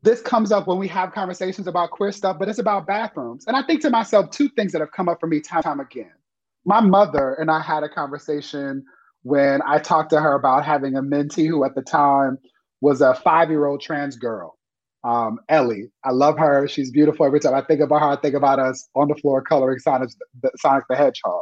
this 0.00 0.22
comes 0.22 0.52
up 0.52 0.66
when 0.66 0.78
we 0.78 0.88
have 0.88 1.12
conversations 1.12 1.66
about 1.66 1.90
queer 1.90 2.12
stuff 2.12 2.38
but 2.38 2.48
it's 2.48 2.58
about 2.58 2.86
bathrooms. 2.86 3.44
And 3.46 3.58
i 3.58 3.62
think 3.62 3.82
to 3.82 3.90
myself 3.90 4.30
two 4.30 4.48
things 4.48 4.72
that 4.72 4.80
have 4.80 4.92
come 4.92 5.10
up 5.10 5.20
for 5.20 5.26
me 5.26 5.40
time 5.40 5.58
and 5.58 5.64
time 5.64 5.80
again. 5.80 6.14
My 6.64 6.80
mother 6.80 7.34
and 7.34 7.50
i 7.50 7.60
had 7.60 7.82
a 7.82 7.90
conversation 7.90 8.86
when 9.24 9.60
I 9.66 9.78
talked 9.78 10.10
to 10.10 10.20
her 10.20 10.34
about 10.34 10.64
having 10.64 10.94
a 10.94 11.02
mentee 11.02 11.48
who 11.48 11.64
at 11.64 11.74
the 11.74 11.82
time 11.82 12.38
was 12.80 13.00
a 13.00 13.14
five 13.14 13.50
year 13.50 13.66
old 13.66 13.80
trans 13.80 14.16
girl, 14.16 14.56
um, 15.02 15.40
Ellie. 15.48 15.90
I 16.04 16.10
love 16.10 16.38
her. 16.38 16.68
She's 16.68 16.90
beautiful. 16.90 17.26
Every 17.26 17.40
time 17.40 17.54
I 17.54 17.62
think 17.62 17.80
about 17.80 18.00
her, 18.00 18.08
I 18.08 18.16
think 18.16 18.34
about 18.34 18.58
us 18.58 18.88
on 18.94 19.08
the 19.08 19.14
floor 19.16 19.42
coloring 19.42 19.78
Sonic 19.78 20.10
the, 20.42 20.50
Sonic 20.58 20.84
the 20.88 20.96
Hedgehog. 20.96 21.40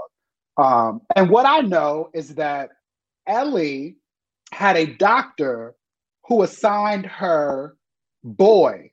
Um, 0.56 1.00
and 1.16 1.28
what 1.28 1.44
I 1.44 1.60
know 1.60 2.10
is 2.14 2.36
that 2.36 2.70
Ellie 3.26 3.96
had 4.52 4.76
a 4.76 4.86
doctor 4.86 5.74
who 6.28 6.42
assigned 6.42 7.06
her 7.06 7.76
boy, 8.22 8.92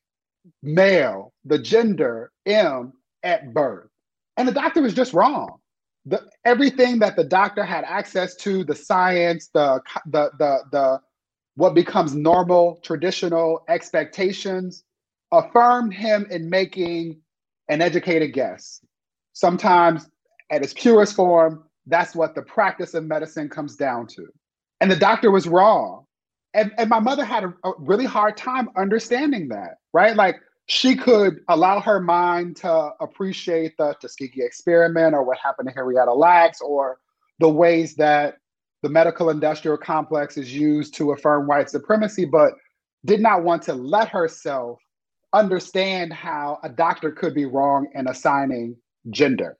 male, 0.63 1.33
the 1.45 1.59
gender 1.59 2.31
M 2.45 2.93
at 3.23 3.53
birth. 3.53 3.89
And 4.35 4.47
the 4.47 4.53
doctor 4.53 4.81
was 4.81 4.93
just 4.93 5.13
wrong. 5.13 5.59
The, 6.05 6.27
everything 6.45 6.99
that 6.99 7.15
the 7.15 7.23
doctor 7.23 7.63
had 7.63 7.83
access 7.83 8.35
to, 8.37 8.63
the 8.63 8.75
science, 8.75 9.49
the, 9.53 9.81
the, 10.05 10.31
the, 10.39 10.59
the, 10.71 11.01
what 11.55 11.75
becomes 11.75 12.15
normal, 12.15 12.79
traditional 12.83 13.63
expectations, 13.67 14.83
affirmed 15.31 15.93
him 15.93 16.25
in 16.31 16.49
making 16.49 17.21
an 17.67 17.81
educated 17.81 18.33
guess. 18.33 18.81
Sometimes 19.33 20.09
at 20.49 20.63
its 20.63 20.73
purest 20.73 21.15
form, 21.15 21.65
that's 21.85 22.15
what 22.15 22.33
the 22.33 22.41
practice 22.41 22.93
of 22.93 23.03
medicine 23.05 23.49
comes 23.49 23.75
down 23.75 24.07
to. 24.07 24.25
And 24.81 24.89
the 24.89 24.95
doctor 24.95 25.31
was 25.31 25.47
wrong. 25.47 26.05
And, 26.53 26.71
and 26.77 26.89
my 26.89 26.99
mother 26.99 27.23
had 27.23 27.43
a, 27.43 27.53
a 27.63 27.73
really 27.77 28.05
hard 28.05 28.35
time 28.37 28.69
understanding 28.75 29.49
that, 29.49 29.75
right? 29.93 30.15
Like 30.15 30.37
she 30.69 30.95
could 30.95 31.41
allow 31.49 31.79
her 31.81 31.99
mind 31.99 32.55
to 32.57 32.91
appreciate 32.99 33.75
the 33.77 33.95
Tuskegee 33.99 34.43
experiment 34.43 35.15
or 35.15 35.23
what 35.23 35.39
happened 35.39 35.67
to 35.67 35.73
Henrietta 35.73 36.13
Lacks 36.13 36.61
or 36.61 36.99
the 37.39 37.49
ways 37.49 37.95
that 37.95 38.37
the 38.83 38.89
medical 38.89 39.31
industrial 39.31 39.77
complex 39.77 40.37
is 40.37 40.53
used 40.53 40.93
to 40.93 41.11
affirm 41.11 41.47
white 41.47 41.71
supremacy, 41.71 42.23
but 42.23 42.53
did 43.03 43.19
not 43.19 43.43
want 43.43 43.63
to 43.63 43.73
let 43.73 44.09
herself 44.09 44.79
understand 45.33 46.13
how 46.13 46.59
a 46.63 46.69
doctor 46.69 47.11
could 47.11 47.33
be 47.33 47.45
wrong 47.45 47.87
in 47.95 48.07
assigning 48.07 48.75
gender. 49.09 49.57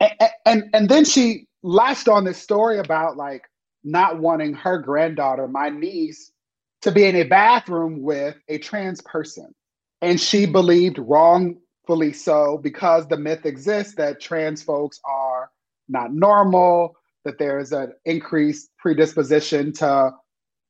And, 0.00 0.12
and, 0.46 0.64
and 0.72 0.88
then 0.88 1.04
she 1.04 1.46
latched 1.62 2.08
on 2.08 2.24
this 2.24 2.38
story 2.38 2.78
about 2.78 3.18
like 3.18 3.42
not 3.84 4.20
wanting 4.20 4.54
her 4.54 4.78
granddaughter, 4.78 5.46
my 5.48 5.68
niece, 5.68 6.32
to 6.80 6.90
be 6.90 7.04
in 7.04 7.16
a 7.16 7.24
bathroom 7.24 8.02
with 8.02 8.36
a 8.48 8.56
trans 8.56 9.02
person. 9.02 9.54
And 10.00 10.20
she 10.20 10.46
believed 10.46 10.98
wrongfully 10.98 12.12
so 12.12 12.58
because 12.58 13.06
the 13.08 13.16
myth 13.16 13.44
exists 13.46 13.94
that 13.96 14.20
trans 14.20 14.62
folks 14.62 15.00
are 15.04 15.50
not 15.88 16.12
normal, 16.12 16.94
that 17.24 17.38
there's 17.38 17.72
an 17.72 17.92
increased 18.04 18.70
predisposition 18.78 19.72
to 19.74 20.12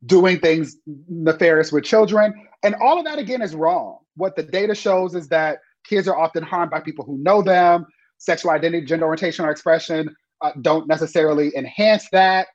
doing 0.06 0.38
things 0.38 0.76
nefarious 1.08 1.72
with 1.72 1.84
children. 1.84 2.32
And 2.62 2.74
all 2.76 2.98
of 2.98 3.04
that, 3.04 3.18
again, 3.18 3.42
is 3.42 3.54
wrong. 3.54 3.98
What 4.16 4.36
the 4.36 4.42
data 4.42 4.74
shows 4.74 5.14
is 5.14 5.28
that 5.28 5.58
kids 5.84 6.08
are 6.08 6.16
often 6.16 6.42
harmed 6.42 6.70
by 6.70 6.80
people 6.80 7.04
who 7.04 7.18
know 7.18 7.42
them. 7.42 7.86
Sexual 8.18 8.52
identity, 8.52 8.86
gender 8.86 9.06
orientation, 9.06 9.44
or 9.44 9.50
expression 9.50 10.14
uh, 10.40 10.52
don't 10.62 10.88
necessarily 10.88 11.54
enhance 11.56 12.08
that. 12.10 12.48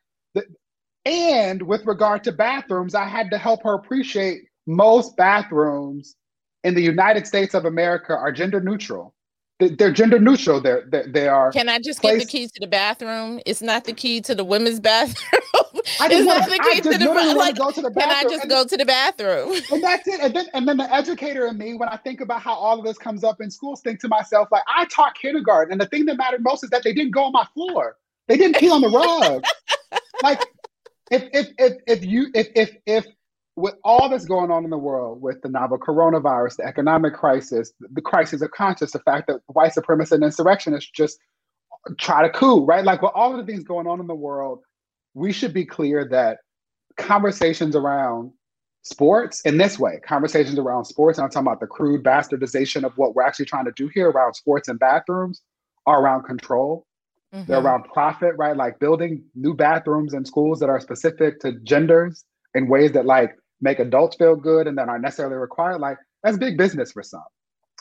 And 1.04 1.62
with 1.62 1.86
regard 1.86 2.24
to 2.24 2.32
bathrooms, 2.32 2.94
I 2.94 3.06
had 3.06 3.30
to 3.30 3.38
help 3.38 3.62
her 3.64 3.74
appreciate 3.74 4.42
most 4.66 5.16
bathrooms 5.16 6.16
in 6.64 6.74
the 6.74 6.82
United 6.82 7.26
States 7.26 7.54
of 7.54 7.64
America 7.64 8.16
are 8.16 8.32
gender 8.32 8.60
neutral. 8.60 9.14
They're 9.60 9.92
gender 9.92 10.18
neutral. 10.18 10.60
They're, 10.60 10.84
they're 10.88 11.06
they 11.06 11.28
are. 11.28 11.52
Can 11.52 11.68
I 11.68 11.78
just 11.78 12.00
placed... 12.00 12.18
get 12.18 12.26
the 12.26 12.30
key 12.30 12.46
to 12.46 12.60
the 12.60 12.66
bathroom? 12.66 13.40
It's 13.46 13.62
not 13.62 13.84
the 13.84 13.92
key 13.92 14.20
to 14.22 14.34
the 14.34 14.44
women's 14.44 14.80
bathroom. 14.90 15.42
I 16.00 16.08
just, 16.08 16.26
want, 16.26 16.44
the 16.46 16.58
I 16.60 16.80
just 16.80 16.98
literally 16.98 17.34
like, 17.34 17.56
go 17.56 17.70
to 17.70 17.80
the 17.80 17.90
bathroom. 17.90 18.16
Can 18.16 18.26
I 18.26 18.28
just 18.28 18.48
go 18.48 18.64
to 18.64 18.76
the 18.76 18.84
bathroom? 18.84 19.52
And 19.70 19.82
that's 19.82 20.08
it. 20.08 20.20
And 20.20 20.34
then, 20.34 20.46
and 20.54 20.66
then 20.66 20.78
the 20.78 20.92
educator 20.92 21.46
in 21.46 21.58
me, 21.58 21.74
when 21.74 21.88
I 21.88 21.96
think 21.98 22.20
about 22.20 22.40
how 22.40 22.54
all 22.54 22.78
of 22.78 22.84
this 22.84 22.98
comes 22.98 23.22
up 23.22 23.40
in 23.40 23.50
schools, 23.50 23.80
think 23.80 24.00
to 24.00 24.08
myself, 24.08 24.48
like, 24.50 24.62
I 24.66 24.86
taught 24.86 25.14
kindergarten. 25.14 25.72
And 25.72 25.80
the 25.80 25.86
thing 25.86 26.06
that 26.06 26.16
mattered 26.16 26.42
most 26.42 26.64
is 26.64 26.70
that 26.70 26.82
they 26.82 26.92
didn't 26.92 27.12
go 27.12 27.24
on 27.24 27.32
my 27.32 27.46
floor. 27.54 27.96
They 28.26 28.36
didn't 28.36 28.56
pee 28.56 28.70
on 28.70 28.80
the 28.80 28.88
rug. 28.88 29.44
like, 30.22 30.40
if, 31.10 31.24
if, 31.32 31.48
if, 31.58 31.72
if 31.86 32.04
you, 32.04 32.28
if, 32.34 32.48
if, 32.56 32.70
if, 32.86 33.06
with 33.56 33.74
all 33.84 34.08
that's 34.08 34.24
going 34.24 34.50
on 34.50 34.64
in 34.64 34.70
the 34.70 34.78
world 34.78 35.22
with 35.22 35.40
the 35.42 35.48
novel 35.48 35.78
coronavirus, 35.78 36.56
the 36.56 36.64
economic 36.64 37.14
crisis, 37.14 37.72
the 37.80 38.00
crisis 38.00 38.42
of 38.42 38.50
conscience, 38.50 38.92
the 38.92 38.98
fact 39.00 39.28
that 39.28 39.40
white 39.46 39.72
supremacists 39.72 40.12
and 40.12 40.24
insurrectionists 40.24 40.90
just 40.90 41.18
try 41.98 42.22
to 42.22 42.30
coup, 42.30 42.64
right? 42.64 42.84
Like 42.84 43.02
with 43.02 43.12
all 43.14 43.30
of 43.30 43.38
the 43.38 43.50
things 43.50 43.64
going 43.64 43.86
on 43.86 44.00
in 44.00 44.06
the 44.06 44.14
world, 44.14 44.60
we 45.14 45.32
should 45.32 45.52
be 45.52 45.64
clear 45.64 46.08
that 46.10 46.38
conversations 46.96 47.76
around 47.76 48.32
sports 48.82 49.40
in 49.42 49.56
this 49.56 49.78
way, 49.78 50.00
conversations 50.04 50.58
around 50.58 50.84
sports, 50.86 51.18
and 51.18 51.24
I'm 51.24 51.30
talking 51.30 51.46
about 51.46 51.60
the 51.60 51.66
crude 51.66 52.02
bastardization 52.02 52.84
of 52.84 52.92
what 52.96 53.14
we're 53.14 53.22
actually 53.22 53.46
trying 53.46 53.64
to 53.66 53.72
do 53.76 53.88
here 53.94 54.10
around 54.10 54.34
sports 54.34 54.68
and 54.68 54.78
bathrooms, 54.78 55.42
are 55.86 56.02
around 56.02 56.24
control. 56.24 56.86
Mm-hmm. 57.32 57.50
They're 57.50 57.60
around 57.60 57.84
profit, 57.84 58.34
right? 58.36 58.56
Like 58.56 58.78
building 58.78 59.22
new 59.34 59.54
bathrooms 59.54 60.14
in 60.14 60.24
schools 60.24 60.60
that 60.60 60.68
are 60.68 60.80
specific 60.80 61.40
to 61.40 61.52
genders 61.60 62.24
in 62.54 62.68
ways 62.68 62.92
that 62.92 63.06
like 63.06 63.36
make 63.64 63.80
adults 63.80 64.16
feel 64.16 64.36
good 64.36 64.68
and 64.68 64.78
that 64.78 64.88
aren't 64.88 65.02
necessarily 65.02 65.36
required. 65.36 65.80
Like 65.80 65.96
that's 66.22 66.38
big 66.38 66.56
business 66.56 66.92
for 66.92 67.02
some. 67.02 67.24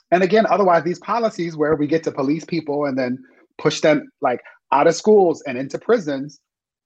And 0.09 0.23
again, 0.23 0.45
otherwise, 0.49 0.83
these 0.83 0.99
policies 0.99 1.55
where 1.55 1.75
we 1.75 1.85
get 1.85 2.03
to 2.03 2.11
police 2.11 2.45
people 2.45 2.85
and 2.85 2.97
then 2.97 3.19
push 3.57 3.81
them 3.81 4.09
like 4.21 4.39
out 4.71 4.87
of 4.87 4.95
schools 4.95 5.43
and 5.45 5.57
into 5.57 5.77
prisons 5.77 6.39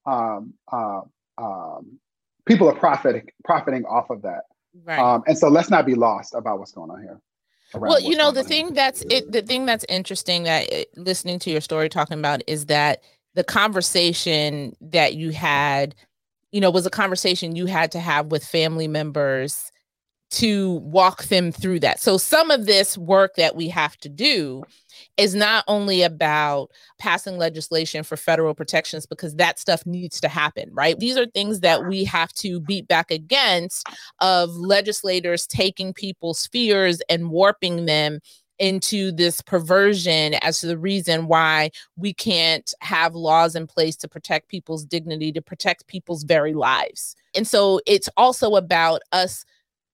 um, 0.05 0.53
uh, 0.71 1.01
um, 1.37 1.99
people 2.45 2.67
are 2.69 2.75
profiting 2.75 3.27
profiting 3.43 3.85
off 3.85 4.09
of 4.09 4.21
that. 4.23 4.41
Right. 4.83 4.99
Um, 4.99 5.23
and 5.27 5.37
so 5.37 5.49
let's 5.49 5.69
not 5.69 5.85
be 5.85 5.95
lost 5.95 6.33
about 6.33 6.59
what's 6.59 6.71
going 6.71 6.89
on 6.89 7.01
here. 7.01 7.19
Well, 7.75 7.99
you 7.99 8.15
know, 8.15 8.31
the 8.31 8.43
thing 8.43 8.67
here. 8.67 8.75
that's 8.75 9.01
it, 9.09 9.31
the 9.31 9.41
thing 9.41 9.65
that's 9.65 9.85
interesting 9.89 10.43
that 10.43 10.71
it, 10.71 10.89
listening 10.95 11.39
to 11.39 11.51
your 11.51 11.61
story 11.61 11.89
talking 11.89 12.17
about 12.17 12.41
is 12.47 12.67
that 12.67 13.03
the 13.33 13.43
conversation 13.43 14.75
that 14.79 15.15
you 15.15 15.31
had, 15.31 15.93
you 16.51 16.61
know, 16.61 16.69
was 16.69 16.85
a 16.85 16.91
conversation 16.91 17.55
you 17.55 17.65
had 17.65 17.91
to 17.91 17.99
have 17.99 18.27
with 18.27 18.45
family 18.45 18.87
members 18.87 19.71
to 20.29 20.73
walk 20.83 21.23
them 21.25 21.51
through 21.51 21.79
that. 21.79 21.99
So 22.01 22.17
some 22.17 22.51
of 22.51 22.65
this 22.65 22.97
work 22.97 23.35
that 23.35 23.55
we 23.55 23.69
have 23.69 23.95
to 23.97 24.09
do 24.09 24.63
is 25.15 25.33
not 25.33 25.63
only 25.67 26.03
about 26.03 26.69
passing 26.99 27.37
legislation 27.37 28.03
for 28.03 28.17
federal 28.17 28.53
protections 28.53 29.05
because 29.05 29.35
that 29.35 29.57
stuff 29.57 29.85
needs 29.85 30.19
to 30.21 30.27
happen, 30.27 30.69
right? 30.73 30.99
These 30.99 31.17
are 31.17 31.27
things 31.27 31.61
that 31.61 31.87
we 31.87 32.03
have 32.05 32.33
to 32.33 32.59
beat 32.59 32.87
back 32.87 33.09
against 33.09 33.87
of 34.19 34.49
legislators 34.51 35.47
taking 35.47 35.93
people's 35.93 36.47
fears 36.47 37.01
and 37.09 37.29
warping 37.29 37.85
them 37.85 38.19
into 38.59 39.11
this 39.11 39.41
perversion 39.41 40.33
as 40.35 40.59
to 40.59 40.67
the 40.67 40.77
reason 40.77 41.27
why 41.27 41.69
we 41.95 42.13
can't 42.13 42.73
have 42.81 43.15
laws 43.15 43.55
in 43.55 43.67
place 43.67 43.95
to 43.97 44.07
protect 44.07 44.49
people's 44.49 44.85
dignity, 44.85 45.31
to 45.31 45.41
protect 45.41 45.87
people's 45.87 46.23
very 46.23 46.53
lives. 46.53 47.15
And 47.35 47.47
so 47.47 47.81
it's 47.85 48.09
also 48.17 48.55
about 48.55 49.01
us 49.11 49.45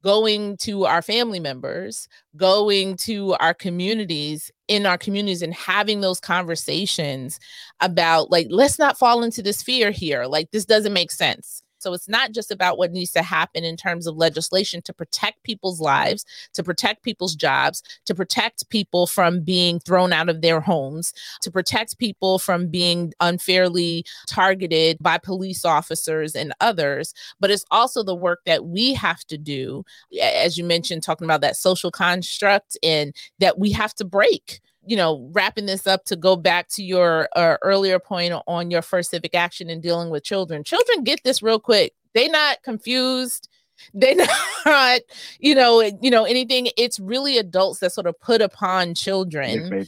going 0.03 0.57
to 0.57 0.86
our 0.86 1.01
family 1.01 1.39
members, 1.39 2.09
going 2.36 2.97
to 2.97 3.36
our 3.36 3.53
communities, 3.53 4.51
in 4.68 4.86
our 4.86 4.97
communities, 4.97 5.41
and 5.41 5.53
having 5.53 6.01
those 6.01 6.20
conversations 6.20 7.39
about, 7.80 8.30
like, 8.30 8.47
let's 8.49 8.78
not 8.78 8.97
fall 8.97 9.24
into 9.24 9.41
this 9.41 9.64
fear 9.64 9.91
here. 9.91 10.26
Like, 10.26 10.51
this 10.51 10.66
doesn't 10.66 10.91
make 10.91 11.11
sense. 11.11 11.64
So 11.84 11.94
it's 11.94 12.08
not 12.08 12.32
just 12.32 12.50
about 12.50 12.78
what 12.78 12.92
needs 12.92 13.12
to 13.12 13.22
happen 13.22 13.64
in 13.64 13.78
terms 13.78 14.08
of 14.08 14.16
legislation 14.16 14.82
to 14.84 14.94
protect 14.94 15.44
people's 15.44 15.80
lives, 15.80 16.26
to 16.54 16.64
protect 16.64 17.04
people's 17.04 17.36
jobs, 17.36 17.84
to 18.06 18.16
protect 18.16 18.70
people 18.70 19.06
from 19.06 19.42
being 19.42 19.80
thrown 19.80 20.14
out 20.14 20.30
of 20.30 20.42
their 20.42 20.62
homes, 20.62 21.14
to 21.42 21.52
protect 21.52 21.98
people 22.00 22.40
from 22.40 22.68
being 22.68 23.14
unfairly 23.20 24.06
targeted 24.28 24.98
by 25.02 25.18
police 25.18 25.66
officers 25.66 26.36
and 26.36 26.54
others. 26.62 27.14
But 27.40 27.52
it's 27.52 27.66
also 27.70 28.02
the 28.04 28.16
work 28.16 28.40
that 28.46 28.66
we 28.66 28.94
have 28.94 29.26
to 29.26 29.38
do, 29.38 29.84
as 30.22 30.58
you 30.58 30.64
mentioned, 30.64 31.04
talking 31.04 31.26
about 31.26 31.42
that 31.42 31.58
social 31.58 31.92
construct 31.92 32.78
and 32.82 33.14
that 33.40 33.60
we 33.60 33.72
have 33.72 33.94
to 33.96 34.06
break 34.06 34.62
you 34.86 34.98
know, 34.98 35.30
wrapping 35.32 35.66
this 35.66 35.88
up 35.88 36.06
to 36.06 36.16
go 36.16 36.36
back 36.36 36.68
to 36.70 36.84
your 36.84 37.30
uh, 37.36 37.58
earlier 37.62 38.00
point 38.00 38.34
on 38.48 38.72
your 38.72 38.82
first 38.82 39.12
civic 39.12 39.36
action 39.36 39.70
in 39.70 39.82
dealing 39.82 40.10
with 40.10 40.24
children. 40.24 40.64
Children 40.64 41.04
get 41.04 41.22
this 41.24 41.42
real 41.42 41.60
quick. 41.60 41.94
They 42.14 42.28
not 42.28 42.62
confused. 42.64 43.50
They 43.94 44.16
not, 44.66 45.02
you 45.40 45.56
know, 45.56 45.82
you 46.02 46.12
know 46.12 46.26
anything. 46.26 46.70
It's 46.78 47.00
really 47.00 47.38
adults 47.38 47.80
that 47.80 47.92
sort 47.92 48.08
of 48.08 48.20
put 48.20 48.42
upon 48.42 48.96
children. 48.96 49.86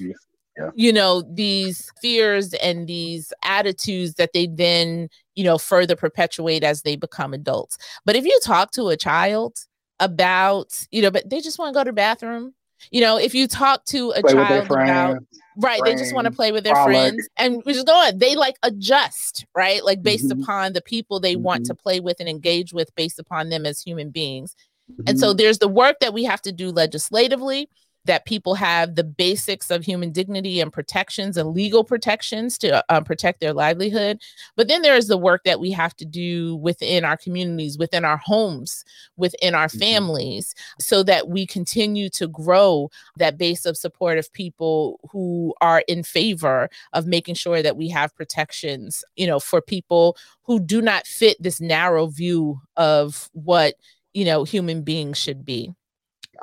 Yeah. 0.58 0.72
You 0.74 0.93
know, 0.93 1.22
these 1.22 1.91
fears 2.02 2.54
and 2.54 2.88
these 2.88 3.34
attitudes 3.43 4.14
that 4.14 4.32
they 4.32 4.48
then, 4.48 5.10
you 5.36 5.43
know, 5.43 5.58
further 5.58 5.98
perpetuate 5.98 6.64
as 6.64 6.84
they 6.84 6.96
become 6.96 7.34
adults. 7.34 7.78
But 8.06 8.16
if 8.16 8.24
you 8.24 8.39
talk 8.41 8.72
to 8.72 8.88
a 8.88 8.96
child 8.96 9.58
about, 10.00 10.88
you 10.91 11.02
know, 11.02 11.12
but 11.12 11.30
they 11.30 11.41
just 11.41 11.60
want 11.60 11.74
to 11.74 11.78
go 11.78 11.84
to 11.84 11.89
the 11.89 11.93
bathroom, 11.93 12.54
you 12.91 13.01
know, 13.01 13.17
if 13.17 13.34
you 13.34 13.47
talk 13.47 13.86
to 13.86 14.11
a 14.11 14.21
play 14.21 14.34
child 14.34 14.65
about 14.65 15.23
right, 15.57 15.80
friends, 15.80 15.84
they 15.84 15.95
just 15.95 16.13
want 16.13 16.26
to 16.26 16.32
play 16.32 16.51
with 16.51 16.63
their 16.63 16.76
frolic. 16.76 16.93
friends 16.93 17.30
and 17.38 17.61
we 17.65 17.73
just 17.73 17.88
go 17.88 17.93
on. 17.93 18.17
They 18.17 18.36
like 18.36 18.55
adjust, 18.63 19.45
right? 19.55 19.84
Like 19.84 20.03
based 20.03 20.30
mm-hmm. 20.30 20.41
upon 20.41 20.73
the 20.73 20.82
people 20.82 21.19
they 21.19 21.34
mm-hmm. 21.34 21.43
want 21.43 21.65
to 21.65 21.73
mm-hmm. 21.73 21.82
play 21.82 21.99
with 21.99 22.17
and 22.19 22.30
engage 22.30 22.73
with 22.73 22.93
based 22.95 23.19
upon 23.19 23.49
them 23.49 23.65
as 23.65 23.82
human 23.82 24.09
beings. 24.09 24.55
Mm-hmm. 24.91 25.03
And 25.07 25.19
so 25.19 25.30
mm-hmm. 25.30 25.38
there's 25.38 25.59
the 25.59 25.67
work 25.67 25.97
that 26.01 26.13
we 26.13 26.23
have 26.23 26.41
to 26.43 26.51
do 26.51 26.71
legislatively. 26.71 27.69
That 28.06 28.26
people 28.26 28.56
have 28.56 28.95
the 28.95 29.03
basics 29.03 29.70
of 29.70 29.84
human 29.84 30.12
dignity 30.12 30.62
and 30.62 30.72
protections 30.72 31.38
and 31.38 31.51
legal 31.51 31.84
protections 31.84 32.58
to 32.60 32.84
uh, 32.89 33.01
protect 33.01 33.39
their 33.39 33.53
livelihood. 33.53 34.22
But 34.56 34.68
then 34.68 34.82
there 34.82 34.95
is 34.95 35.08
the 35.08 35.18
work 35.18 35.43
that 35.43 35.60
we 35.60 35.72
have 35.72 35.95
to 35.97 36.06
do 36.06 36.56
within 36.58 37.03
our 37.03 37.18
communities, 37.18 37.78
within 37.78 38.06
our 38.06 38.18
homes, 38.18 38.86
within 39.18 39.56
our 39.56 39.68
mm-hmm. 39.68 39.80
families, 39.80 40.56
so 40.80 41.03
that 41.03 41.28
we 41.28 41.45
continue 41.45 42.10
to 42.10 42.28
grow 42.28 42.89
that 43.18 43.38
base 43.38 43.66
of 43.66 43.78
support 43.78 44.18
of 44.18 44.32
people 44.34 44.99
who 45.12 45.53
are 45.62 45.84
in 45.88 46.03
favor 46.03 46.70
of 46.93 47.06
making 47.08 47.36
sure 47.36 47.62
that 47.62 47.78
we 47.78 47.89
have 47.89 48.16
protections, 48.16 49.03
you 49.16 49.28
know, 49.28 49.39
for 49.39 49.62
people 49.62 50.18
who 50.43 50.60
do 50.60 50.82
not 50.82 51.08
fit 51.08 51.38
this 51.39 51.60
narrow 51.60 52.08
view 52.08 52.62
of 52.78 53.30
what 53.34 53.76
you 54.14 54.24
know 54.26 54.43
human 54.43 54.82
beings 54.82 55.18
should 55.18 55.45
be 55.45 55.74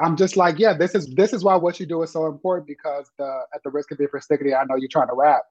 i'm 0.01 0.17
just 0.17 0.37
like 0.37 0.59
yeah 0.59 0.73
this 0.73 0.95
is 0.95 1.07
this 1.15 1.33
is 1.33 1.45
why 1.45 1.57
what 1.57 1.79
you 1.79 1.87
do 1.87 2.03
is 2.03 2.13
so 2.13 2.27
important 2.27 2.67
because 2.67 3.11
the 3.19 3.41
at 3.55 3.63
the 3.63 3.71
risk 3.71 3.91
of 3.91 3.99
being 3.99 4.11
stickety 4.11 4.59
i 4.59 4.65
know 4.65 4.77
you're 4.77 4.89
trying 4.89 5.09
to 5.09 5.15
rap. 5.15 5.43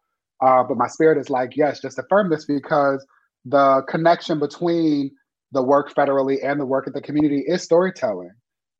Uh, 0.44 0.64
but 0.64 0.76
my 0.76 0.88
spirit 0.88 1.20
is 1.20 1.30
like 1.30 1.56
yes 1.56 1.80
just 1.82 2.00
affirm 2.00 2.30
this 2.30 2.46
because 2.46 3.06
the 3.46 3.84
connection 3.88 4.40
between 4.40 5.12
the 5.52 5.62
work 5.62 5.94
federally 5.94 6.38
and 6.44 6.60
the 6.60 6.66
work 6.66 6.88
at 6.88 6.94
the 6.94 7.02
community 7.02 7.44
is 7.46 7.62
storytelling. 7.62 8.32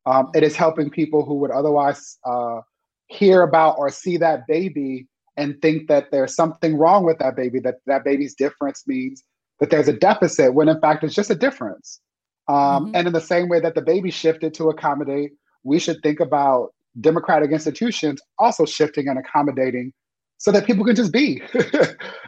Um, 0.06 0.30
it 0.34 0.42
is 0.42 0.56
helping 0.56 0.90
people 0.90 1.24
who 1.24 1.34
would 1.36 1.50
otherwise 1.50 2.18
uh, 2.24 2.60
hear 3.06 3.42
about 3.42 3.76
or 3.78 3.90
see 3.90 4.16
that 4.16 4.46
baby 4.48 5.06
and 5.36 5.60
think 5.62 5.88
that 5.88 6.10
there's 6.10 6.34
something 6.34 6.76
wrong 6.76 7.04
with 7.04 7.18
that 7.18 7.36
baby 7.36 7.60
that 7.60 7.76
that 7.86 8.04
baby's 8.04 8.34
difference 8.34 8.84
means 8.86 9.22
that 9.60 9.70
there's 9.70 9.88
a 9.88 9.92
deficit 9.92 10.54
when 10.54 10.68
in 10.68 10.80
fact 10.80 11.04
it's 11.04 11.14
just 11.14 11.30
a 11.30 11.34
difference. 11.34 12.00
Um, 12.48 12.56
mm-hmm. 12.56 12.96
And 12.96 13.06
in 13.06 13.12
the 13.12 13.20
same 13.20 13.48
way 13.48 13.60
that 13.60 13.74
the 13.74 13.82
baby 13.82 14.10
shifted 14.10 14.54
to 14.54 14.70
accommodate, 14.70 15.32
we 15.64 15.78
should 15.78 16.02
think 16.02 16.20
about 16.20 16.72
democratic 17.00 17.50
institutions 17.50 18.20
also 18.38 18.64
shifting 18.64 19.08
and 19.08 19.18
accommodating 19.18 19.92
so 20.38 20.50
that 20.50 20.66
people 20.66 20.84
can 20.84 20.96
just 20.96 21.12
be. 21.12 21.40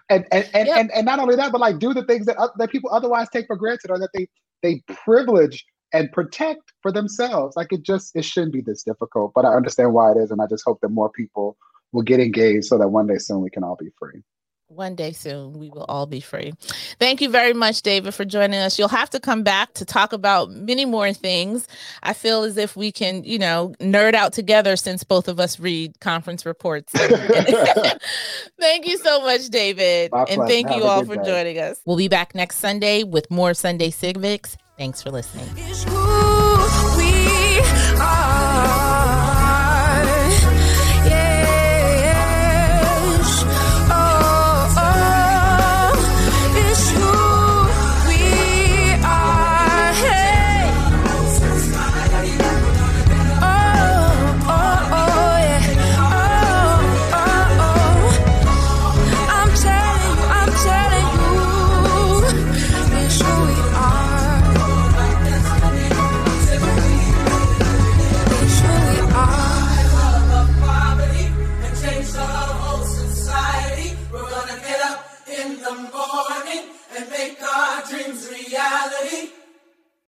and, 0.09 0.26
and, 0.30 0.49
and, 0.55 0.68
and, 0.68 0.91
and, 0.93 1.05
not 1.05 1.18
only 1.18 1.37
that, 1.37 1.53
but 1.53 1.61
like 1.61 1.78
do 1.78 1.93
the 1.93 2.05
things 2.05 2.26
that, 2.26 2.37
that 2.59 2.70
people 2.70 2.91
otherwise 2.93 3.28
take 3.28 3.47
for 3.47 3.57
granted 3.57 3.91
or 3.91 3.99
that 3.99 4.11
they, 4.14 4.28
they 4.62 4.82
privilege 5.05 5.64
and 5.93 6.12
protect 6.12 6.72
for 6.80 6.93
themselves. 6.93 7.57
Like 7.57 7.72
it 7.72 7.82
just, 7.82 8.14
it 8.14 8.24
shouldn't 8.24 8.53
be 8.53 8.61
this 8.61 8.82
difficult, 8.85 9.32
but 9.35 9.45
I 9.45 9.55
understand 9.55 9.93
why 9.93 10.12
it 10.12 10.16
is. 10.16 10.30
And 10.30 10.41
I 10.41 10.47
just 10.47 10.64
hope 10.64 10.80
that 10.82 10.91
more 10.91 11.11
people 11.11 11.57
will 11.93 12.03
get 12.03 12.20
engaged 12.20 12.66
so 12.66 12.78
that 12.78 12.89
one 12.89 13.07
day 13.07 13.18
soon 13.18 13.41
we 13.41 13.51
can 13.51 13.64
all 13.64 13.76
be 13.76 13.91
free. 13.99 14.22
One 14.74 14.96
day 14.96 15.12
soon, 15.12 15.52
we 15.52 15.70
will 15.70 15.84
all 15.84 16.06
be 16.06 16.18
free. 16.18 16.52
Thank 16.98 17.20
you 17.20 17.28
very 17.28 17.52
much, 17.52 17.82
David, 17.82 18.12
for 18.12 18.24
joining 18.24 18.58
us. 18.58 18.76
You'll 18.76 18.88
have 18.88 19.08
to 19.10 19.20
come 19.20 19.44
back 19.44 19.72
to 19.74 19.84
talk 19.84 20.12
about 20.12 20.50
many 20.50 20.84
more 20.84 21.12
things. 21.12 21.68
I 22.02 22.12
feel 22.12 22.42
as 22.42 22.56
if 22.56 22.76
we 22.76 22.90
can, 22.90 23.22
you 23.22 23.38
know, 23.38 23.72
nerd 23.78 24.14
out 24.14 24.32
together 24.32 24.74
since 24.74 25.04
both 25.04 25.28
of 25.28 25.38
us 25.38 25.60
read 25.60 26.00
conference 26.00 26.44
reports. 26.44 26.92
thank 26.92 28.88
you 28.88 28.98
so 28.98 29.20
much, 29.20 29.46
David. 29.48 30.10
My 30.10 30.24
and 30.24 30.42
thank 30.48 30.66
have 30.68 30.76
you 30.76 30.84
all 30.84 31.04
for 31.04 31.16
day. 31.16 31.24
joining 31.24 31.58
us. 31.60 31.80
We'll 31.84 31.96
be 31.96 32.08
back 32.08 32.34
next 32.34 32.56
Sunday 32.56 33.04
with 33.04 33.30
more 33.30 33.54
Sunday 33.54 33.90
Civics. 33.90 34.56
Thanks 34.76 35.00
for 35.00 35.12
listening. 35.12 35.46